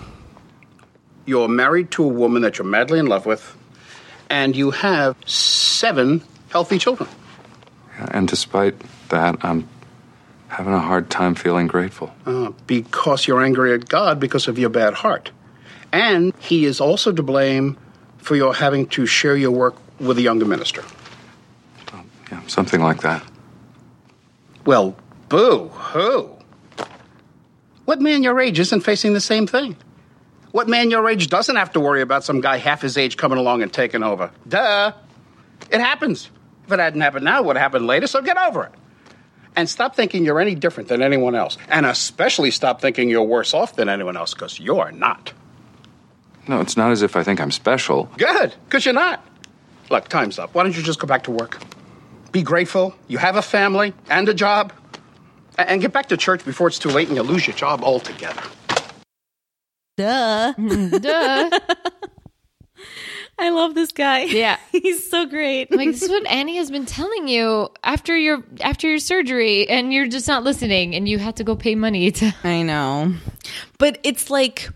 You're 1.25 1.47
married 1.47 1.93
to 1.93 2.03
a 2.03 2.09
woman 2.09 2.43
that 2.43 2.59
you're 2.59 2.67
madly 2.67 2.99
in 2.99 3.07
love 3.07 3.25
with, 3.25 3.57
and 4.29 4.57
you 4.57 4.73
have 4.73 5.17
seven 5.25 6.25
healthy 6.49 6.79
children. 6.79 7.09
And 8.11 8.27
despite 8.27 8.75
that, 9.11 9.45
I'm 9.45 9.69
having 10.49 10.73
a 10.73 10.81
hard 10.81 11.11
time 11.11 11.37
feeling 11.37 11.69
grateful. 11.69 12.13
Uh, 12.27 12.51
because 12.67 13.29
you're 13.29 13.41
angry 13.41 13.73
at 13.73 13.89
God 13.89 14.19
because 14.19 14.49
of 14.49 14.59
your 14.59 14.71
bad 14.71 14.95
heart. 14.95 15.31
And 15.93 16.35
He 16.41 16.65
is 16.65 16.81
also 16.81 17.13
to 17.13 17.23
blame 17.23 17.79
for 18.19 18.35
your 18.35 18.53
having 18.53 18.89
to 18.89 19.07
share 19.07 19.37
your 19.37 19.53
work 19.53 19.77
with 20.01 20.19
a 20.19 20.23
younger 20.23 20.45
minister. 20.45 20.83
Yeah, 22.33 22.45
something 22.49 22.83
like 22.83 23.03
that. 23.03 23.23
Well, 24.65 24.97
boo 25.29 25.69
hoo. 25.69 26.36
What 27.87 28.01
man 28.01 28.23
your 28.23 28.39
age 28.41 28.59
isn't 28.59 28.81
facing 28.83 29.15
the 29.15 29.21
same 29.21 29.47
thing? 29.47 29.77
What 30.51 30.69
man 30.69 30.91
your 30.91 31.09
age 31.09 31.29
doesn't 31.29 31.57
have 31.57 31.73
to 31.73 31.81
worry 31.81 32.03
about 32.03 32.25
some 32.25 32.41
guy 32.41 32.59
half 32.59 32.83
his 32.83 32.99
age 32.99 33.17
coming 33.17 33.39
along 33.39 33.63
and 33.63 33.73
taking 33.73 34.03
over? 34.03 34.31
Duh. 34.47 34.93
It 35.71 35.81
happens. 35.81 36.31
If 36.67 36.73
it 36.73 36.81
hadn't 36.81 37.01
happened 37.01 37.25
now, 37.25 37.41
it 37.41 37.47
would 37.47 37.57
happen 37.57 37.87
later, 37.87 38.07
so 38.07 38.21
get 38.23 38.37
over 38.37 38.65
it. 38.65 38.73
And 39.55 39.71
stop 39.71 39.95
thinking 39.95 40.25
you're 40.25 40.41
any 40.41 40.55
different 40.55 40.89
than 40.89 41.01
anyone 41.01 41.35
else. 41.35 41.57
And 41.69 41.87
especially 41.87 42.51
stop 42.51 42.81
thinking 42.81 43.09
you're 43.09 43.23
worse 43.23 43.55
off 43.55 43.77
than 43.77 43.89
anyone 43.89 44.17
else, 44.17 44.35
because 44.35 44.59
you're 44.59 44.91
not. 44.91 45.33
No, 46.49 46.61
it's 46.61 46.77
not 46.77 46.91
as 46.91 47.03
if 47.03 47.17
I 47.17 47.23
think 47.23 47.41
I'm 47.41 47.53
special. 47.53 48.11
Good, 48.19 48.55
because 48.65 48.85
you're 48.85 48.95
not. 48.95 49.25
Look, 49.91 50.09
time's 50.09 50.39
up. 50.39 50.55
Why 50.55 50.65
don't 50.65 50.77
you 50.77 50.83
just 50.83 50.99
go 50.99 51.07
back 51.07 51.25
to 51.25 51.31
work? 51.31 51.61
Be 52.33 52.43
grateful. 52.43 52.95
You 53.07 53.19
have 53.19 53.37
a 53.37 53.43
family 53.43 53.95
and 54.11 54.29
a 54.29 54.35
job. 54.35 54.73
A- 55.59 55.71
And 55.71 55.81
get 55.81 55.93
back 55.93 56.07
to 56.11 56.17
church 56.17 56.45
before 56.45 56.69
it's 56.69 56.79
too 56.79 56.91
late 56.91 57.09
and 57.09 57.17
you 57.17 57.23
lose 57.23 57.47
your 57.47 57.57
job 57.57 57.83
altogether. 57.83 58.43
duh 59.97 60.53
mm, 60.59 61.01
Duh. 61.01 61.51
I 63.39 63.51
love 63.51 63.75
this 63.75 63.93
guy 63.93 64.21
Yeah. 64.25 64.59
he's 64.73 65.09
so 65.11 65.27
great 65.27 65.71
like 65.71 65.89
this 65.91 66.03
is 66.03 66.09
what 66.11 66.27
Annie 66.27 66.57
has 66.57 66.71
been 66.71 66.87
telling 66.87 67.29
you 67.29 67.69
after 67.85 68.17
your 68.17 68.43
after 68.61 68.89
your 68.89 68.99
surgery, 68.99 69.69
and 69.69 69.93
you're 69.93 70.07
just 70.07 70.27
not 70.29 70.43
listening, 70.45 70.95
and 70.95 71.09
you 71.09 71.19
had 71.19 71.37
to 71.37 71.45
go 71.45 71.55
pay 71.57 71.75
money 71.75 72.11
to. 72.13 72.35
I 72.45 72.63
know. 72.63 73.13
But 73.79 73.99
it's 74.05 74.31
like 74.31 74.69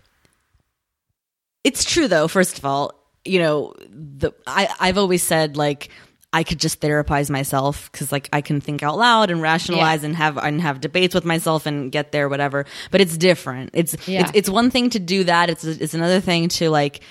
it's 1.63 1.83
true 1.83 2.07
though, 2.07 2.27
first 2.27 2.57
of 2.59 2.65
all, 2.65 2.93
you 3.25 3.39
know, 3.39 3.73
the 3.89 4.31
I 4.47 4.67
I've 4.79 4.97
always 4.97 5.23
said 5.23 5.57
like 5.57 5.89
I 6.33 6.43
could 6.43 6.59
just 6.59 6.79
therapize 6.79 7.29
myself 7.29 7.91
cuz 7.91 8.11
like 8.11 8.29
I 8.31 8.39
can 8.41 8.61
think 8.61 8.83
out 8.83 8.97
loud 8.97 9.29
and 9.31 9.41
rationalize 9.41 10.01
Yeah. 10.01 10.07
and 10.07 10.15
have 10.15 10.37
and 10.37 10.61
have 10.61 10.79
debates 10.79 11.13
with 11.13 11.25
myself 11.25 11.65
and 11.65 11.91
get 11.91 12.11
there 12.13 12.29
whatever. 12.29 12.65
But 12.89 13.01
it's 13.01 13.17
different. 13.17 13.71
It's 13.73 13.95
Yeah. 14.07 14.21
it's 14.21 14.31
it's 14.33 14.49
one 14.49 14.71
thing 14.71 14.89
to 14.91 14.99
do 14.99 15.25
that. 15.25 15.49
It's 15.49 15.63
it's 15.65 15.93
another 15.93 16.21
thing 16.21 16.47
to 16.49 16.69
like 16.69 17.01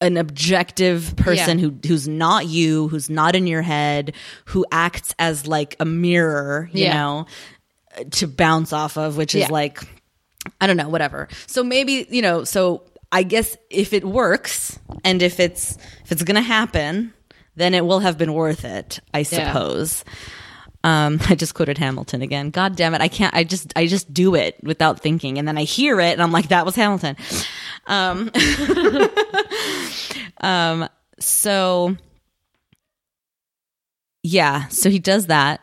an 0.00 0.16
objective 0.16 1.14
person 1.16 1.58
Yeah. 1.58 1.66
who 1.68 1.74
who's 1.86 2.08
not 2.08 2.46
you, 2.46 2.88
who's 2.88 3.08
not 3.08 3.36
in 3.36 3.46
your 3.46 3.62
head, 3.62 4.14
who 4.46 4.66
acts 4.72 5.14
as 5.18 5.46
like 5.46 5.76
a 5.80 5.84
mirror, 5.84 6.68
you 6.72 6.88
know, 6.88 7.26
to 8.12 8.26
bounce 8.26 8.72
off 8.72 8.96
of, 8.98 9.16
which 9.16 9.34
is 9.34 9.50
like 9.50 9.80
I 10.60 10.66
don't 10.66 10.76
know, 10.76 10.88
whatever. 10.88 11.28
So 11.46 11.62
maybe, 11.64 12.06
you 12.10 12.20
know, 12.20 12.44
so 12.44 12.82
I 13.12 13.22
guess 13.22 13.56
if 13.70 13.92
it 13.92 14.04
works 14.04 14.78
and 15.04 15.22
if 15.22 15.38
it's 15.40 15.78
if 16.04 16.12
it's 16.12 16.22
going 16.24 16.34
to 16.34 16.42
happen, 16.42 17.14
then 17.56 17.74
it 17.74 17.84
will 17.84 18.00
have 18.00 18.18
been 18.18 18.32
worth 18.34 18.64
it, 18.64 19.00
I 19.12 19.22
suppose. 19.22 20.04
Um, 20.84 21.18
I 21.28 21.34
just 21.34 21.54
quoted 21.54 21.78
Hamilton 21.78 22.22
again. 22.22 22.50
God 22.50 22.76
damn 22.76 22.94
it. 22.94 23.00
I 23.00 23.08
can't, 23.08 23.34
I 23.34 23.44
just, 23.44 23.72
I 23.74 23.86
just 23.86 24.12
do 24.12 24.34
it 24.34 24.56
without 24.62 25.00
thinking. 25.00 25.38
And 25.38 25.48
then 25.48 25.58
I 25.58 25.64
hear 25.64 25.98
it 26.00 26.12
and 26.12 26.22
I'm 26.22 26.32
like, 26.32 26.48
that 26.48 26.64
was 26.64 26.76
Hamilton. 26.76 27.16
Um, 27.86 28.30
um, 30.40 30.88
so 31.18 31.96
yeah, 34.22 34.68
so 34.68 34.90
he 34.90 34.98
does 34.98 35.26
that. 35.26 35.60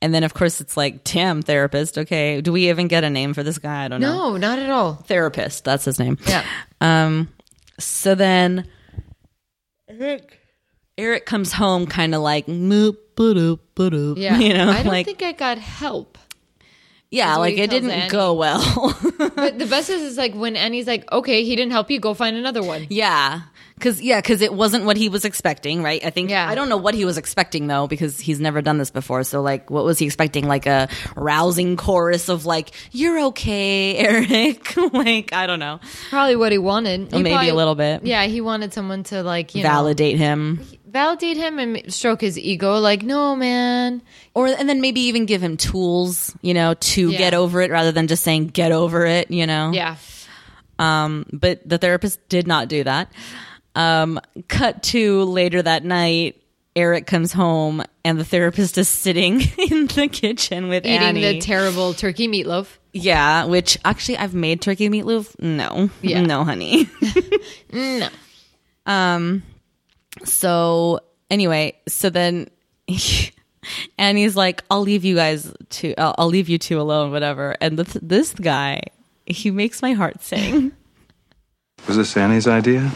And 0.00 0.12
then 0.12 0.24
of 0.24 0.34
course 0.34 0.60
it's 0.60 0.76
like, 0.76 1.04
Tim, 1.04 1.42
therapist. 1.42 1.98
Okay. 1.98 2.40
Do 2.40 2.52
we 2.52 2.68
even 2.68 2.88
get 2.88 3.04
a 3.04 3.10
name 3.10 3.34
for 3.34 3.42
this 3.42 3.58
guy? 3.58 3.84
I 3.84 3.88
don't 3.88 4.00
know. 4.00 4.30
No, 4.32 4.36
not 4.36 4.58
at 4.58 4.70
all. 4.70 4.94
Therapist. 4.94 5.64
That's 5.64 5.84
his 5.84 5.98
name. 5.98 6.18
Yeah. 6.26 6.44
Um, 6.80 7.28
so 7.78 8.14
then 8.14 8.66
Eric, 9.88 10.41
Eric 11.02 11.26
comes 11.26 11.52
home 11.52 11.86
kind 11.86 12.14
of 12.14 12.22
like, 12.22 12.46
"Moop, 12.46 12.96
ba-doop, 13.16 13.58
ba-doop," 13.74 14.16
Yeah. 14.18 14.38
you 14.46 14.54
know, 14.54 14.70
I 14.70 14.82
don't 14.82 14.86
like, 14.86 15.06
think 15.06 15.22
I 15.22 15.32
got 15.32 15.58
help. 15.58 16.16
yeah, 17.10 17.36
like 17.36 17.58
it 17.58 17.68
didn't 17.70 17.90
Annie. 17.90 18.08
go 18.08 18.32
well. 18.34 18.62
But 19.34 19.58
the 19.58 19.66
best 19.66 19.88
is, 19.90 20.02
is 20.02 20.16
like 20.18 20.34
when 20.34 20.56
Annie's 20.56 20.86
like, 20.86 21.10
okay, 21.10 21.42
he 21.42 21.56
didn't 21.56 21.72
help 21.72 21.90
you, 21.90 21.98
go 21.98 22.14
find 22.14 22.36
another 22.36 22.62
one. 22.62 22.86
yeah. 22.90 23.42
Cause 23.80 24.00
yeah, 24.00 24.20
cause 24.20 24.42
it 24.42 24.54
wasn't 24.54 24.84
what 24.84 24.96
he 24.96 25.08
was 25.08 25.24
expecting, 25.24 25.82
right? 25.82 26.04
I 26.04 26.10
think, 26.10 26.30
Yeah. 26.30 26.48
I 26.48 26.54
don't 26.54 26.68
know 26.68 26.76
what 26.76 26.94
he 26.94 27.04
was 27.04 27.18
expecting 27.18 27.66
though, 27.66 27.88
because 27.88 28.20
he's 28.20 28.38
never 28.38 28.62
done 28.62 28.78
this 28.78 28.90
before. 28.92 29.24
So 29.24 29.42
like, 29.42 29.70
what 29.70 29.84
was 29.84 29.98
he 29.98 30.06
expecting? 30.06 30.46
Like 30.46 30.66
a 30.66 30.88
rousing 31.16 31.76
chorus 31.76 32.28
of 32.28 32.46
like, 32.46 32.70
you're 32.92 33.18
okay, 33.30 33.96
Eric. 34.06 34.76
like, 34.92 35.32
I 35.32 35.48
don't 35.48 35.58
know. 35.58 35.80
Probably 36.10 36.36
what 36.36 36.52
he 36.52 36.58
wanted. 36.58 37.10
He 37.12 37.22
maybe 37.24 37.30
probably- 37.34 37.48
a 37.48 37.54
little 37.54 37.74
bit. 37.74 38.04
Yeah, 38.06 38.24
he 38.26 38.40
wanted 38.40 38.72
someone 38.72 39.02
to 39.04 39.24
like 39.24 39.56
you 39.56 39.62
Validate 39.62 40.16
him. 40.18 40.56
know 40.56 40.62
validate 40.92 41.36
him 41.38 41.58
and 41.58 41.92
stroke 41.92 42.20
his 42.20 42.38
ego. 42.38 42.78
Like, 42.78 43.02
no, 43.02 43.34
man. 43.34 44.02
Or, 44.34 44.46
and 44.48 44.68
then 44.68 44.80
maybe 44.80 45.00
even 45.02 45.26
give 45.26 45.42
him 45.42 45.56
tools, 45.56 46.34
you 46.42 46.54
know, 46.54 46.74
to 46.74 47.10
Yeah. 47.10 47.18
get 47.18 47.34
over 47.34 47.60
it 47.62 47.70
rather 47.70 47.92
than 47.92 48.06
just 48.08 48.22
saying, 48.22 48.48
get 48.48 48.72
over 48.72 49.06
it, 49.06 49.30
you 49.30 49.46
know? 49.46 49.72
Yeah. 49.72 49.96
Um, 50.78 51.26
but 51.32 51.66
the 51.68 51.78
therapist 51.78 52.18
did 52.28 52.46
not 52.46 52.68
do 52.68 52.84
that. 52.84 53.10
Um, 53.74 54.20
cut 54.48 54.82
to 54.84 55.24
later 55.24 55.62
that 55.62 55.84
night, 55.84 56.36
Eric 56.76 57.06
comes 57.06 57.32
home 57.32 57.82
and 58.04 58.18
the 58.18 58.24
therapist 58.24 58.76
is 58.78 58.88
sitting 58.88 59.40
in 59.70 59.86
the 59.88 60.08
kitchen 60.10 60.68
with 60.68 60.84
Eating 60.86 60.98
Annie. 60.98 61.20
the 61.20 61.40
terrible 61.40 61.94
turkey 61.94 62.28
meatloaf. 62.28 62.66
yeah, 62.92 63.44
which 63.44 63.78
actually 63.84 64.16
I've 64.18 64.34
made 64.34 64.60
turkey 64.62 64.88
meatloaf. 64.88 65.38
No, 65.38 65.90
Yeah. 66.02 66.22
no, 66.22 66.44
honey. 66.44 66.88
No. 67.72 68.08
Um, 68.86 69.42
so 70.24 71.00
anyway, 71.30 71.76
so 71.88 72.10
then 72.10 72.48
Annie's 73.98 74.36
like, 74.36 74.62
"I'll 74.70 74.80
leave 74.80 75.04
you 75.04 75.16
guys 75.16 75.52
to, 75.70 75.94
I'll, 75.98 76.14
I'll 76.18 76.26
leave 76.28 76.48
you 76.48 76.58
two 76.58 76.80
alone, 76.80 77.10
whatever." 77.10 77.56
And 77.60 77.76
th- 77.78 78.02
this 78.02 78.32
guy, 78.34 78.82
he 79.26 79.50
makes 79.50 79.82
my 79.82 79.92
heart 79.92 80.22
sing. 80.22 80.72
Was 81.88 81.96
this 81.96 82.16
Annie's 82.16 82.46
idea? 82.46 82.92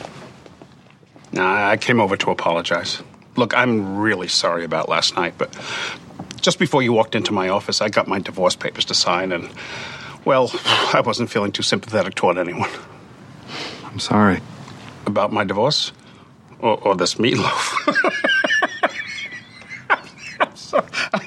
Nah, 1.33 1.71
I 1.71 1.77
came 1.77 2.01
over 2.01 2.17
to 2.17 2.31
apologize. 2.31 3.03
Look, 3.37 3.55
I'm 3.57 3.99
really 3.99 4.29
sorry 4.29 4.65
about 4.65 4.89
last 4.89 5.17
night, 5.17 5.35
but 5.37 5.53
just 6.41 6.59
before 6.59 6.83
you 6.83 6.93
walked 6.93 7.15
into 7.15 7.33
my 7.33 7.49
office, 7.49 7.81
I 7.81 7.89
got 7.89 8.07
my 8.07 8.21
divorce 8.21 8.55
papers 8.55 8.85
to 8.87 8.95
sign, 8.95 9.33
and, 9.33 9.51
well, 10.25 10.51
I 10.95 11.03
wasn't 11.05 11.31
feeling 11.31 11.53
too 11.53 11.63
sympathetic 11.65 12.15
toward 12.15 12.39
anyone. 12.39 12.71
I'm 13.85 13.99
sorry. 13.99 14.41
About 15.07 15.33
my 15.33 15.45
divorce? 15.45 15.93
Oh, 16.63 16.69
oh, 16.69 16.69
or, 16.69 16.89
or 16.89 16.97
this 16.97 17.15
meatloaf? 17.15 17.73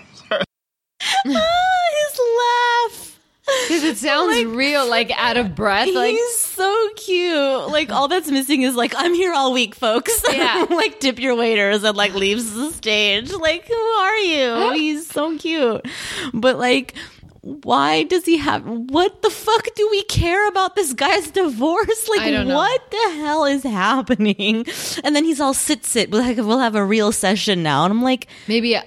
Ah, 1.26 1.90
his 2.02 2.20
laugh. 2.40 3.20
Because 3.68 3.84
it 3.84 3.98
sounds 3.98 4.46
real, 4.46 4.88
like 4.90 5.12
out 5.18 5.38
of 5.38 5.56
breath. 5.56 5.90
Like, 5.94 6.12
He's 6.12 6.36
so 6.38 6.90
cute. 6.96 7.70
Like 7.72 7.90
all 7.92 8.08
that's 8.08 8.30
missing 8.30 8.62
is 8.62 8.76
like 8.76 8.94
I'm 8.96 9.14
here 9.14 9.34
all 9.34 9.54
week, 9.54 9.76
folks. 9.76 10.22
Yeah. 10.32 10.66
like 10.70 11.00
tip 11.00 11.20
your 11.20 11.36
waiters 11.36 11.84
and 11.84 11.98
like 11.98 12.14
leaves 12.14 12.54
the 12.54 12.72
stage. 12.72 13.32
Like 13.34 13.68
who 13.68 13.74
are 13.74 14.18
you? 14.18 14.72
He's 14.74 15.08
so 15.08 15.38
cute. 15.38 15.86
But 16.34 16.58
like 16.58 16.96
why 17.42 18.04
does 18.04 18.26
he 18.26 18.38
have 18.38 18.64
what 18.66 19.22
the 19.22 19.30
fuck 19.30 19.68
do 19.76 19.88
we 19.90 20.04
care 20.04 20.48
about 20.48 20.76
this 20.76 20.94
guy's 20.94 21.32
divorce? 21.32 22.10
Like 22.10 22.22
I 22.22 22.32
don't 22.32 22.48
know. 22.48 22.56
what 22.56 22.92
the 22.92 23.12
hell 23.16 23.46
is 23.46 23.64
happening? 23.64 24.66
And 25.04 25.16
then 25.16 25.24
he's 25.24 25.40
all 25.40 25.54
sit 25.54 25.86
sit. 25.86 26.12
We'll 26.12 26.22
have, 26.24 26.38
we'll 26.46 26.60
have 26.60 26.76
a 26.76 26.84
real 26.84 27.12
session 27.12 27.64
now. 27.64 27.86
And 27.86 27.92
I'm 27.92 28.02
like, 28.02 28.28
maybe 28.48 28.76
uh, 28.76 28.82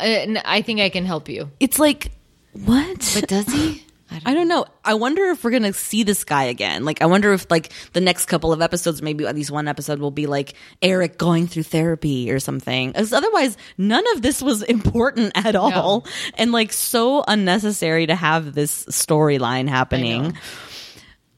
I 0.45 0.63
think 0.63 0.81
I 0.81 0.91
can 0.91 1.05
help 1.05 1.29
you. 1.29 1.51
it's 1.61 1.79
like 1.79 2.13
what? 2.53 3.11
But 3.19 3.29
does 3.29 3.47
he? 3.47 3.87
I 4.27 4.35
don't 4.35 4.49
know. 4.49 4.65
I 4.85 4.95
wonder 4.95 5.25
if 5.27 5.43
we're 5.45 5.51
gonna 5.51 5.73
see 5.73 6.03
this 6.03 6.25
guy 6.25 6.45
again. 6.45 6.85
Like, 6.85 7.03
I 7.03 7.07
wonder 7.07 7.33
if 7.33 7.51
like 7.51 7.73
the 7.93 8.01
next 8.01 8.27
couple 8.27 8.53
of 8.53 8.61
episodes, 8.63 9.03
maybe 9.03 9.27
at 9.27 9.35
least 9.35 9.51
one 9.51 9.69
episode 9.69 9.99
will 9.99 10.11
be 10.11 10.27
like 10.27 10.55
Eric 10.81 11.19
going 11.19 11.47
through 11.47 11.65
therapy 11.65 12.31
or 12.31 12.39
something. 12.41 12.93
'Cause 12.93 13.13
otherwise, 13.13 13.57
none 13.79 14.05
of 14.15 14.23
this 14.23 14.43
was 14.43 14.63
important 14.79 15.33
at 15.35 15.57
all, 15.57 16.07
and 16.35 16.53
like 16.53 16.73
so 16.73 17.25
unnecessary 17.29 18.07
to 18.07 18.15
have 18.15 18.55
this 18.55 18.85
storyline 18.87 19.69
happening. 19.69 20.37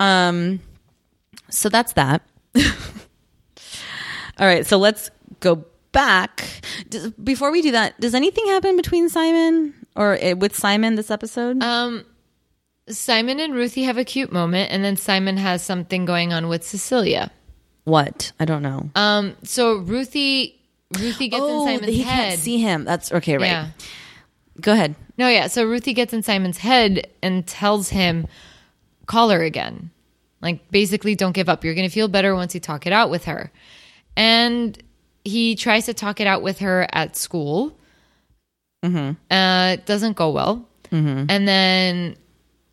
Um, 0.00 0.60
so 1.50 1.68
that's 1.68 1.92
that. 1.94 2.22
all 2.56 4.46
right, 4.46 4.66
so 4.66 4.76
let's 4.78 5.10
go 5.40 5.64
back. 5.92 6.44
Does, 6.88 7.10
before 7.12 7.50
we 7.52 7.62
do 7.62 7.70
that, 7.72 7.98
does 8.00 8.14
anything 8.14 8.46
happen 8.46 8.76
between 8.76 9.08
Simon 9.08 9.74
or 9.94 10.18
uh, 10.22 10.34
with 10.36 10.56
Simon 10.56 10.96
this 10.96 11.10
episode? 11.10 11.62
Um, 11.62 12.04
Simon 12.88 13.40
and 13.40 13.54
Ruthie 13.54 13.84
have 13.84 13.96
a 13.98 14.04
cute 14.04 14.30
moment, 14.32 14.70
and 14.70 14.84
then 14.84 14.96
Simon 14.96 15.36
has 15.36 15.62
something 15.62 16.04
going 16.04 16.32
on 16.32 16.48
with 16.48 16.64
Cecilia. 16.64 17.30
What? 17.84 18.32
I 18.38 18.44
don't 18.44 18.62
know. 18.62 18.90
Um, 18.94 19.36
so 19.42 19.76
Ruthie, 19.76 20.60
Ruthie 20.98 21.28
gets 21.28 21.42
in 21.44 21.64
Simon's 21.64 21.82
Oh, 21.88 21.92
he 21.92 22.02
head. 22.02 22.28
can't 22.30 22.40
see 22.40 22.58
him. 22.58 22.84
That's 22.84 23.12
okay, 23.12 23.36
right? 23.36 23.46
Yeah. 23.46 23.68
Go 24.60 24.72
ahead. 24.72 24.94
No, 25.18 25.28
yeah. 25.28 25.46
So 25.48 25.64
Ruthie 25.64 25.94
gets 25.94 26.12
in 26.12 26.22
Simon's 26.22 26.58
head 26.58 27.08
and 27.22 27.46
tells 27.46 27.88
him, 27.88 28.26
call 29.06 29.30
her 29.30 29.42
again. 29.42 29.90
Like, 30.40 30.70
basically, 30.70 31.14
don't 31.14 31.32
give 31.32 31.48
up. 31.48 31.64
You're 31.64 31.74
going 31.74 31.88
to 31.88 31.92
feel 31.94 32.08
better 32.08 32.34
once 32.34 32.54
you 32.54 32.60
talk 32.60 32.86
it 32.86 32.92
out 32.92 33.10
with 33.10 33.24
her. 33.24 33.50
And 34.16 34.80
he 35.24 35.56
tries 35.56 35.86
to 35.86 35.94
talk 35.94 36.20
it 36.20 36.26
out 36.26 36.42
with 36.42 36.58
her 36.60 36.86
at 36.92 37.16
school. 37.16 37.76
Mm-hmm. 38.84 39.32
Uh, 39.32 39.72
it 39.72 39.86
doesn't 39.86 40.16
go 40.16 40.30
well. 40.30 40.68
Mm-hmm. 40.90 41.26
And 41.30 41.48
then 41.48 42.16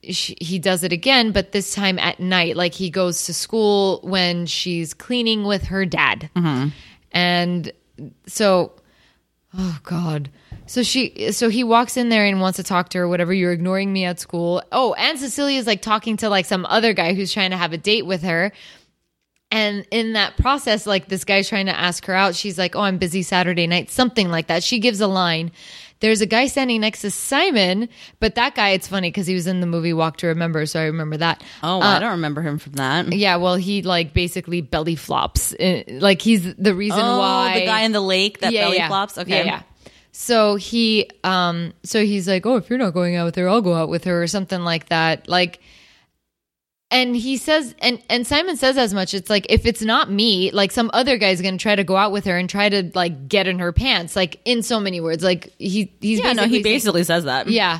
she, 0.09 0.35
he 0.41 0.59
does 0.59 0.83
it 0.83 0.91
again, 0.91 1.31
but 1.31 1.51
this 1.51 1.73
time 1.73 1.99
at 1.99 2.19
night. 2.19 2.55
Like, 2.55 2.73
he 2.73 2.89
goes 2.89 3.25
to 3.25 3.33
school 3.33 3.99
when 4.03 4.45
she's 4.45 4.93
cleaning 4.93 5.43
with 5.43 5.65
her 5.65 5.85
dad. 5.85 6.29
Mm-hmm. 6.35 6.69
And 7.11 7.71
so 8.25 8.73
Oh 9.57 9.79
God. 9.83 10.29
So 10.65 10.83
she 10.83 11.31
so 11.31 11.49
he 11.49 11.63
walks 11.63 11.97
in 11.97 12.09
there 12.09 12.25
and 12.25 12.39
wants 12.39 12.57
to 12.57 12.63
talk 12.63 12.89
to 12.89 12.99
her, 12.99 13.07
whatever, 13.07 13.33
you're 13.33 13.51
ignoring 13.51 13.91
me 13.91 14.05
at 14.05 14.19
school. 14.19 14.63
Oh, 14.71 14.93
and 14.93 15.19
Cecilia's 15.19 15.67
like 15.67 15.81
talking 15.81 16.17
to 16.17 16.29
like 16.29 16.45
some 16.45 16.65
other 16.65 16.93
guy 16.93 17.13
who's 17.13 17.33
trying 17.33 17.51
to 17.51 17.57
have 17.57 17.73
a 17.73 17.77
date 17.77 18.05
with 18.05 18.23
her. 18.23 18.51
And 19.53 19.85
in 19.91 20.13
that 20.13 20.37
process, 20.37 20.87
like 20.87 21.09
this 21.09 21.25
guy's 21.25 21.49
trying 21.49 21.65
to 21.65 21.77
ask 21.77 22.05
her 22.05 22.13
out. 22.13 22.35
She's 22.35 22.57
like, 22.57 22.75
Oh, 22.75 22.81
I'm 22.81 22.97
busy 22.97 23.23
Saturday 23.23 23.67
night, 23.67 23.89
something 23.89 24.29
like 24.29 24.47
that. 24.47 24.63
She 24.63 24.79
gives 24.79 25.01
a 25.01 25.07
line. 25.07 25.51
There's 26.01 26.19
a 26.21 26.25
guy 26.25 26.47
standing 26.47 26.81
next 26.81 27.01
to 27.01 27.11
Simon, 27.11 27.87
but 28.19 28.35
that 28.35 28.55
guy, 28.55 28.69
it's 28.69 28.87
funny 28.87 29.09
because 29.09 29.27
he 29.27 29.33
was 29.33 29.47
in 29.47 29.61
the 29.61 29.67
movie 29.67 29.93
Walk 29.93 30.17
to 30.17 30.27
Remember, 30.27 30.65
so 30.65 30.79
I 30.81 30.85
remember 30.85 31.17
that. 31.17 31.43
Oh, 31.63 31.79
I 31.79 31.99
don't 31.99 32.11
remember 32.11 32.41
him 32.41 32.57
from 32.57 32.73
that. 32.73 33.13
Yeah, 33.13 33.37
well, 33.37 33.55
he 33.55 33.81
like 33.83 34.13
basically 34.13 34.61
belly 34.61 34.95
flops. 34.95 35.53
Uh, 35.53 35.83
Like 35.87 36.21
he's 36.21 36.55
the 36.55 36.75
reason 36.75 36.99
Oh, 37.01 37.19
why 37.19 37.59
the 37.59 37.65
guy 37.65 37.81
in 37.81 37.91
the 37.91 38.01
lake 38.01 38.39
that 38.39 38.51
belly 38.51 38.79
flops. 38.79 39.17
Okay. 39.17 39.45
Yeah, 39.45 39.45
yeah. 39.45 39.61
So 40.11 40.55
he 40.55 41.09
um 41.23 41.73
so 41.83 42.03
he's 42.03 42.27
like, 42.27 42.45
"Oh, 42.45 42.57
if 42.57 42.69
you're 42.69 42.79
not 42.79 42.93
going 42.93 43.15
out 43.15 43.25
with 43.25 43.35
her, 43.35 43.47
I'll 43.47 43.61
go 43.61 43.73
out 43.73 43.87
with 43.89 44.03
her 44.03 44.21
or 44.21 44.27
something 44.27 44.61
like 44.61 44.89
that." 44.89 45.29
Like 45.29 45.61
and 46.91 47.15
he 47.15 47.37
says 47.37 47.73
and 47.79 48.01
and 48.09 48.27
Simon 48.27 48.57
says 48.57 48.77
as 48.77 48.93
much. 48.93 49.13
It's 49.13 49.29
like 49.29 49.47
if 49.49 49.65
it's 49.65 49.81
not 49.81 50.11
me, 50.11 50.51
like 50.51 50.71
some 50.71 50.91
other 50.93 51.17
guy's 51.17 51.41
going 51.41 51.57
to 51.57 51.61
try 51.61 51.75
to 51.75 51.83
go 51.83 51.95
out 51.95 52.11
with 52.11 52.25
her 52.25 52.37
and 52.37 52.49
try 52.49 52.69
to 52.69 52.91
like 52.93 53.27
get 53.27 53.47
in 53.47 53.59
her 53.59 53.71
pants, 53.71 54.15
like 54.15 54.39
in 54.45 54.61
so 54.61 54.79
many 54.79 54.99
words. 55.01 55.23
Like 55.23 55.53
he 55.57 55.93
he's 56.01 56.19
Yeah, 56.19 56.33
no, 56.33 56.43
he 56.47 56.61
basically 56.61 57.03
says 57.03 57.23
that. 57.23 57.47
yeah. 57.47 57.79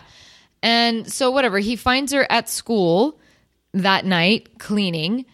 And 0.64 1.12
so 1.12 1.32
whatever, 1.32 1.60
he 1.60 1.76
finds 1.76 2.14
her 2.14 2.26
at 2.32 2.48
school 2.48 3.20
that 3.74 4.06
night 4.06 4.60
cleaning 4.60 5.26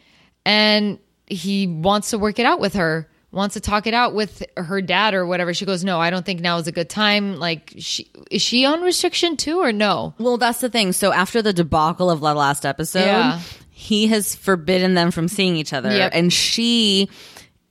and 0.45 0.99
he 1.25 1.67
wants 1.67 2.11
to 2.11 2.17
work 2.17 2.39
it 2.39 2.45
out 2.45 2.59
with 2.59 2.73
her. 2.75 3.09
Wants 3.31 3.53
to 3.55 3.59
talk 3.59 3.87
it 3.87 3.93
out 3.93 4.15
with 4.15 4.41
her 4.55 4.81
dad 4.81 5.13
or 5.13 5.25
whatever. 5.25 5.53
She 5.53 5.65
goes, 5.65 5.83
"No, 5.83 5.99
I 5.99 6.09
don't 6.09 6.25
think 6.25 6.39
now 6.39 6.57
is 6.59 6.67
a 6.67 6.71
good 6.71 6.89
time." 6.89 7.35
Like 7.37 7.73
she 7.77 8.09
is 8.31 8.41
she 8.41 8.65
on 8.65 8.81
restriction 8.81 9.35
too 9.35 9.59
or 9.59 9.73
no? 9.73 10.15
Well, 10.17 10.37
that's 10.37 10.61
the 10.61 10.69
thing. 10.69 10.93
So 10.93 11.11
after 11.11 11.41
the 11.41 11.51
debacle 11.51 12.09
of 12.09 12.21
the 12.21 12.33
last 12.33 12.65
episode, 12.65 13.01
Yeah. 13.05 13.39
He 13.79 14.07
has 14.07 14.33
forbidden 14.33 14.95
them 14.95 15.11
from 15.11 15.27
seeing 15.27 15.55
each 15.55 15.71
other, 15.71 15.91
Yep. 15.95 16.11
and 16.15 16.33
she 16.33 17.09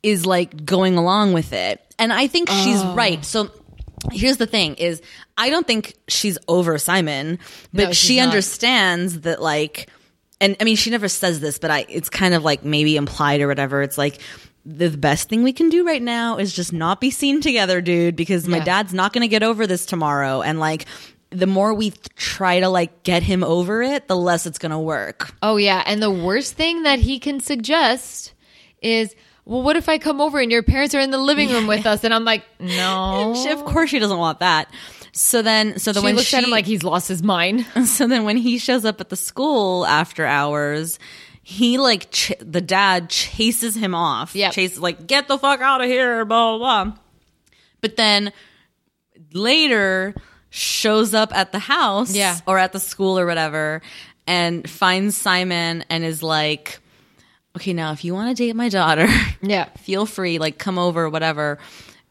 is 0.05 0.25
like 0.25 0.65
going 0.65 0.97
along 0.97 1.33
with 1.33 1.53
it. 1.53 1.81
And 1.99 2.13
I 2.13 2.29
think 2.29 2.49
she's 2.49 2.81
Oh. 2.81 2.95
right. 2.95 3.25
So 3.25 3.51
here's 4.13 4.37
the 4.37 4.47
thing: 4.47 4.77
is 4.77 5.03
I 5.37 5.51
don't 5.51 5.67
think 5.67 5.95
she's 6.07 6.39
over 6.47 6.79
Simon, 6.79 7.41
but 7.75 7.87
No, 7.89 7.93
she 7.93 8.19
not. 8.19 8.29
understands 8.29 9.23
that 9.23 9.43
like. 9.43 9.91
And 10.41 10.55
I 10.61 10.65
mean, 10.65 10.77
she 10.77 10.91
never 10.91 11.09
says 11.09 11.41
this, 11.41 11.59
but 11.59 11.71
I, 11.71 11.87
it's 11.89 12.09
kind 12.11 12.35
of 12.35 12.45
like 12.45 12.63
maybe 12.63 12.97
implied 12.97 13.41
or 13.41 13.49
whatever. 13.49 13.81
It's 13.83 13.97
like, 13.99 14.19
the 14.67 14.91
best 14.91 15.29
thing 15.31 15.43
we 15.43 15.53
can 15.55 15.71
do 15.71 15.85
right 15.87 16.03
now 16.03 16.37
is 16.37 16.53
just 16.53 16.75
not 16.75 17.01
be 17.01 17.11
seen 17.11 17.41
together, 17.41 17.81
dude, 17.81 18.17
because 18.17 18.47
my 18.47 18.59
Yeah. 18.59 18.65
dad's 18.65 18.93
not 18.93 19.15
going 19.15 19.23
to 19.23 19.29
get 19.29 19.43
over 19.43 19.67
this 19.67 19.87
tomorrow. 19.87 20.43
And 20.43 20.61
like, 20.61 20.85
the 21.31 21.47
more 21.47 21.75
we 21.75 21.91
try 22.17 22.61
to 22.61 22.69
like 22.69 23.03
get 23.03 23.23
him 23.23 23.43
over 23.43 23.83
it, 23.83 24.09
the 24.09 24.17
less 24.17 24.47
it's 24.47 24.59
going 24.59 24.71
to 24.73 24.79
work. 24.79 25.35
Oh 25.43 25.57
yeah, 25.57 25.83
and 25.87 26.03
the 26.03 26.11
worst 26.11 26.55
thing 26.55 26.85
that 26.85 26.99
he 26.99 27.19
can 27.19 27.41
suggest 27.41 28.33
is, 28.81 29.15
"Well, 29.45 29.63
what 29.63 29.77
if 29.77 29.89
I 29.89 29.99
come 29.99 30.21
over 30.21 30.39
and 30.39 30.51
your 30.53 30.63
parents 30.63 30.95
are 30.95 31.01
in 31.01 31.11
the 31.11 31.19
living 31.19 31.51
room 31.51 31.67
with 31.67 31.85
us?" 31.93 32.05
And 32.05 32.15
I'm 32.15 32.25
like, 32.25 32.45
"No." 32.61 33.35
She, 33.43 33.51
of 33.51 33.65
course, 33.65 33.91
she 33.91 33.99
doesn't 33.99 34.19
want 34.19 34.41
that. 34.41 34.71
So 35.13 35.41
then, 35.41 35.79
so 35.79 35.93
then 35.93 36.03
She 36.03 36.05
when 36.05 36.15
looks 36.17 36.29
she, 36.29 36.37
at 36.37 36.45
him 36.45 36.51
like 36.51 36.67
he's 36.67 36.83
lost 36.83 37.09
his 37.09 37.23
mind. 37.23 37.67
so 37.87 38.07
then 38.07 38.25
when 38.25 38.37
he 38.37 38.59
shows 38.59 38.85
up 38.85 39.01
at 39.01 39.09
the 39.09 39.17
school 39.17 39.87
after 39.87 40.27
hours, 40.27 40.99
he 41.43 41.79
like 41.79 42.11
ch- 42.11 42.33
the 42.39 42.61
dad 42.61 43.09
chases 43.09 43.75
him 43.75 43.95
off. 43.95 44.35
Yeah, 44.35 44.51
chases 44.51 44.79
like 44.79 45.07
get 45.07 45.27
the 45.27 45.39
fuck 45.39 45.61
out 45.61 45.81
of 45.81 45.87
here. 45.87 46.25
Blah 46.25 46.59
blah 46.59 46.85
blah. 46.85 46.97
But 47.81 47.97
then 47.97 48.33
later 49.33 50.15
shows 50.57 51.13
up 51.13 51.35
at 51.37 51.53
the 51.53 51.59
house 51.59 52.15
Yeah. 52.15 52.39
or 52.47 52.59
at 52.59 52.73
the 52.73 52.81
school 52.81 53.19
or 53.19 53.27
whatever 53.27 53.83
and 54.27 54.69
finds 54.69 55.17
Simon 55.17 55.85
and 55.91 56.03
is 56.03 56.23
like, 56.23 56.81
okay, 57.57 57.73
now 57.75 57.93
if 57.93 58.05
you 58.05 58.15
want 58.15 58.35
to 58.35 58.43
date 58.43 58.57
my 58.57 58.69
daughter, 58.71 59.07
Yeah. 59.43 59.65
feel 59.79 60.07
free, 60.07 60.39
like 60.39 60.59
come 60.59 60.79
over, 60.79 61.09
whatever. 61.11 61.59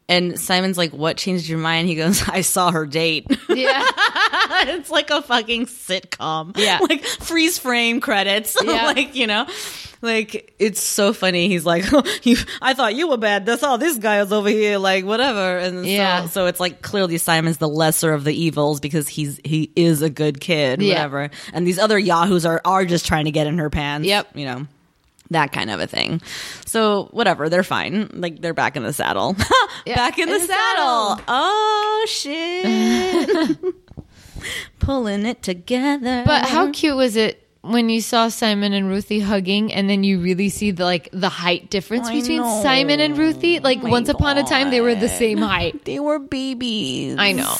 And 0.07 0.39
Simon's 0.39 0.77
like, 0.77 0.91
what 0.93 1.17
changed 1.17 1.49
your 1.49 1.57
mind? 1.57 1.87
He 1.87 1.95
goes, 1.95 2.27
I 2.29 2.41
saw 2.41 2.71
her 2.71 2.85
date. 2.85 3.25
Yeah. 3.55 3.83
it's 4.67 4.91
like 4.91 5.09
a 5.11 5.21
fucking 5.21 5.65
sitcom. 5.67 6.57
Yeah. 6.57 6.79
Like 6.81 7.03
freeze 7.05 7.57
frame 7.57 8.01
credits. 8.01 8.57
Yeah. 8.63 8.85
like, 8.87 9.15
you 9.15 9.27
know, 9.27 9.47
like 10.01 10.53
it's 10.59 10.81
so 10.81 11.13
funny. 11.13 11.47
He's 11.47 11.65
like, 11.65 11.85
you, 12.23 12.35
I 12.61 12.73
thought 12.73 12.95
you 12.95 13.07
were 13.07 13.17
bad. 13.17 13.45
That's 13.45 13.63
all 13.63 13.77
this 13.77 13.97
guy 13.97 14.19
is 14.21 14.33
over 14.33 14.49
here. 14.49 14.77
Like 14.77 15.05
whatever. 15.05 15.57
And 15.57 15.85
Yeah. 15.85 16.23
so, 16.23 16.27
so 16.27 16.45
it's 16.47 16.59
like 16.59 16.81
clearly 16.81 17.17
Simon's 17.17 17.57
the 17.57 17.69
lesser 17.69 18.11
of 18.13 18.23
the 18.25 18.33
evils 18.33 18.79
because 18.81 19.07
he's, 19.07 19.39
he 19.45 19.71
is 19.75 20.01
a 20.01 20.09
good 20.09 20.41
kid, 20.41 20.81
Yeah. 20.81 20.95
whatever. 20.95 21.29
And 21.53 21.65
these 21.65 21.79
other 21.79 21.97
yahoos 21.97 22.45
are, 22.45 22.61
are 22.65 22.83
just 22.85 23.05
trying 23.05 23.25
to 23.25 23.31
get 23.31 23.47
in 23.47 23.57
her 23.59 23.69
pants. 23.69 24.05
Yep. 24.07 24.35
You 24.35 24.45
know 24.45 24.67
that 25.31 25.51
kind 25.51 25.69
of 25.69 25.79
a 25.79 25.87
thing. 25.87 26.21
So 26.65 27.05
whatever, 27.11 27.49
they're 27.49 27.63
fine. 27.63 28.09
Like 28.13 28.41
they're 28.41 28.53
back 28.53 28.75
in 28.75 28.83
the 28.83 28.93
saddle. 28.93 29.33
back 29.85 30.19
in, 30.19 30.29
the, 30.29 30.35
in 30.35 30.41
the 30.41 30.47
saddle. 30.47 31.17
saddle. 31.17 31.23
Oh 31.27 32.05
shit. 32.07 33.57
Pulling 34.79 35.25
it 35.25 35.41
together. 35.41 36.23
But 36.25 36.47
how 36.47 36.71
cute 36.71 36.95
was 36.95 37.15
it 37.15 37.41
when 37.61 37.89
you 37.89 37.99
saw 37.99 38.27
Simon 38.27 38.73
and 38.73 38.87
Ruthie 38.87 39.19
hugging, 39.19 39.73
and 39.73 39.89
then 39.89 40.03
you 40.03 40.19
really 40.19 40.49
see 40.49 40.71
the 40.71 40.83
like 40.83 41.09
the 41.11 41.29
height 41.29 41.69
difference 41.69 42.07
I 42.07 42.19
between 42.19 42.41
know. 42.41 42.61
Simon 42.61 42.99
and 42.99 43.17
Ruthie? 43.17 43.59
Like 43.59 43.79
oh 43.79 43.83
my 43.83 43.89
once 43.89 44.09
upon 44.09 44.37
a 44.37 44.43
time, 44.43 44.69
they 44.69 44.81
were 44.81 44.95
the 44.95 45.09
same 45.09 45.39
height. 45.39 45.83
they 45.85 45.99
were 45.99 46.19
babies. 46.19 47.15
I 47.17 47.31
know. 47.31 47.55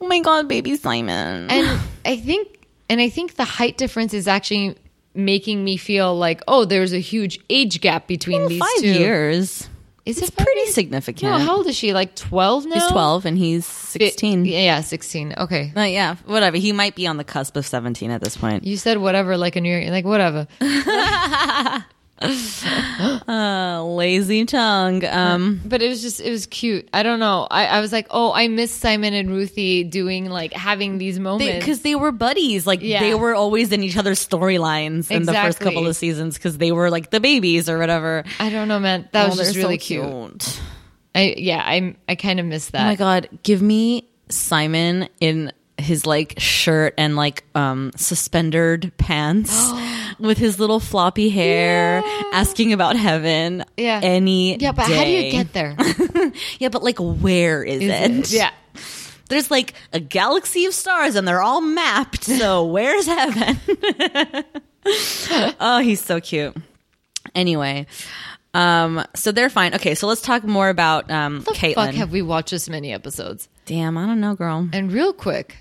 Oh 0.00 0.06
my 0.06 0.20
god, 0.20 0.48
baby 0.48 0.76
Simon. 0.76 1.50
and 1.50 1.80
I 2.04 2.16
think 2.16 2.66
and 2.88 3.00
I 3.00 3.08
think 3.08 3.34
the 3.34 3.44
height 3.44 3.76
difference 3.76 4.14
is 4.14 4.28
actually 4.28 4.76
making 5.14 5.62
me 5.64 5.76
feel 5.76 6.16
like 6.16 6.40
oh 6.48 6.64
there's 6.64 6.92
a 6.92 6.98
huge 7.00 7.38
age 7.50 7.80
gap 7.80 8.06
between 8.06 8.40
Well, 8.40 8.48
these 8.48 8.60
five 8.60 8.78
two 8.80 8.92
years. 8.92 9.68
is 10.06 10.18
It's 10.18 10.28
it 10.30 10.36
pretty 10.36 10.60
years? 10.60 10.74
significant. 10.74 11.30
no 11.30 11.38
how 11.38 11.56
old 11.56 11.66
is 11.66 11.76
she 11.76 11.92
like 11.92 12.14
12 12.16 12.66
now 12.66 12.74
He's 12.74 12.86
twelve 12.88 13.26
and 13.26 13.36
he's 13.38 13.64
sixteen. 13.66 14.44
yeah 14.44 14.80
16 14.80 15.34
okay 15.38 15.72
Uh, 15.76 15.82
yeah, 15.82 16.16
whatever. 16.26 16.56
He 16.56 16.72
might 16.72 16.94
be 16.94 17.06
on 17.06 17.18
the 17.18 17.24
cusp 17.24 17.56
of 17.56 17.66
seventeen 17.66 18.10
at 18.10 18.20
this 18.20 18.36
point. 18.36 18.64
you 18.64 18.76
said 18.76 18.98
whatever 18.98 19.36
like 19.36 19.54
a 19.56 19.60
new 19.60 19.68
year 19.76 19.90
like 19.90 20.04
whatever 20.04 20.46
Uh, 23.28 23.82
lazy 23.84 24.44
tongue. 24.44 25.04
Um, 25.04 25.60
but 25.64 25.82
it 25.82 25.88
was 25.88 26.02
just 26.02 26.20
it 26.20 26.30
was 26.30 26.46
cute 26.46 26.88
i 26.92 27.02
don't 27.02 27.18
know 27.18 27.46
i, 27.50 27.66
I 27.66 27.80
was 27.80 27.92
like 27.92 28.06
oh 28.10 28.32
i 28.32 28.48
miss 28.48 28.70
simon 28.70 29.14
and 29.14 29.30
ruthie 29.30 29.84
doing 29.84 30.28
like 30.28 30.52
having 30.52 30.98
these 30.98 31.18
moments 31.18 31.64
because 31.64 31.80
they, 31.82 31.94
were 31.94 32.12
buddies. 32.12 32.66
Like 32.66 32.80
Yeah. 32.82 33.00
they 33.00 33.14
were 33.14 33.34
always 33.34 33.72
in 33.72 33.82
each 33.82 33.96
other's 33.96 34.26
storylines 34.26 35.10
in 35.10 35.24
the 35.24 35.32
first 35.32 35.60
couple 35.60 35.86
of 35.86 35.96
seasons 35.96 36.36
because 36.36 36.58
they 36.58 36.72
were 36.72 36.90
like 36.90 37.10
the 37.10 37.20
babies 37.20 37.68
or 37.68 37.78
whatever. 37.78 38.24
i 38.38 38.50
don't 38.50 38.68
know 38.68 38.78
man 38.78 39.08
that 39.12 39.28
was 39.28 39.38
Oh, 39.38 39.42
just 39.42 39.54
they're 39.54 39.62
so 39.62 39.68
really 39.68 39.78
cute. 39.78 40.60
i 41.14 41.34
yeah 41.36 41.62
i 41.64 41.96
i 42.08 42.14
kind 42.14 42.40
of 42.40 42.46
miss 42.46 42.70
that 42.70 42.82
Oh 42.82 42.86
my 42.86 42.96
god, 42.96 43.28
give 43.42 43.62
me 43.62 44.08
Simon 44.28 45.08
in 45.20 45.52
his 45.82 46.06
like 46.06 46.34
shirt 46.38 46.94
and 46.96 47.16
like 47.16 47.44
um 47.54 47.90
suspendered 47.96 48.92
pants 48.96 49.52
with 50.18 50.38
his 50.38 50.58
little 50.58 50.80
floppy 50.80 51.28
hair 51.30 52.02
asking 52.32 52.72
about 52.72 52.96
heaven 52.96 53.64
Yeah. 53.76 54.00
any 54.02 54.56
yeah 54.58 54.72
but 54.72 54.84
how 54.86 55.04
do 55.04 55.10
you 55.10 55.30
get 55.30 55.52
there? 55.52 55.76
Yeah 56.58 56.68
but 56.68 56.82
like 56.82 56.98
where 56.98 57.62
is, 57.64 57.82
it? 57.82 58.32
yeah. 58.32 58.50
There's 59.28 59.50
like 59.50 59.74
a 59.92 60.00
galaxy 60.00 60.66
of 60.66 60.74
stars 60.74 61.14
and 61.16 61.26
they're 61.26 61.40
all 61.42 61.60
mapped 61.62 62.24
so 62.24 62.64
where's 62.74 63.06
heaven? 63.06 63.58
Oh 65.60 65.80
he's 65.82 66.00
so 66.00 66.20
cute. 66.20 66.56
Anyway 67.34 67.86
um 68.54 69.02
so 69.14 69.32
they're 69.32 69.48
fine. 69.50 69.74
Okay 69.74 69.94
so 69.94 70.06
let's 70.06 70.20
talk 70.22 70.44
more 70.44 70.68
about 70.68 71.10
um 71.10 71.40
the 71.40 71.52
caitlin 71.52 71.74
fuck 71.74 71.94
have 71.94 72.12
we 72.12 72.20
watched 72.22 72.50
this 72.50 72.68
many 72.68 72.92
episodes? 72.92 73.48
Damn 73.64 73.96
i 73.96 74.04
don't 74.06 74.20
know 74.20 74.34
girl. 74.34 74.68
And 74.72 74.92
real 74.92 75.12
quick 75.12 75.56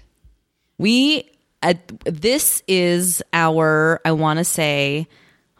we 0.82 1.30
at 1.62 1.92
this 2.06 2.64
is 2.68 3.22
our 3.34 4.02
i 4.04 4.12
want 4.12 4.40
to 4.40 4.44
say 4.44 5.08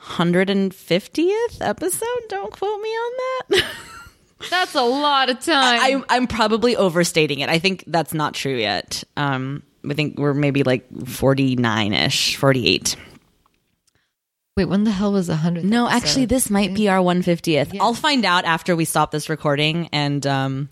150th 0.02 1.58
episode 1.62 2.22
don't 2.28 2.52
quote 2.52 2.82
me 2.82 2.90
on 2.90 3.12
that 3.50 3.66
That's 4.50 4.74
a 4.74 4.82
lot 4.82 5.30
of 5.30 5.40
time. 5.40 5.80
I, 5.80 6.04
I'm 6.10 6.26
probably 6.26 6.76
overstating 6.76 7.40
it. 7.40 7.50
I 7.50 7.60
think 7.60 7.84
that's 7.86 8.12
not 8.12 8.34
true 8.34 8.56
yet. 8.56 9.04
Um, 9.16 9.62
I 9.88 9.94
think 9.94 10.18
we're 10.18 10.34
maybe 10.34 10.64
like 10.64 10.88
49 11.06 11.94
ish, 11.94 12.36
48. 12.38 12.96
Wait, 14.58 14.66
when 14.66 14.84
the 14.84 14.92
hell 14.92 15.14
was 15.14 15.28
the 15.28 15.36
hundredth? 15.36 15.66
No, 15.66 15.88
actually, 15.88 16.26
this 16.26 16.50
might 16.50 16.74
be 16.74 16.90
our 16.90 17.00
150th. 17.00 17.78
I'll 17.80 17.94
find 17.94 18.26
out 18.26 18.46
after 18.46 18.76
we 18.76 18.86
stop 18.86 19.12
this 19.12 19.30
recording, 19.30 19.88
and 19.94 20.26
um, 20.28 20.70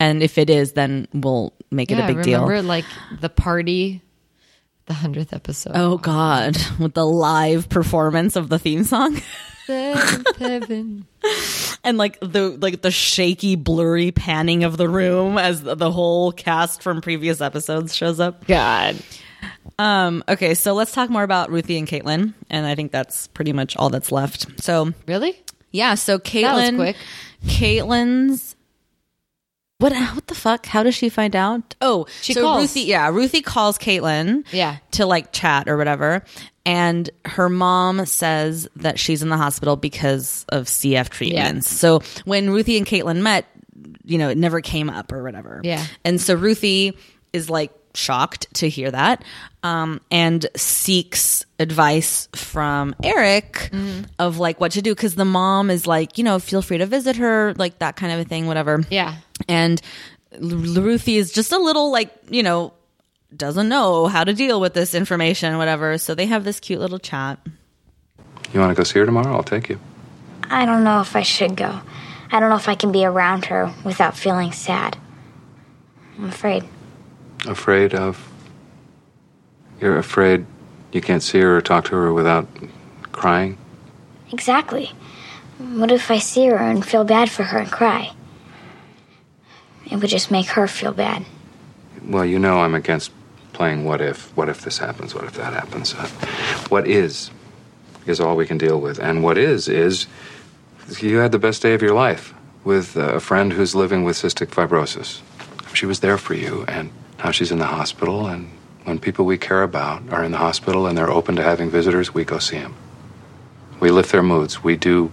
and 0.00 0.22
if 0.22 0.38
it 0.38 0.50
is, 0.50 0.72
then 0.72 1.08
we'll 1.12 1.52
make 1.70 1.90
it 1.90 1.98
yeah, 1.98 2.08
a 2.08 2.14
big 2.14 2.22
deal. 2.22 2.42
remember 2.42 2.62
like 2.62 2.84
the 3.20 3.28
party, 3.28 4.02
the 4.86 4.94
hundredth 4.94 5.32
episode. 5.32 5.72
Oh 5.74 5.98
God, 5.98 6.56
with 6.78 6.94
the 6.94 7.06
live 7.06 7.68
performance 7.68 8.36
of 8.36 8.48
the 8.48 8.58
theme 8.58 8.84
song. 8.84 9.20
Seventh 9.66 10.36
heaven. 10.36 11.06
and 11.82 11.96
like 11.96 12.20
the 12.20 12.50
like 12.60 12.82
the 12.82 12.90
shaky 12.90 13.56
blurry 13.56 14.12
panning 14.12 14.62
of 14.62 14.76
the 14.76 14.90
room 14.90 15.38
as 15.38 15.62
the, 15.62 15.90
whole 15.90 16.32
cast 16.32 16.82
from 16.82 17.00
previous 17.00 17.40
episodes 17.40 17.94
shows 17.96 18.20
up 18.20 18.46
God. 18.46 18.96
um 19.78 20.22
okay 20.28 20.52
so 20.52 20.74
let's 20.74 20.92
talk 20.92 21.08
more 21.08 21.22
about 21.22 21.50
ruthie 21.50 21.78
and 21.78 21.88
caitlin 21.88 22.34
and 22.50 22.66
i 22.66 22.74
think 22.74 22.92
that's 22.92 23.28
pretty 23.28 23.54
much 23.54 23.74
all 23.78 23.88
that's 23.88 24.12
left 24.12 24.62
so 24.62 24.92
Really? 25.08 25.34
yeah 25.70 25.94
so 25.94 26.18
caitlin 26.18 26.76
quick. 26.76 26.96
caitlin's 27.46 28.53
what 29.84 30.14
what 30.14 30.26
the 30.26 30.34
fuck 30.34 30.66
how 30.66 30.82
does 30.82 30.94
she 30.94 31.08
find 31.08 31.36
out 31.36 31.74
oh 31.80 32.06
She 32.22 32.32
so 32.32 32.42
calls. 32.42 32.62
ruthie 32.62 32.82
yeah 32.82 33.08
ruthie 33.08 33.42
calls 33.42 33.78
caitlin 33.78 34.44
Yeah. 34.50 34.76
to 34.92 35.06
like 35.06 35.32
chat 35.32 35.68
or 35.68 35.76
whatever 35.76 36.24
and 36.66 37.10
her 37.26 37.48
mom 37.48 38.06
says 38.06 38.66
that 38.76 38.98
she's 38.98 39.22
in 39.22 39.28
the 39.28 39.36
hospital 39.36 39.76
because 39.76 40.44
of 40.48 40.64
cf 40.66 41.08
treatments 41.10 41.68
so 41.68 42.00
when 42.24 42.50
ruthie 42.50 42.78
and 42.78 42.86
caitlin 42.86 43.22
met 43.22 43.46
you 44.04 44.18
know 44.18 44.28
it 44.28 44.38
never 44.38 44.60
came 44.60 44.88
up 44.90 45.12
or 45.12 45.22
whatever 45.22 45.60
Yeah. 45.62 45.84
and 46.04 46.20
so 46.20 46.34
ruthie 46.34 46.96
is 47.32 47.50
like 47.50 47.72
shocked 47.96 48.52
to 48.54 48.68
hear 48.68 48.90
that 48.90 49.22
um, 49.62 50.00
and 50.10 50.46
seeks 50.56 51.46
advice 51.60 52.28
from 52.34 52.94
eric 53.04 53.70
Mm-hmm. 53.72 54.02
of 54.18 54.38
like 54.38 54.60
what 54.60 54.72
to 54.72 54.82
do 54.82 54.94
because 54.94 55.14
the 55.14 55.24
mom 55.24 55.70
is 55.70 55.86
like 55.86 56.18
you 56.18 56.24
know 56.24 56.38
feel 56.40 56.60
free 56.60 56.78
to 56.78 56.86
visit 56.86 57.16
her 57.16 57.54
like 57.56 57.78
that 57.78 57.94
kind 57.96 58.12
of 58.12 58.18
a 58.20 58.24
thing 58.24 58.46
whatever 58.46 58.82
Yeah. 58.90 59.14
And 59.48 59.80
L- 60.32 60.40
Ruthie 60.40 61.16
is 61.16 61.32
just 61.32 61.52
a 61.52 61.58
little 61.58 61.90
like 61.90 62.10
you 62.30 62.42
know 62.42 62.72
doesn't 63.36 63.68
know 63.68 64.06
how 64.06 64.22
to 64.24 64.32
deal 64.32 64.60
with 64.60 64.74
this 64.74 64.94
information 64.94 65.58
whatever 65.58 65.98
so 65.98 66.14
they 66.14 66.26
have 66.26 66.44
this 66.44 66.60
cute 66.60 66.80
little 66.80 67.00
chat 67.00 67.38
You 68.52 68.60
want 68.60 68.70
to 68.70 68.76
go 68.76 68.84
see 68.84 68.98
her 69.00 69.06
tomorrow? 69.06 69.34
I'll 69.34 69.42
take 69.42 69.68
you. 69.68 69.78
I 70.50 70.64
don't 70.66 70.84
know 70.84 71.00
if 71.00 71.16
I 71.16 71.22
should 71.22 71.56
go. 71.56 71.80
I 72.30 72.38
don't 72.38 72.50
know 72.50 72.56
if 72.56 72.68
I 72.68 72.74
can 72.76 72.92
be 72.92 73.04
around 73.04 73.46
her 73.46 73.72
without 73.84 74.16
feeling 74.16 74.52
sad. 74.52 74.96
I'm 76.18 76.26
afraid. 76.26 76.64
Afraid 77.46 77.94
of. 77.94 78.30
You're 79.80 79.98
afraid 79.98 80.46
you 80.92 81.00
can't 81.00 81.22
see 81.22 81.40
her 81.40 81.56
or 81.56 81.60
talk 81.60 81.86
to 81.86 81.96
her 81.96 82.12
without 82.12 82.46
crying? 83.10 83.58
Exactly. 84.32 84.92
What 85.58 85.90
if 85.90 86.10
I 86.10 86.18
see 86.18 86.46
her 86.46 86.56
and 86.56 86.84
feel 86.86 87.04
bad 87.04 87.30
for 87.30 87.42
her 87.42 87.58
and 87.58 87.70
cry? 87.72 88.12
It 89.90 89.96
would 89.96 90.10
just 90.10 90.30
make 90.30 90.46
her 90.46 90.66
feel 90.66 90.92
bad. 90.92 91.24
Well, 92.06 92.24
you 92.24 92.38
know 92.38 92.60
I'm 92.60 92.74
against 92.74 93.10
playing 93.52 93.84
what 93.84 94.00
if. 94.00 94.36
What 94.36 94.48
if 94.48 94.62
this 94.62 94.78
happens? 94.78 95.14
What 95.14 95.24
if 95.24 95.34
that 95.34 95.52
happens? 95.52 95.94
Uh, 95.94 96.06
what 96.68 96.86
is, 96.86 97.30
is 98.06 98.20
all 98.20 98.36
we 98.36 98.46
can 98.46 98.58
deal 98.58 98.80
with. 98.80 98.98
And 98.98 99.22
what 99.22 99.38
is, 99.38 99.68
is 99.68 100.06
you 101.00 101.18
had 101.18 101.32
the 101.32 101.38
best 101.38 101.62
day 101.62 101.74
of 101.74 101.82
your 101.82 101.94
life 101.94 102.34
with 102.64 102.96
uh, 102.96 103.14
a 103.14 103.20
friend 103.20 103.52
who's 103.52 103.74
living 103.74 104.04
with 104.04 104.16
cystic 104.16 104.48
fibrosis. 104.48 105.20
She 105.74 105.86
was 105.86 106.00
there 106.00 106.18
for 106.18 106.34
you, 106.34 106.64
and 106.68 106.90
now 107.22 107.30
she's 107.30 107.50
in 107.50 107.58
the 107.58 107.66
hospital. 107.66 108.26
And 108.26 108.50
when 108.84 108.98
people 108.98 109.24
we 109.24 109.38
care 109.38 109.62
about 109.62 110.02
are 110.10 110.24
in 110.24 110.32
the 110.32 110.38
hospital 110.38 110.86
and 110.86 110.96
they're 110.96 111.10
open 111.10 111.36
to 111.36 111.42
having 111.42 111.70
visitors, 111.70 112.12
we 112.12 112.24
go 112.24 112.38
see 112.38 112.58
them. 112.58 112.74
We 113.80 113.90
lift 113.90 114.12
their 114.12 114.22
moods. 114.22 114.62
We 114.62 114.76
do 114.76 115.10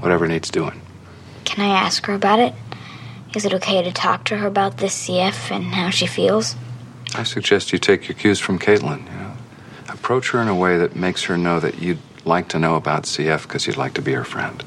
whatever 0.00 0.26
needs 0.26 0.50
doing. 0.50 0.80
Can 1.44 1.64
I 1.64 1.74
ask 1.74 2.04
her 2.06 2.14
about 2.14 2.38
it? 2.38 2.54
Is 3.36 3.44
it 3.44 3.52
okay 3.52 3.82
to 3.82 3.92
talk 3.92 4.24
to 4.24 4.38
her 4.38 4.46
about 4.46 4.78
this 4.78 5.06
CF 5.06 5.50
and 5.50 5.62
how 5.62 5.90
she 5.90 6.06
feels? 6.06 6.56
I 7.14 7.22
suggest 7.22 7.70
you 7.70 7.78
take 7.78 8.08
your 8.08 8.16
cues 8.16 8.40
from 8.40 8.58
Caitlin. 8.58 9.04
You 9.04 9.18
know, 9.18 9.32
approach 9.90 10.30
her 10.30 10.40
in 10.40 10.48
a 10.48 10.54
way 10.54 10.78
that 10.78 10.96
makes 10.96 11.24
her 11.24 11.36
know 11.36 11.60
that 11.60 11.82
you'd 11.82 11.98
like 12.24 12.48
to 12.48 12.58
know 12.58 12.76
about 12.76 13.02
CF 13.02 13.42
because 13.42 13.66
you'd 13.66 13.76
like 13.76 13.92
to 13.92 14.00
be 14.00 14.14
her 14.14 14.24
friend. 14.24 14.64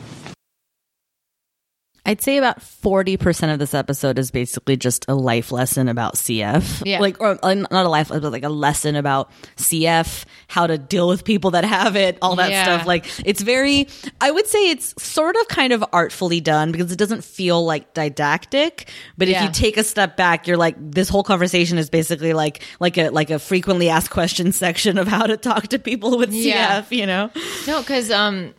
I'd 2.10 2.22
say 2.24 2.38
about 2.38 2.60
40% 2.60 3.54
of 3.54 3.60
this 3.60 3.76
episode 3.76 4.18
is 4.18 4.32
basically 4.32 4.78
just 4.78 5.06
a 5.08 5.14
life 5.14 5.52
lesson 5.52 5.88
about 5.88 6.16
CF. 6.16 6.82
Yeah. 6.84 7.02
Like, 7.02 7.22
or 7.22 7.38
uh, 7.44 7.54
not 7.54 7.72
a 7.86 7.88
life 7.88 8.10
lesson, 8.10 8.24
but 8.24 8.32
like 8.32 8.44
a 8.44 8.50
lesson 8.50 8.96
about 8.96 9.30
CF, 9.58 10.26
how 10.48 10.66
to 10.66 10.80
deal 10.80 11.08
with 11.08 11.24
people 11.24 11.52
that 11.52 11.66
have 11.66 11.96
it, 11.96 12.18
all 12.24 12.36
that 12.38 12.50
Yeah. 12.50 12.64
stuff. 12.64 12.88
Like, 12.88 13.06
it's 13.24 13.42
very, 13.44 13.88
I 14.20 14.32
would 14.32 14.48
say 14.48 14.72
it's 14.72 14.96
sort 15.00 15.36
of 15.36 15.48
kind 15.50 15.72
of 15.72 15.86
artfully 15.94 16.42
done 16.42 16.72
because 16.72 16.92
it 16.92 16.98
doesn't 16.98 17.24
feel 17.24 17.64
like 17.64 17.94
didactic. 17.94 18.90
But 19.16 19.28
if 19.28 19.40
you 19.44 19.50
take 19.52 19.78
a 19.78 19.84
step 19.84 20.18
back, 20.18 20.48
you're 20.48 20.58
like, 20.58 20.78
this 20.80 21.10
whole 21.10 21.24
conversation 21.24 21.78
is 21.78 21.92
basically 21.92 22.34
like, 22.34 22.64
like 22.80 22.98
a, 22.98 23.10
like 23.10 23.30
a 23.30 23.38
frequently 23.38 23.88
asked 23.88 24.10
questions 24.10 24.58
section 24.66 24.98
of 24.98 25.08
how 25.08 25.28
to 25.28 25.38
talk 25.38 25.68
to 25.68 25.78
people 25.78 26.18
with 26.18 26.34
Yeah. 26.34 26.82
CF, 26.82 26.92
you 26.92 27.06
know? 27.06 27.30
No, 27.68 27.82
because 27.82 28.10
um, 28.10 28.56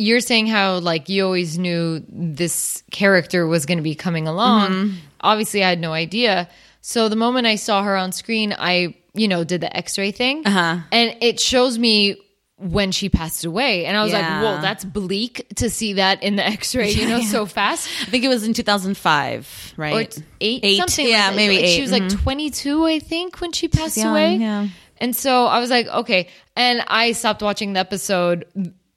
you're 0.00 0.20
saying 0.20 0.46
how 0.46 0.78
like 0.78 1.08
you 1.08 1.24
always 1.24 1.58
knew 1.58 2.02
this 2.08 2.82
character 2.90 3.46
was 3.46 3.66
going 3.66 3.78
to 3.78 3.82
be 3.84 3.94
coming 3.94 4.26
along. 4.26 4.70
Mm-hmm. 4.70 4.94
Obviously, 5.20 5.62
I 5.64 5.68
had 5.68 5.80
no 5.80 5.92
idea. 5.92 6.48
So 6.80 7.08
the 7.08 7.16
moment 7.16 7.46
I 7.46 7.56
saw 7.56 7.82
her 7.82 7.96
on 7.96 8.12
screen, 8.12 8.54
I 8.58 8.94
you 9.14 9.28
know 9.28 9.44
did 9.44 9.60
the 9.60 9.76
X-ray 9.76 10.12
thing, 10.12 10.46
uh-huh. 10.46 10.78
and 10.92 11.16
it 11.20 11.38
shows 11.40 11.78
me 11.78 12.16
when 12.56 12.92
she 12.92 13.08
passed 13.08 13.44
away, 13.44 13.86
and 13.86 13.96
I 13.96 14.02
was 14.02 14.12
Yeah. 14.12 14.18
like, 14.18 14.42
"Whoa, 14.56 14.62
that's 14.62 14.84
bleak 14.84 15.46
to 15.56 15.70
see 15.70 15.94
that 15.94 16.22
in 16.22 16.36
the 16.36 16.46
X-ray, 16.46 16.90
you 16.92 17.08
know, 17.08 17.20
so 17.36 17.44
fast." 17.46 17.88
I 18.02 18.06
think 18.10 18.24
it 18.24 18.28
was 18.28 18.44
in 18.44 18.52
2005, 18.54 19.74
right? 19.76 19.94
Or 19.94 20.04
t- 20.04 20.22
eight, 20.40 20.60
Eight, 20.64 20.76
something. 20.78 21.08
yeah, 21.08 21.28
like 21.28 21.36
maybe 21.36 21.56
Like, 21.56 21.64
eight. 21.64 21.74
She 21.76 21.82
was 21.82 21.92
like 21.92 22.02
mhm. 22.04 22.22
22, 22.22 22.84
I 22.86 22.98
think, 22.98 23.40
when 23.40 23.52
she 23.52 23.68
passed 23.68 23.96
young, 23.96 24.08
away. 24.08 24.36
yeah. 24.36 24.68
And 24.98 25.16
so 25.16 25.46
I 25.46 25.60
was 25.60 25.70
like, 25.70 25.86
okay. 25.86 26.28
And 26.56 26.82
I 26.86 27.12
stopped 27.12 27.42
watching 27.42 27.72
the 27.72 27.80
episode, 27.80 28.44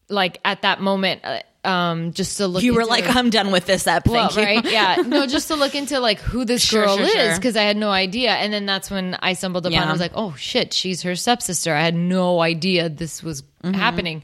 like 0.09 0.39
at 0.45 0.61
that 0.63 0.81
moment, 0.81 1.21
uh, 1.23 1.39
um, 1.67 2.11
just 2.11 2.37
to 2.37 2.47
look. 2.47 2.61
you 2.61 2.73
were 2.73 2.85
like, 2.85 3.05
I'm 3.15 3.29
done 3.29 3.51
with 3.51 3.65
this 3.65 3.87
app. 3.87 4.05
well, 4.07 4.29
right? 4.35 4.63
Yeah, 4.65 4.97
no, 5.05 5.25
just 5.27 5.47
to 5.47 5.55
look 5.55 5.75
into 5.75 5.99
like 6.01 6.19
who 6.19 6.43
this 6.43 6.61
Sure, 6.61 6.85
girl 6.85 6.97
sure, 6.97 7.05
is 7.05 7.11
sure. 7.13 7.35
because 7.35 7.55
I 7.55 7.61
had 7.63 7.77
no 7.77 7.89
idea. 7.89 8.31
And 8.31 8.51
then 8.51 8.65
that's 8.65 8.91
when 8.91 9.15
I 9.21 9.31
stumbled 9.33 9.65
upon. 9.65 9.73
Yeah. 9.73 9.87
I 9.87 9.91
was 9.91 10.01
like, 10.01 10.11
oh 10.15 10.35
shit, 10.35 10.73
she's 10.73 11.03
her 11.03 11.15
stepsister. 11.15 11.73
I 11.73 11.81
had 11.81 11.95
no 11.95 12.41
idea 12.41 12.89
this 12.89 13.23
was 13.23 13.43
Mm-hmm. 13.63 13.75
happening. 13.75 14.23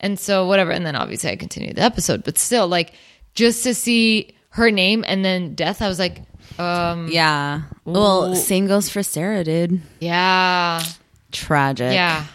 And 0.00 0.18
so 0.18 0.46
whatever. 0.46 0.70
And 0.70 0.84
then 0.84 0.94
obviously 0.96 1.30
I 1.30 1.36
continued 1.36 1.76
the 1.76 1.80
episode, 1.82 2.24
but 2.24 2.36
still, 2.36 2.68
like 2.68 2.92
just 3.34 3.62
to 3.62 3.72
see 3.74 4.34
her 4.50 4.70
name 4.70 5.02
and 5.08 5.24
then 5.24 5.54
death, 5.54 5.80
I 5.80 5.88
was 5.88 5.98
like, 5.98 6.20
um, 6.58 7.08
Yeah. 7.10 7.62
Well, 7.86 8.34
same 8.34 8.66
goes 8.66 8.90
for 8.90 9.02
Sarah, 9.02 9.44
dude. 9.44 9.80
yeah, 9.98 10.82
Tragic. 11.32 11.92
yeah. 11.94 12.26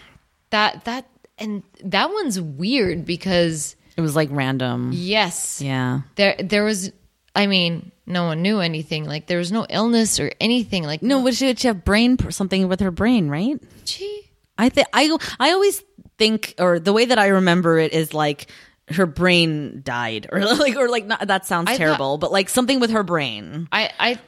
That 0.50 0.84
that 0.86 1.06
and 1.42 1.64
that 1.84 2.10
one's 2.12 2.40
weird 2.40 3.06
because 3.06 3.76
It 3.98 4.02
was 4.02 4.16
like 4.16 4.30
random. 4.32 4.92
yes, 4.94 5.62
Yeah. 5.62 6.02
there 6.16 6.36
there 6.40 6.64
was. 6.64 6.92
I 7.34 7.48
mean, 7.48 7.92
no 8.06 8.26
one 8.26 8.42
knew 8.42 8.60
anything. 8.60 9.06
Like 9.06 9.28
there 9.28 9.38
was 9.38 9.52
no 9.52 9.66
illness 9.70 10.20
or 10.20 10.32
anything. 10.42 10.84
Like 10.84 11.02
No, 11.02 11.24
but 11.24 11.34
she, 11.34 11.54
she 11.56 11.68
have 11.68 11.86
brain 11.86 12.18
something 12.30 12.68
with 12.68 12.80
her 12.82 12.92
brain, 12.92 13.30
right? 13.30 13.58
she. 13.86 14.30
I 14.58 14.70
think 14.70 14.88
I 14.94 15.18
I 15.40 15.52
always 15.52 15.82
think, 16.18 16.54
or 16.60 16.78
the 16.80 16.94
way 16.94 17.06
that 17.06 17.18
I 17.18 17.28
remember 17.28 17.80
it 17.80 17.94
is 17.94 18.14
like 18.14 18.48
her 18.90 19.06
brain 19.06 19.82
died, 19.84 20.28
or 20.32 20.40
like 20.56 20.76
or 20.76 20.90
like 20.90 21.06
not, 21.06 21.26
that 21.28 21.46
sounds 21.46 21.70
I 21.70 21.74
thought- 21.74 21.78
terrible, 21.78 22.18
but 22.18 22.32
like 22.32 22.50
something 22.50 22.80
with 22.82 22.92
her 22.92 23.04
brain. 23.04 23.68
I, 23.72 23.90
I, 24.00 24.20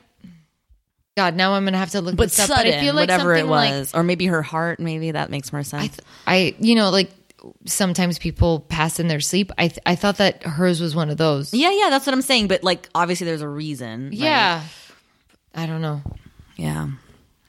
God, 1.15 1.35
now 1.35 1.53
I'm 1.53 1.63
gonna 1.65 1.77
have 1.77 1.91
to 1.91 2.01
look 2.01 2.15
But 2.15 2.25
this 2.29 2.39
up. 2.39 2.47
sudden, 2.47 2.71
but 2.71 2.77
I 2.77 2.81
feel 2.81 2.93
like 2.95 3.03
whatever 3.09 3.33
it 3.35 3.39
something 3.41 3.51
like- 3.51 3.71
was, 3.71 3.93
or 3.93 4.03
maybe 4.03 4.25
her 4.25 4.41
heart. 4.41 4.79
Maybe 4.79 5.11
that 5.11 5.29
makes 5.29 5.51
more 5.53 5.63
sense. 5.63 5.83
I, 5.83 5.87
th- 5.87 5.99
I, 6.25 6.55
you 6.59 6.75
know, 6.75 6.89
like 6.89 7.11
sometimes 7.65 8.17
people 8.17 8.61
pass 8.61 8.99
in 8.99 9.07
their 9.09 9.19
sleep. 9.19 9.51
I, 9.57 9.67
th- 9.67 9.79
I 9.85 9.95
thought 9.95 10.17
that 10.17 10.43
hers 10.43 10.81
was 10.81 10.95
one 10.95 11.09
of 11.09 11.17
those. 11.17 11.53
yeah, 11.53 11.71
yeah, 11.71 11.89
that's 11.89 12.05
what 12.07 12.13
I'm 12.13 12.21
saying. 12.21 12.47
But 12.47 12.63
like, 12.63 12.89
obviously, 12.95 13.25
there's 13.25 13.41
a 13.41 13.47
reason. 13.47 14.09
Yeah. 14.13 14.63
I 15.53 15.65
don't 15.67 15.81
know. 15.81 16.01
Yeah. 16.55 16.87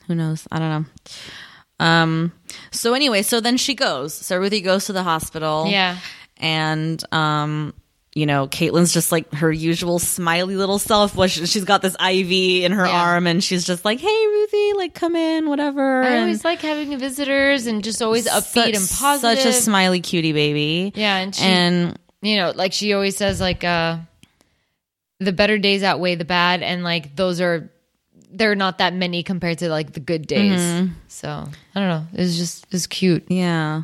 Who 0.07 0.13
knows? 0.15 0.47
I 0.51 0.59
don't 0.59 0.69
know. 0.69 1.85
Um 1.85 2.31
so 2.71 2.93
anyway, 2.93 3.21
so 3.23 3.39
then 3.41 3.57
she 3.57 3.73
goes. 3.73 4.13
So 4.13 4.37
Ruthie 4.37 4.61
goes 4.61 4.85
to 4.85 4.93
the 4.93 5.03
hospital. 5.03 5.65
Yeah. 5.67 5.97
And 6.37 7.03
um 7.13 7.73
you 8.15 8.25
know, 8.25 8.47
Caitlin's 8.47 8.93
just 8.93 9.11
like 9.11 9.31
her 9.33 9.51
usual 9.51 9.99
smiley 9.99 10.55
little 10.55 10.79
self. 10.79 11.15
Was 11.15 11.31
she's 11.33 11.65
got 11.65 11.81
this 11.81 11.95
IV 11.95 12.63
in 12.63 12.71
her 12.71 12.85
Yeah. 12.87 13.01
arm, 13.03 13.27
and 13.27 13.43
she's 13.43 13.65
just 13.65 13.83
like, 13.85 13.99
"Hey, 13.99 14.07
Ruthie, 14.27 14.73
like 14.73 14.93
come 14.95 15.15
in, 15.17 15.49
whatever." 15.49 16.01
I 16.01 16.07
and 16.11 16.19
always 16.21 16.45
like 16.45 16.61
having 16.61 16.97
visitors 16.97 17.67
and 17.67 17.83
just 17.83 18.01
always 18.01 18.25
upbeat 18.27 18.73
and 18.75 18.89
positive. 18.89 19.43
Such 19.43 19.45
a 19.45 19.53
smiley 19.53 19.99
cutie 19.99 20.31
baby. 20.33 20.93
Yeah, 20.95 21.17
and 21.17 21.35
she- 21.35 21.43
and 21.43 21.99
you 22.21 22.37
know, 22.37 22.53
like 22.55 22.71
she 22.73 22.93
always 22.93 23.17
says, 23.17 23.41
like 23.41 23.63
uh, 23.65 23.97
the 25.19 25.31
better 25.33 25.57
days 25.57 25.83
outweigh 25.83 26.15
the 26.15 26.25
bad, 26.25 26.63
and 26.63 26.83
like 26.83 27.15
those 27.15 27.41
are 27.41 27.69
they're 28.31 28.55
not 28.55 28.77
that 28.79 28.93
many 28.93 29.23
compared 29.23 29.57
to 29.59 29.69
like 29.69 29.91
the 29.93 29.99
good 29.99 30.25
days. 30.27 30.59
Mm-hmm. 30.59 30.93
So 31.09 31.29
I 31.75 31.79
don't 31.79 31.89
know. 31.89 32.07
It's 32.13 32.37
just 32.37 32.65
it's 32.71 32.87
cute. 32.87 33.25
yeah, 33.29 33.83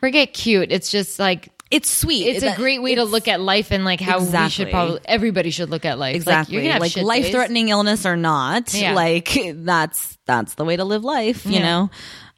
Forget 0.00 0.32
cute. 0.34 0.72
It's 0.72 0.90
just 0.90 1.18
like 1.18 1.48
it's 1.70 1.90
sweet. 1.90 2.26
it's 2.26 2.42
a 2.44 2.56
great 2.56 2.82
way 2.82 2.96
to 2.96 3.04
look 3.04 3.28
at 3.28 3.40
life 3.40 3.70
and 3.70 3.84
like 3.84 4.00
how 4.00 4.18
we 4.20 4.48
should 4.50 4.70
probably 4.70 5.00
everybody 5.04 5.50
should 5.50 5.70
look 5.70 5.84
at 5.84 5.98
life. 5.98 6.16
exactly 6.16 6.56
Like, 6.56 6.64
you're 6.64 6.72
gonna 6.72 6.84
have 6.84 6.96
like 6.96 7.04
life 7.04 7.30
threatening 7.30 7.68
illness 7.68 8.04
or 8.06 8.16
not 8.16 8.74
Yeah. 8.74 8.94
like 8.94 9.30
that's 9.54 10.18
that's 10.26 10.54
the 10.54 10.64
way 10.64 10.76
to 10.76 10.84
live 10.84 11.04
life 11.04 11.46
you 11.46 11.52
Yeah. 11.52 11.62
know 11.62 11.90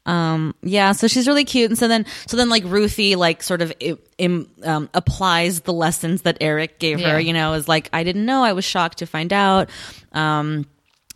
um 0.04 0.52
yeah 0.62 0.90
so 0.92 1.06
she's 1.06 1.28
really 1.28 1.44
cute 1.44 1.70
and 1.70 1.78
so 1.78 1.86
then 1.86 2.04
so 2.26 2.36
then 2.36 2.48
like 2.48 2.64
ruthie 2.66 3.14
like 3.14 3.40
sort 3.42 3.62
of 3.62 3.72
im, 4.18 4.48
um, 4.64 4.90
applies 4.94 5.60
the 5.60 5.72
lessons 5.72 6.22
that 6.22 6.36
eric 6.40 6.80
gave 6.80 6.98
Yeah. 6.98 7.12
her 7.12 7.20
you 7.20 7.32
know 7.32 7.52
is 7.54 7.68
like 7.68 7.88
i 7.92 8.02
didn't 8.02 8.26
know 8.26 8.42
i 8.42 8.52
was 8.52 8.64
shocked 8.64 8.98
to 8.98 9.06
find 9.06 9.32
out 9.32 9.70
um 10.10 10.66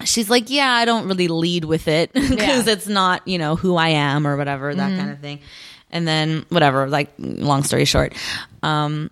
she's 0.05 0.31
like 0.31 0.51
yeah 0.51 0.71
i 0.71 0.85
don't 0.85 1.09
really 1.09 1.27
lead 1.27 1.65
with 1.65 1.89
it 1.89 2.13
because. 2.15 2.31
Mm-hmm. 2.37 2.69
it's 2.69 2.87
not 2.87 3.27
you 3.27 3.39
know 3.39 3.57
who 3.57 3.75
i 3.75 3.89
am 3.89 4.25
or 4.25 4.37
whatever 4.37 4.73
that 4.73 4.97
kind 4.97 5.11
of 5.11 5.19
thing 5.19 5.41
and 5.91 6.07
then 6.07 6.45
whatever 6.49 6.89
like 6.89 7.13
long 7.19 7.63
story 7.63 7.85
short 7.85 8.13
um 8.63 9.11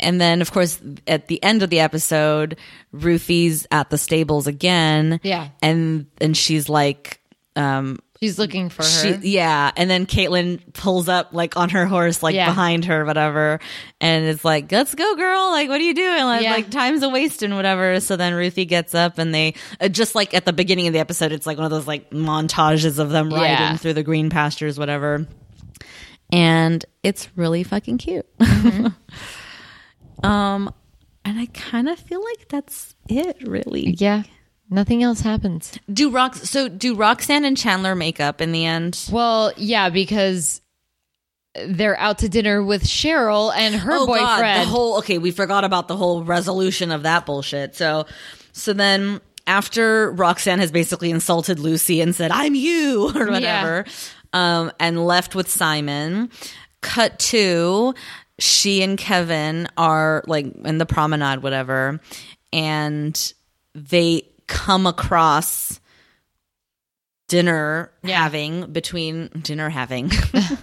and 0.00 0.20
then 0.20 0.40
of 0.40 0.50
course 0.52 0.80
at 1.06 1.28
the 1.28 1.42
end 1.42 1.62
of 1.62 1.70
the 1.70 1.80
episode 1.80 2.56
ruthie's 2.92 3.66
at 3.70 3.90
the 3.90 3.98
stables 3.98 4.46
again 4.46 5.20
Yeah. 5.22 5.48
and 5.62 6.06
and 6.20 6.36
she's 6.36 6.68
like 6.68 7.20
um 7.56 7.98
She's 8.20 8.38
looking 8.38 8.70
for 8.70 8.82
her. 8.84 9.18
yeah 9.22 9.70
and 9.76 9.90
then 9.90 10.06
caitlin 10.06 10.60
pulls 10.72 11.10
up 11.10 11.34
like 11.34 11.58
on 11.58 11.68
her 11.70 11.84
horse 11.84 12.22
like 12.22 12.34
Yeah. 12.34 12.46
behind 12.46 12.86
her 12.86 13.04
whatever 13.04 13.60
and 14.00 14.24
it's 14.24 14.42
like 14.44 14.72
let's 14.72 14.94
go 14.94 15.14
girl 15.16 15.50
like 15.50 15.68
what 15.68 15.78
are 15.78 15.84
you 15.84 15.92
doing 15.94 16.24
like, 16.24 16.42
Yeah. 16.42 16.52
like 16.52 16.70
time's 16.70 17.02
a 17.02 17.08
waste 17.10 17.42
and 17.42 17.54
whatever 17.54 18.00
so 18.00 18.16
then 18.16 18.32
ruthie 18.32 18.64
gets 18.64 18.94
up 18.94 19.18
and 19.18 19.34
they 19.34 19.54
uh, 19.78 19.88
just 19.88 20.14
like 20.14 20.32
at 20.32 20.46
the 20.46 20.54
beginning 20.54 20.86
of 20.86 20.94
the 20.94 21.00
episode 21.00 21.32
it's 21.32 21.46
like 21.46 21.58
one 21.58 21.66
of 21.66 21.70
those 21.70 21.86
like 21.86 22.10
montages 22.10 22.98
of 22.98 23.10
them 23.10 23.28
riding 23.28 23.50
Yeah. 23.50 23.76
through 23.76 23.92
the 23.94 24.02
green 24.02 24.30
pastures 24.30 24.78
whatever 24.78 25.26
and 26.34 26.84
it's 27.02 27.28
really 27.36 27.62
fucking 27.62 27.98
cute 27.98 28.26
Mm-hmm. 28.38 28.88
um 30.26 30.72
and 31.24 31.38
i 31.38 31.46
kind 31.46 31.88
of 31.88 31.98
feel 31.98 32.22
like 32.22 32.48
that's 32.48 32.94
it 33.08 33.36
really 33.46 33.94
yeah. 33.98 34.22
Nothing 34.70 35.02
else 35.02 35.20
happens. 35.20 35.78
do 35.92 36.10
rock 36.10 36.34
so 36.34 36.68
do 36.68 36.94
roxanne 36.94 37.44
and 37.44 37.56
chandler 37.56 37.94
make 37.94 38.18
up 38.18 38.40
in 38.40 38.50
the 38.52 38.64
end 38.64 38.98
Well, 39.12 39.52
yeah, 39.58 39.90
because 39.90 40.62
they're 41.68 41.98
out 42.00 42.18
to 42.20 42.28
dinner 42.30 42.62
with 42.62 42.82
Cheryl 42.82 43.52
and 43.54 43.74
her 43.74 43.92
Oh, 43.92 44.06
God, 44.06 44.36
boyfriend. 44.36 44.62
the 44.62 44.66
whole 44.66 44.98
okay, 44.98 45.18
we 45.18 45.30
forgot 45.30 45.62
about 45.64 45.86
the 45.86 45.96
whole 45.96 46.24
resolution 46.24 46.90
of 46.90 47.02
that 47.04 47.26
bullshit. 47.26 47.76
So, 47.76 48.06
so 48.52 48.72
then 48.72 49.20
after 49.46 50.10
Roxanne 50.12 50.58
has 50.60 50.72
basically 50.72 51.10
insulted 51.10 51.58
Lucy 51.60 52.00
and 52.00 52.14
said 52.14 52.30
"I'm 52.32 52.54
you" 52.56 53.12
or 53.14 53.30
whatever, 53.30 53.84
um, 54.34 54.70
and 54.78 55.06
left 55.06 55.34
with 55.34 55.48
Simon. 55.48 56.28
Cut 56.82 57.18
to 57.18 57.94
she 58.38 58.82
and 58.82 58.98
Kevin 58.98 59.68
are 59.78 60.22
like 60.26 60.46
in 60.64 60.76
the 60.76 60.84
promenade, 60.84 61.42
whatever, 61.42 62.00
and 62.52 63.32
they 63.74 64.28
come 64.46 64.86
across 64.86 65.80
dinner 67.28 67.90
having 68.02 68.70
between 68.70 69.28
dinner 69.28 69.70
having 69.70 70.10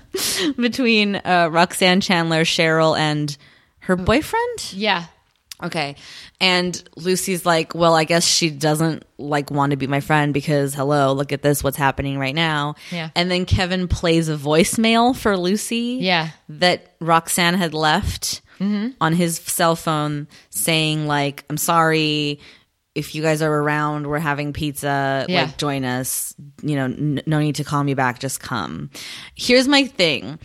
between 0.58 1.16
uh, 1.16 1.50
Roxanne 1.52 2.02
Chandler, 2.02 2.44
Cheryl, 2.44 2.98
and 2.98 3.36
her 3.80 3.96
boyfriend. 3.96 4.74
yeah. 4.74 5.06
Okay, 5.64 5.95
and 6.39 6.82
Lucy's 6.95 7.45
like, 7.45 7.76
"Well, 7.76 7.95
I 7.95 8.03
guess 8.03 8.26
she 8.26 8.49
doesn't 8.49 9.05
like 9.18 9.51
want 9.51 9.72
to 9.72 9.78
be 9.78 9.88
my 9.88 9.99
friend 9.99 10.34
because 10.34 10.74
hello, 10.74 11.14
look 11.14 11.32
at 11.32 11.41
this, 11.41 11.64
what's 11.64 11.78
happening 11.78 12.18
right 12.18 12.36
now." 12.36 12.76
Yeah. 12.91 13.09
and 13.16 13.30
then 13.30 13.45
Kevin 13.45 13.88
plays 13.88 14.30
a 14.30 14.38
voicemail 14.38 15.16
for 15.16 15.38
Lucy. 15.38 15.99
Yeah. 16.01 16.30
that 16.49 16.95
Roxanne 16.99 17.55
had 17.55 17.74
left 17.74 18.41
mm-hmm. 18.59 18.89
on 18.99 19.14
his 19.14 19.38
cell 19.38 19.76
phone, 19.76 20.28
saying 20.49 21.07
like, 21.07 21.45
"I'm 21.49 21.57
sorry." 21.57 22.39
if 22.93 23.16
you 23.16 23.22
guys 23.22 23.41
are 23.41 23.53
around, 23.53 24.07
we're 24.07 24.20
having 24.20 24.53
pizza. 24.53 25.26
Yeah. 25.28 25.43
Like, 25.43 25.57
join 25.57 25.86
us. 25.86 26.36
You 26.62 26.76
know, 26.76 26.86
n- 26.86 27.22
no 27.26 27.39
need 27.39 27.55
to 27.55 27.64
call 27.64 27.84
me 27.84 27.93
back. 27.93 28.20
Just 28.20 28.39
come. 28.41 28.89
Here's 29.36 29.68
my 29.68 29.86
thing. 29.86 30.39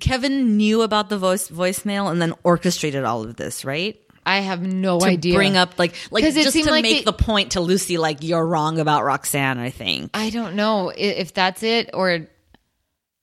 Kevin 0.00 0.56
knew 0.56 0.82
about 0.82 1.08
the 1.08 1.18
voice 1.18 1.48
voicemail 1.48 2.10
and 2.10 2.20
then 2.20 2.34
orchestrated 2.44 3.04
all 3.04 3.22
of 3.22 3.36
this, 3.36 3.64
right? 3.64 4.00
I 4.24 4.40
have 4.40 4.60
no 4.60 4.98
To 4.98 5.06
idea. 5.06 5.34
bring 5.34 5.56
up 5.56 5.78
like 5.78 5.94
like 6.10 6.24
just 6.24 6.52
to 6.52 6.70
like 6.70 6.82
make 6.82 6.98
they- 6.98 7.04
the 7.04 7.12
point 7.12 7.52
to 7.52 7.60
Lucy, 7.60 7.96
like 7.96 8.22
you're 8.22 8.44
wrong 8.44 8.80
about 8.80 9.04
Roxanne. 9.04 9.58
I 9.58 9.70
think. 9.70 10.10
I 10.14 10.30
don't 10.30 10.56
know 10.56 10.92
if 10.96 11.32
that's 11.32 11.62
it 11.62 11.90
or 11.94 12.26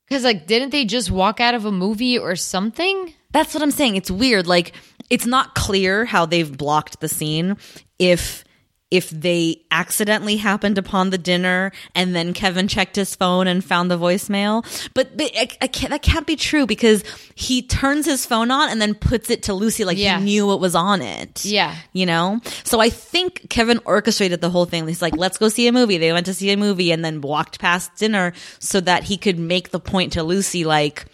because 0.08 0.24
like 0.24 0.48
didn't 0.48 0.70
they 0.70 0.86
just 0.86 1.12
walk 1.12 1.42
out 1.42 1.56
of 1.56 1.66
a 1.66 1.72
movie 1.72 2.18
or 2.18 2.36
something? 2.38 3.14
That's 3.32 3.54
what 3.54 3.62
I'm 3.62 3.72
saying. 3.72 3.98
It's 3.98 4.10
weird. 4.12 4.48
Like 4.48 4.72
it's 5.10 5.26
not 5.26 5.56
clear 5.56 6.06
how 6.06 6.26
they've 6.26 6.58
blocked 6.58 7.02
the 7.02 7.10
scene 7.10 7.58
if 8.00 8.46
if 8.94 9.10
they 9.10 9.60
accidentally 9.72 10.36
happened 10.38 10.78
upon 10.78 11.10
the 11.10 11.18
dinner 11.18 11.72
and 11.96 12.16
then 12.16 12.32
Kevin 12.32 12.68
checked 12.68 12.96
his 12.96 13.16
phone 13.16 13.48
and 13.48 13.66
found 13.66 13.90
the 13.90 13.98
voicemail. 13.98 14.64
But, 14.94 15.10
I, 15.20 15.48
I 15.62 15.66
can't, 15.66 15.90
that 15.90 16.04
can't 16.04 16.28
be 16.28 16.36
true 16.36 16.68
because 16.68 17.04
he 17.34 17.64
turns 17.64 18.06
his 18.06 18.24
phone 18.28 18.52
on 18.52 18.70
and 18.70 18.80
then 18.80 18.94
puts 18.94 19.32
it 19.32 19.42
to 19.44 19.54
Lucy 19.56 19.84
like 19.84 19.98
Yeah. 19.98 20.20
he 20.20 20.26
knew 20.26 20.46
what 20.46 20.60
was 20.60 20.76
on 20.76 21.02
it. 21.02 21.44
Yeah. 21.44 21.76
You 21.92 22.06
know? 22.06 22.40
So 22.64 22.80
I 22.80 22.90
think 22.92 23.50
Kevin 23.50 23.80
orchestrated 23.84 24.42
the 24.42 24.52
whole 24.52 24.66
thing. 24.66 24.88
He's 24.88 25.02
like, 25.02 25.18
let's 25.18 25.40
go 25.40 25.50
see 25.50 25.68
a 25.68 25.72
movie. 25.72 25.98
They 25.98 26.14
went 26.14 26.28
to 26.28 26.34
see 26.36 26.52
a 26.52 26.58
movie 26.58 26.92
and 26.92 27.04
then 27.04 27.22
walked 27.22 27.60
past 27.60 27.96
dinner 27.96 28.34
so 28.60 28.80
that 28.82 29.04
he 29.06 29.18
could 29.18 29.40
make 29.40 29.72
the 29.72 29.80
point 29.80 30.14
to 30.14 30.22
Lucy 30.22 30.66
like, 30.66 31.06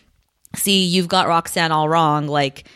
see, 0.58 0.84
you've 0.84 1.08
got 1.08 1.30
Roxanne 1.30 1.72
all 1.72 1.88
wrong. 1.88 2.28
Like, 2.28 2.68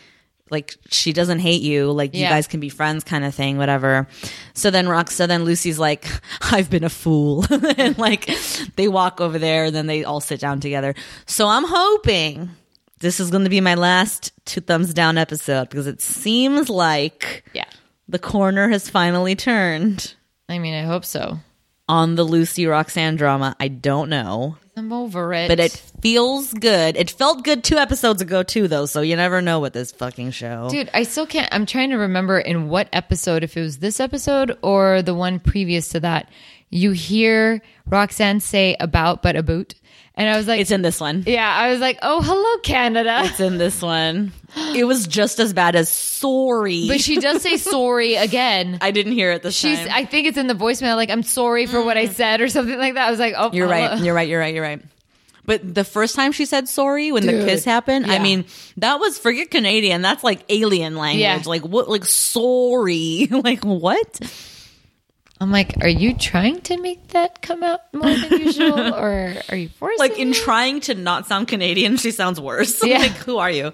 like 0.50 0.76
she 0.90 1.12
doesn't 1.12 1.38
hate 1.38 1.62
you. 1.62 1.90
Like 1.90 2.14
you 2.14 2.24
guys 2.26 2.46
can 2.46 2.60
be 2.60 2.68
friends, 2.68 3.02
kind 3.04 3.24
of 3.24 3.34
thing, 3.34 3.56
whatever. 3.58 4.06
So 4.52 4.70
then 4.70 4.86
Rox, 4.86 5.10
so 5.10 5.26
then 5.26 5.44
Lucy's 5.44 5.78
like, 5.78 6.06
I've 6.52 6.68
been 6.70 6.84
a 6.84 6.90
fool, 6.90 7.44
and 7.78 7.96
like 7.98 8.30
they 8.76 8.88
walk 8.88 9.20
over 9.20 9.38
there, 9.38 9.64
and 9.66 9.74
then 9.74 9.86
they 9.86 10.04
all 10.04 10.20
sit 10.20 10.40
down 10.40 10.60
together. 10.60 10.94
So 11.26 11.48
I'm 11.48 11.64
hoping 11.66 12.50
this 13.00 13.20
is 13.20 13.30
going 13.30 13.44
to 13.44 13.50
be 13.50 13.60
my 13.60 13.74
last 13.74 14.32
two 14.44 14.60
thumbs 14.60 14.94
down 14.94 15.18
episode 15.18 15.68
because 15.70 15.86
it 15.86 16.00
seems 16.00 16.68
like 16.70 17.44
Yeah. 17.52 17.64
the 18.08 18.18
corner 18.18 18.68
has 18.68 18.88
finally 18.88 19.34
turned 19.34 20.14
I 20.48 20.58
mean, 20.58 20.74
I 20.74 20.82
hope 20.82 21.04
so. 21.06 21.38
On 21.88 22.14
the 22.14 22.24
Lucy 22.24 22.66
Roxanne 22.66 23.16
drama. 23.16 23.56
I 23.60 23.68
don't 23.68 24.08
know. 24.08 24.56
I'm 24.76 24.92
over 24.92 25.32
it. 25.32 25.48
But 25.48 25.60
it 25.60 25.72
feels 26.00 26.52
good. 26.52 26.96
It 26.96 27.10
felt 27.10 27.44
good 27.44 27.62
two 27.62 27.76
episodes 27.76 28.20
ago 28.20 28.42
too, 28.42 28.66
though. 28.66 28.86
So 28.86 29.02
you 29.02 29.14
never 29.16 29.40
know 29.40 29.60
with 29.60 29.72
this 29.72 29.92
fucking 29.92 30.32
show. 30.32 30.68
Dude, 30.70 30.90
I 30.92 31.04
still 31.04 31.26
can't. 31.26 31.48
I'm 31.52 31.66
trying 31.66 31.90
to 31.90 31.96
remember 31.96 32.38
in 32.38 32.68
what 32.68 32.88
episode, 32.92 33.44
if 33.44 33.56
it 33.56 33.60
was 33.60 33.78
this 33.78 34.00
episode 34.00 34.58
or 34.62 35.02
the 35.02 35.14
one 35.14 35.38
previous 35.38 35.90
to 35.90 36.00
that, 36.00 36.28
you 36.70 36.90
hear 36.90 37.62
Roxanne 37.86 38.40
say 38.40 38.76
about 38.80 39.22
but 39.22 39.36
a 39.36 39.42
boot. 39.42 39.74
And 40.16 40.28
I 40.28 40.36
was 40.36 40.46
like, 40.46 40.60
It's 40.60 40.70
in 40.70 40.82
this 40.82 41.00
one. 41.00 41.24
yeah, 41.26 41.52
I 41.52 41.70
was 41.70 41.80
like, 41.80 41.98
oh, 42.02 42.22
hello, 42.22 42.58
Canada. 42.62 43.22
It's 43.24 43.40
in 43.40 43.58
this 43.58 43.82
one. 43.82 44.32
It 44.76 44.84
was 44.84 45.08
just 45.08 45.40
as 45.40 45.52
bad 45.52 45.74
as 45.74 45.88
sorry. 45.88 46.86
But 46.86 47.00
she 47.00 47.18
does 47.18 47.42
say 47.42 47.56
sorry 47.56 48.14
again. 48.14 48.78
I 48.80 48.92
didn't 48.92 49.12
hear 49.12 49.32
it 49.32 49.42
this 49.42 49.56
She's, 49.56 49.78
time. 49.78 49.88
I 49.90 50.04
think 50.04 50.28
it's 50.28 50.38
in 50.38 50.46
the 50.46 50.54
voicemail, 50.54 50.94
like, 50.94 51.10
I'm 51.10 51.24
sorry 51.24 51.66
for 51.66 51.82
what 51.84 51.96
I 51.96 52.06
mm. 52.06 52.12
said 52.12 52.40
or 52.40 52.48
something 52.48 52.78
like 52.78 52.94
that. 52.94 53.08
I 53.08 53.10
was 53.10 53.18
like, 53.18 53.34
oh, 53.36 53.50
you're 53.52 53.66
right. 53.66 53.98
You're 53.98 54.14
right. 54.14 54.28
You're 54.28 54.38
right. 54.38 54.54
You're 54.54 54.62
right. 54.62 54.82
But 55.46 55.74
the 55.74 55.84
first 55.84 56.14
time 56.14 56.32
she 56.32 56.46
said 56.46 56.68
sorry 56.68 57.12
when 57.12 57.26
the 57.26 57.32
kiss 57.32 57.64
happened, 57.64 58.06
I 58.06 58.18
mean, 58.18 58.46
that 58.78 58.98
was 58.98 59.18
forget 59.18 59.50
Canadian. 59.50 60.00
That's 60.00 60.24
like 60.24 60.42
alien 60.48 60.96
language. 60.96 61.20
Yeah. 61.20 61.42
Like 61.44 61.62
what? 61.62 61.88
Like 61.88 62.06
sorry. 62.06 63.26
like 63.30 63.62
what? 63.62 64.20
I'm 65.40 65.50
like, 65.50 65.74
are 65.82 65.88
you 65.88 66.14
trying 66.14 66.60
to 66.62 66.76
make 66.80 67.08
that 67.08 67.42
come 67.42 67.62
out 67.62 67.80
more 67.92 68.14
than 68.14 68.40
usual, 68.40 68.94
or 68.94 69.34
are 69.48 69.56
you 69.56 69.68
forcing? 69.68 69.98
Like 69.98 70.18
in 70.18 70.30
it? 70.30 70.36
trying 70.36 70.80
to 70.82 70.94
not 70.94 71.26
sound 71.26 71.48
Canadian, 71.48 71.96
she 71.96 72.12
sounds 72.12 72.40
worse. 72.40 72.82
Yeah. 72.84 72.98
like 72.98 73.12
who 73.12 73.38
are 73.38 73.50
you? 73.50 73.72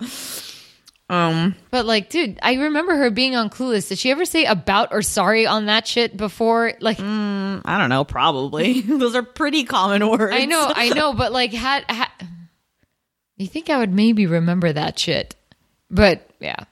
Um. 1.08 1.56
But 1.70 1.86
like, 1.86 2.08
dude, 2.08 2.38
I 2.42 2.54
remember 2.54 2.94
her 2.96 3.10
being 3.10 3.34
on 3.34 3.50
Clueless. 3.50 3.88
Did 3.88 3.98
she 3.98 4.10
ever 4.12 4.24
say 4.24 4.44
about 4.44 4.92
or 4.92 5.02
sorry 5.02 5.44
on 5.46 5.66
that 5.66 5.86
shit 5.86 6.16
before? 6.16 6.72
Like, 6.80 7.00
I 7.00 7.60
don't 7.78 7.88
know. 7.90 8.04
Probably 8.04 8.80
those 8.80 9.14
are 9.16 9.22
pretty 9.24 9.64
common 9.64 10.08
words. 10.08 10.32
I 10.34 10.44
know, 10.46 10.72
I 10.74 10.90
know, 10.90 11.12
but 11.12 11.32
like, 11.32 11.52
had, 11.52 11.84
had 11.90 12.08
you 13.36 13.48
think 13.48 13.70
I 13.70 13.78
would 13.78 13.92
maybe 13.92 14.26
remember 14.26 14.72
that 14.72 14.98
shit? 14.98 15.34
But 15.90 16.28
yeah, 16.40 16.64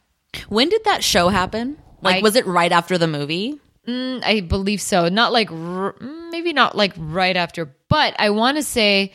When 0.49 0.69
did 0.69 0.85
that 0.85 1.03
show 1.03 1.29
happen? 1.29 1.77
Like, 2.01 2.17
I- 2.17 2.21
was 2.23 2.37
it 2.37 2.47
right 2.47 2.71
after 2.71 2.97
the 2.97 3.09
movie? 3.09 3.59
Mm, 3.89 4.23
I 4.23 4.41
believe 4.41 4.83
so. 4.83 5.09
Not 5.09 5.33
like 5.33 5.51
r- 5.51 5.95
mm, 5.95 6.31
maybe 6.31 6.53
not 6.53 6.77
like 6.77 6.93
right 6.99 7.37
after, 7.37 7.65
but 7.89 8.15
I 8.19 8.31
want 8.31 8.59
to 8.59 8.63
say, 8.63 9.13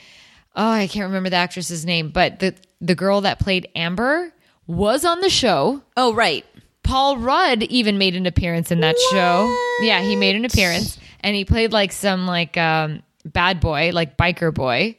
oh, 0.56 0.70
I 0.70 0.88
can't 0.88 1.06
remember 1.06 1.30
the 1.30 1.36
actress's 1.36 1.86
name, 1.86 2.10
but 2.10 2.40
the 2.40 2.56
the 2.82 2.96
girl 2.96 3.22
that 3.22 3.40
played 3.40 3.70
Amber 3.76 4.34
was 4.66 5.06
on 5.06 5.22
the 5.22 5.30
show. 5.30 5.82
Oh, 5.96 6.14
right. 6.14 6.46
Paul 6.84 7.18
Rudd 7.18 7.64
even 7.64 7.98
made 7.98 8.16
an 8.16 8.26
appearance 8.26 8.72
in 8.72 8.82
that 8.82 8.98
show. 9.12 9.56
Yeah, 9.82 10.02
he 10.02 10.16
made 10.16 10.36
an 10.36 10.44
appearance 10.44 10.98
and 11.22 11.36
he 11.36 11.46
played 11.46 11.72
like 11.72 11.92
some 11.92 12.26
like 12.26 12.58
um 12.58 13.04
bad 13.24 13.60
boy, 13.60 13.92
like 13.94 14.18
biker 14.18 14.54
boy. 14.54 14.98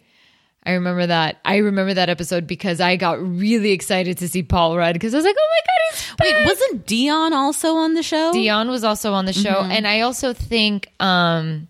I 0.66 0.72
remember 0.72 1.06
that. 1.06 1.38
I 1.44 1.58
remember 1.58 1.92
that 1.94 2.08
episode 2.08 2.46
because 2.46 2.80
I 2.80 2.96
got 2.96 3.20
really 3.20 3.72
excited 3.72 4.18
to 4.18 4.28
see 4.28 4.42
Paul 4.42 4.76
Rudd 4.78 4.94
because 4.94 5.12
I 5.14 5.18
was 5.18 5.24
like, 5.26 5.36
"Oh 5.38 5.48
my 5.50 5.60
god, 5.66 5.96
he's 5.98 6.14
back!" 6.16 6.34
Wait, 6.38 6.46
wasn't 6.46 6.86
Dionne 6.86 7.32
also 7.32 7.74
on 7.76 7.94
the 7.94 8.02
show? 8.02 8.32
Dionne 8.32 8.68
was 8.70 8.82
also 8.84 9.12
on 9.12 9.26
the 9.26 9.32
show, 9.34 9.60
and 9.60 9.86
I 9.86 10.00
also 10.00 10.32
think, 10.32 10.88
um, 11.00 11.68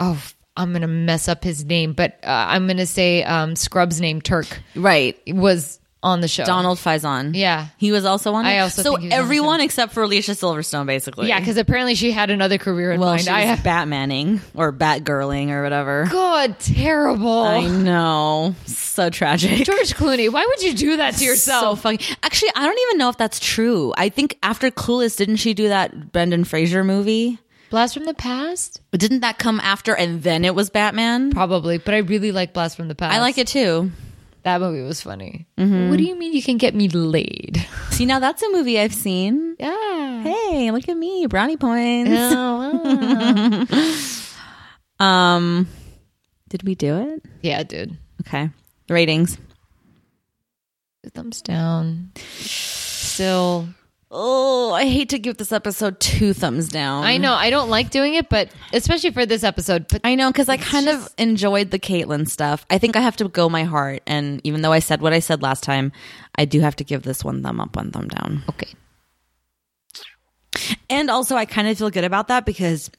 oh, 0.00 0.22
I'm 0.56 0.72
gonna 0.72 0.86
mess 0.88 1.28
up 1.28 1.44
his 1.44 1.64
name, 1.66 1.92
but 1.92 2.18
uh, 2.24 2.46
I'm 2.48 2.66
gonna 2.66 2.86
say 2.86 3.22
um, 3.22 3.54
Scrub's 3.54 4.00
name 4.00 4.22
Turk 4.22 4.46
Right. 4.74 5.18
was 5.26 5.78
on 6.06 6.20
the 6.20 6.28
show. 6.28 6.44
Donald 6.44 6.78
Faison. 6.78 7.32
Yeah. 7.34 7.66
He 7.76 7.90
was 7.92 8.04
also 8.04 8.32
on 8.34 8.46
it. 8.46 8.50
I 8.50 8.60
also 8.60 8.82
So 8.82 8.92
was 8.92 9.04
everyone 9.10 9.60
except 9.60 9.92
for 9.92 10.02
Alicia 10.04 10.32
Silverstone, 10.32 10.86
basically. 10.86 11.28
Yeah, 11.28 11.40
because 11.40 11.56
apparently 11.56 11.94
she 11.96 12.12
had 12.12 12.30
another 12.30 12.58
career 12.58 12.92
in 12.92 13.00
well, 13.00 13.10
mind. 13.10 13.22
she 13.22 13.30
I 13.30 13.50
was 13.50 13.60
Batmaning 13.60 14.40
or 14.54 14.72
Batgirling 14.72 15.50
or 15.50 15.62
whatever. 15.62 16.06
God, 16.10 16.58
terrible. 16.60 17.42
I 17.42 17.66
know. 17.66 18.54
So 18.66 19.10
tragic. 19.10 19.64
George 19.66 19.94
Clooney, 19.94 20.32
why 20.32 20.46
would 20.46 20.62
you 20.62 20.72
do 20.74 20.96
that 20.98 21.14
to 21.14 21.18
So 21.18 21.24
yourself? 21.24 21.82
fucking. 21.82 21.98
Actually, 22.22 22.50
I 22.54 22.64
don't 22.66 22.78
even 22.88 22.98
know 22.98 23.08
if 23.08 23.16
that's 23.18 23.40
true. 23.40 23.92
I 23.96 24.08
think 24.08 24.38
after 24.42 24.70
Clueless, 24.70 25.16
didn't 25.16 25.36
she 25.36 25.52
do 25.54 25.68
that 25.68 26.12
Brendan 26.12 26.44
Fraser 26.44 26.84
movie? 26.84 27.38
Blast 27.68 27.94
from 27.94 28.04
the 28.04 28.14
Past? 28.14 28.80
Didn't 28.92 29.20
that 29.20 29.38
come 29.38 29.58
after 29.58 29.94
and 29.94 30.22
then 30.22 30.44
it 30.44 30.54
was 30.54 30.70
Batman? 30.70 31.32
Probably, 31.32 31.78
but 31.78 31.94
I 31.94 31.98
really 31.98 32.30
like 32.30 32.52
Blast 32.54 32.76
from 32.76 32.86
the 32.86 32.94
Past. 32.94 33.12
I 33.14 33.18
like 33.20 33.38
it 33.38 33.48
too. 33.48 33.90
That 34.46 34.60
movie 34.60 34.82
was 34.82 35.00
funny. 35.00 35.48
What 35.56 35.98
do 35.98 36.04
you 36.04 36.14
mean 36.14 36.32
you 36.32 36.40
can 36.40 36.56
get 36.56 36.72
me 36.72 36.88
laid? 36.88 37.66
See, 37.90 38.06
now 38.06 38.20
that's 38.20 38.40
a 38.44 38.48
movie 38.52 38.78
I've 38.78 38.94
seen. 38.94 39.56
Yeah. 39.58 40.22
Hey, 40.22 40.70
look 40.70 40.88
at 40.88 40.96
me, 40.96 41.26
brownie 41.26 41.56
points. 41.56 42.12
Oh, 42.14 43.66
wow. 43.66 43.66
Um, 45.04 45.66
did 46.48 46.62
we 46.62 46.76
do 46.76 46.96
it? 46.96 47.24
yeah, 47.42 47.64
dude. 47.64 47.98
Okay. 48.22 48.48
Ratings. 48.88 49.36
Thumbs 51.12 51.42
down. 51.42 52.12
Still, 52.38 53.66
Oh, 54.08 54.72
I 54.72 54.84
hate 54.84 55.08
to 55.08 55.18
give 55.18 55.36
this 55.36 55.50
episode 55.50 55.98
two 55.98 56.32
thumbs 56.32 56.68
down. 56.68 57.02
I 57.02 57.16
know 57.16 57.32
I 57.32 57.50
don't 57.50 57.68
like 57.68 57.90
doing 57.90 58.14
it, 58.14 58.28
but 58.28 58.50
especially 58.72 59.10
for 59.10 59.26
this 59.26 59.42
episode. 59.42 59.88
But 59.88 60.02
I 60.04 60.14
know 60.14 60.30
because 60.30 60.48
I 60.48 60.58
kind 60.58 60.88
of 60.88 61.12
enjoyed 61.18 61.72
the 61.72 61.78
Caitlin 61.80 62.28
stuff. 62.28 62.64
I 62.70 62.78
think 62.78 62.94
I 62.94 63.00
have 63.00 63.16
to 63.16 63.28
go 63.28 63.48
my 63.48 63.64
heart, 63.64 64.02
and 64.06 64.40
even 64.44 64.62
though 64.62 64.72
I 64.72 64.78
said 64.78 65.00
what 65.00 65.12
I 65.12 65.18
said 65.18 65.42
last 65.42 65.64
time, 65.64 65.90
I 66.38 66.44
do 66.44 66.60
have 66.60 66.76
to 66.76 66.84
give 66.84 67.02
this 67.02 67.24
one 67.24 67.42
thumb 67.42 67.60
up, 67.60 67.74
one 67.74 67.90
thumb 67.90 68.06
down. 68.06 68.44
okay, 68.50 68.72
And 70.88 71.10
also, 71.10 71.34
I 71.34 71.44
kind 71.44 71.66
of 71.66 71.76
feel 71.76 71.90
good 71.90 72.04
about 72.04 72.28
that 72.28 72.46
because, 72.46 72.90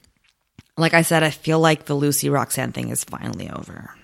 like 0.76 0.92
I 0.92 1.00
said, 1.02 1.22
I 1.22 1.30
feel 1.30 1.58
like 1.58 1.86
the 1.86 1.94
Lucy 1.94 2.28
Roxanne 2.28 2.72
thing 2.72 2.90
is 2.90 3.02
finally 3.04 3.48
over. 3.48 3.94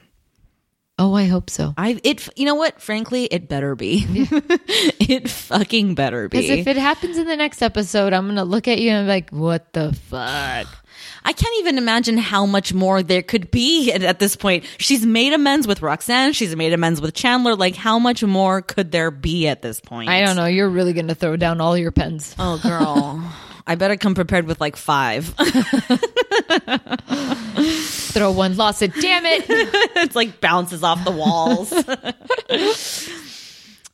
Oh, 0.99 1.15
I 1.15 1.27
hope 1.27 1.51
so. 1.51 1.75
I 1.77 2.01
it 2.03 2.29
you 2.37 2.47
know 2.47 2.55
what? 2.55 2.81
Frankly, 2.81 3.25
it 3.25 3.49
better 3.49 3.75
be. 3.75 4.07
it 4.09 5.29
fucking 5.29 5.95
better 5.95 6.29
be. 6.29 6.39
Because 6.39 6.59
if 6.59 6.67
it 6.67 6.77
happens 6.77 7.19
in 7.19 7.27
the 7.27 7.37
next 7.37 7.63
episode, 7.63 8.13
I'm 8.13 8.27
gonna 8.27 8.45
look 8.45 8.69
at 8.69 8.81
you 8.81 8.91
and 8.91 9.07
be 9.07 9.09
like, 9.09 9.31
"What 9.31 9.73
the 9.73 9.93
fuck?" 9.93 10.67
I 11.27 11.33
can't 11.33 11.55
even 11.61 11.79
imagine 11.79 12.19
how 12.19 12.45
much 12.45 12.75
more 12.75 13.03
there 13.03 13.23
could 13.23 13.51
be 13.51 13.91
at, 13.91 14.03
at 14.03 14.19
this 14.19 14.37
point. 14.37 14.65
She's 14.79 15.07
made 15.07 15.33
amends 15.33 15.67
with 15.67 15.81
Roxanne. 15.81 16.35
She's 16.35 16.55
made 16.55 16.75
amends 16.75 17.01
with 17.01 17.15
Chandler. 17.15 17.57
Like, 17.57 17.77
how 17.77 17.99
much 17.99 18.23
more 18.23 18.61
could 18.61 18.93
there 18.93 19.11
be 19.11 19.49
at 19.49 19.63
this 19.63 19.81
point? 19.81 20.11
I 20.11 20.21
don't 20.21 20.37
know. 20.37 20.47
You're 20.47 20.69
really 20.69 20.93
gonna 20.93 21.15
throw 21.15 21.37
down 21.37 21.61
all 21.61 21.79
your 21.79 21.93
pens. 21.93 22.35
Oh, 22.39 22.59
girl. 22.63 23.23
I 23.67 23.77
better 23.77 23.97
come 23.97 24.15
prepared 24.15 24.47
with 24.47 24.61
like 24.61 24.77
five. 24.77 25.35
Throw 28.15 28.31
one, 28.31 28.57
lost 28.57 28.81
it. 28.81 28.95
Damn 28.95 29.27
it! 29.27 29.45
it's 29.49 30.15
like 30.15 30.41
bounces 30.41 30.85
off 30.85 31.05
the 31.05 31.11
walls. 31.11 31.73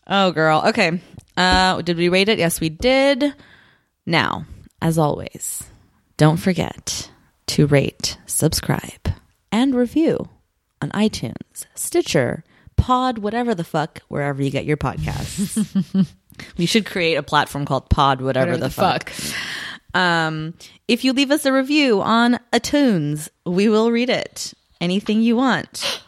oh, 0.06 0.30
girl. 0.32 0.62
Okay. 0.66 1.00
Uh, 1.38 1.80
did 1.80 1.96
we 1.96 2.10
rate 2.10 2.28
it? 2.28 2.38
Yes, 2.38 2.60
we 2.60 2.68
did. 2.68 3.34
Now, 4.04 4.44
as 4.82 4.98
always, 4.98 5.64
Don't 6.18 6.36
forget 6.36 7.10
to 7.46 7.66
rate, 7.66 8.18
subscribe, 8.26 9.08
and 9.50 9.74
review 9.74 10.28
on 10.82 10.90
iTunes, 10.90 11.64
Stitcher, 11.74 12.44
Pod, 12.76 13.18
whatever 13.18 13.54
the 13.54 13.64
fuck, 13.64 14.02
wherever 14.08 14.42
you 14.42 14.50
get 14.50 14.66
your 14.66 14.76
podcasts. 14.76 16.06
we 16.58 16.66
should 16.66 16.84
create 16.86 17.14
a 17.16 17.22
platform 17.22 17.64
called 17.64 17.88
Pod, 17.88 18.20
whatever, 18.20 18.52
Whatever 18.52 18.68
the, 18.68 18.70
fuck. 18.70 19.12
Um, 19.94 20.54
if 20.88 21.04
you 21.04 21.12
leave 21.12 21.30
us 21.30 21.44
a 21.44 21.52
review 21.52 22.00
on 22.00 22.38
iTunes, 22.52 23.28
we 23.44 23.68
will 23.68 23.90
read 23.90 24.10
it. 24.10 24.54
Anything 24.80 25.22
you 25.22 25.36
want. 25.36 26.02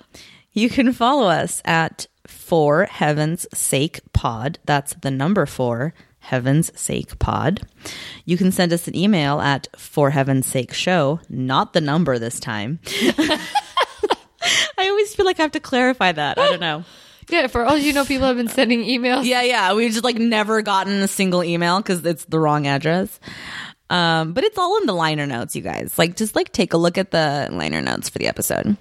You 0.53 0.69
can 0.69 0.93
follow 0.93 1.29
us 1.29 1.63
at 1.65 2.07
For 2.27 2.85
Heaven's 2.85 3.47
Sake 3.55 4.01
Pod. 4.13 4.59
That's 4.65 4.95
the 4.95 5.11
number 5.11 5.47
four, 5.47 5.95
Heaven's 6.19 6.79
Sake 6.79 7.19
Pod. 7.19 7.63
You 8.25 8.37
can 8.37 8.53
send 8.53 8.73
us 8.73 8.87
an 8.87 8.97
email 8.97 9.41
at 9.41 9.69
For 9.77 10.11
Heaven's 10.11 10.47
Sake 10.47 10.73
Show, 10.73 11.21
not 11.29 11.73
the 11.73 11.81
number 11.81 12.19
this 12.19 12.39
time. 12.39 12.81
I 14.79 14.89
always 14.89 15.15
feel 15.15 15.27
like 15.27 15.39
I 15.39 15.43
have 15.43 15.53
to 15.53 15.61
clarify 15.61 16.13
that. 16.13 16.39
I 16.39 16.51
don't 16.51 16.61
know. 16.61 16.85
Yeah, 17.29 17.47
for 17.47 17.65
all 17.65 17.79
you 17.79 17.93
know, 17.93 18.05
people 18.05 18.27
have 18.27 18.37
been 18.37 18.49
sending 18.49 18.83
emails. 18.83 19.25
Yeah, 19.25 19.43
yeah. 19.43 19.73
We've 19.75 19.91
just 19.91 20.05
like 20.05 20.17
never 20.17 20.61
gotten 20.61 20.95
a 21.01 21.09
single 21.09 21.43
email 21.45 21.79
because 21.79 22.05
it's 22.05 22.25
the 22.27 22.39
wrong 22.39 22.67
address. 22.67 23.21
Um, 23.93 24.33
but 24.33 24.43
it's 24.43 24.57
all 24.57 24.79
in 24.79 24.87
the 24.87 24.95
liner 24.95 25.27
notes, 25.27 25.55
you 25.55 25.61
guys. 25.61 25.99
Like, 25.99 26.17
just 26.17 26.35
like 26.35 26.51
take 26.51 26.73
a 26.73 26.79
look 26.79 26.97
at 26.97 27.11
the 27.11 27.49
liner 27.53 27.83
notes 27.83 28.09
for 28.09 28.19
the 28.19 28.27
episode. 28.27 28.79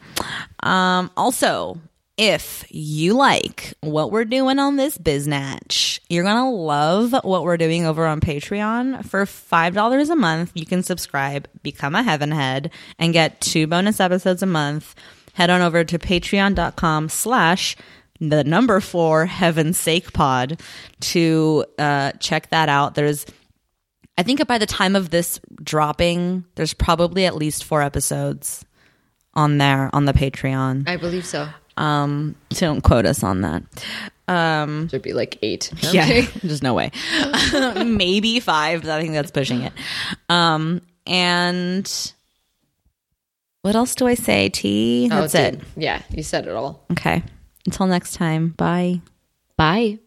Um, 0.62 1.12
also, 1.18 1.82
if 2.16 2.66
you 2.70 3.14
like 3.16 3.74
what 3.82 4.12
we're 4.12 4.24
doing 4.24 4.57
on 4.57 4.78
this 4.78 4.97
biznatch, 4.97 5.99
you're 6.09 6.24
gonna 6.24 6.49
love 6.49 7.14
what 7.26 7.43
we're 7.43 7.57
doing 7.57 7.86
over 7.86 8.05
on 8.05 8.22
Patreon. 8.22 9.05
For 9.05 9.26
five 9.26 9.74
dollars 9.74 10.09
a 10.09 10.16
month, 10.16 10.51
you 10.53 10.66
can 10.66 10.82
subscribe, 10.82 11.47
become 11.62 11.93
a 11.93 12.03
heavenhead, 12.03 12.72
and 12.97 13.12
get 13.12 13.41
two 13.41 13.68
bonus 13.68 13.99
episodes 13.99 14.41
a 14.41 14.45
month. 14.45 14.95
Head 15.34 15.49
on 15.49 15.62
over 15.62 15.84
to 15.84 15.99
patreon.com 15.99 17.09
slash 17.09 17.76
the 18.22 18.43
number 18.45 18.80
four 18.80 19.26
heaven's 19.26 19.78
sake 19.78 20.14
pod 20.14 20.62
to 20.99 21.66
uh, 21.80 22.12
check 22.14 22.49
that 22.51 22.70
out. 22.70 22.95
There's 22.95 23.26
I 24.22 24.24
think 24.24 24.45
by 24.45 24.59
the 24.59 24.67
time 24.67 24.95
of 24.95 25.09
this 25.09 25.39
dropping, 25.63 26.45
there's 26.53 26.76
probably 26.76 27.26
at 27.26 27.36
least 27.36 27.63
four 27.63 27.82
episodes 27.82 28.63
on 29.34 29.57
there 29.57 29.89
on 29.93 30.05
the 30.05 30.13
Patreon. 30.13 30.88
I 30.88 30.97
believe 30.97 31.26
so. 31.26 31.49
Um, 31.76 32.36
so 32.51 32.67
don't 32.67 32.82
quote 32.82 33.07
us 33.07 33.24
on 33.24 33.41
that. 33.41 33.63
Um, 34.28 34.89
Should 34.89 35.01
be 35.01 35.13
like 35.13 35.39
eight. 35.41 35.72
yeah, 35.91 36.03
Okay. 36.03 36.22
there's 36.43 36.61
no 36.61 36.76
way. 36.76 36.91
Maybe 37.84 38.39
five, 38.39 38.82
but 38.82 38.91
I 38.91 39.01
think 39.01 39.13
that's 39.13 39.32
pushing 39.32 39.61
it. 39.63 39.74
Um, 40.30 40.82
and 41.07 42.13
what 43.63 43.76
else 43.76 43.95
do 43.95 44.05
I 44.05 44.13
say? 44.13 44.49
T. 44.49 45.09
Oh, 45.11 45.22
That's 45.22 45.34
it. 45.34 45.61
Yeah, 45.76 46.03
you 46.11 46.22
said 46.22 46.45
it 46.45 46.53
all. 46.53 46.86
Okay. 46.91 47.24
Until 47.65 47.88
next 47.88 48.13
time. 48.13 48.49
Bye. 48.49 49.01
Bye. 49.57 49.97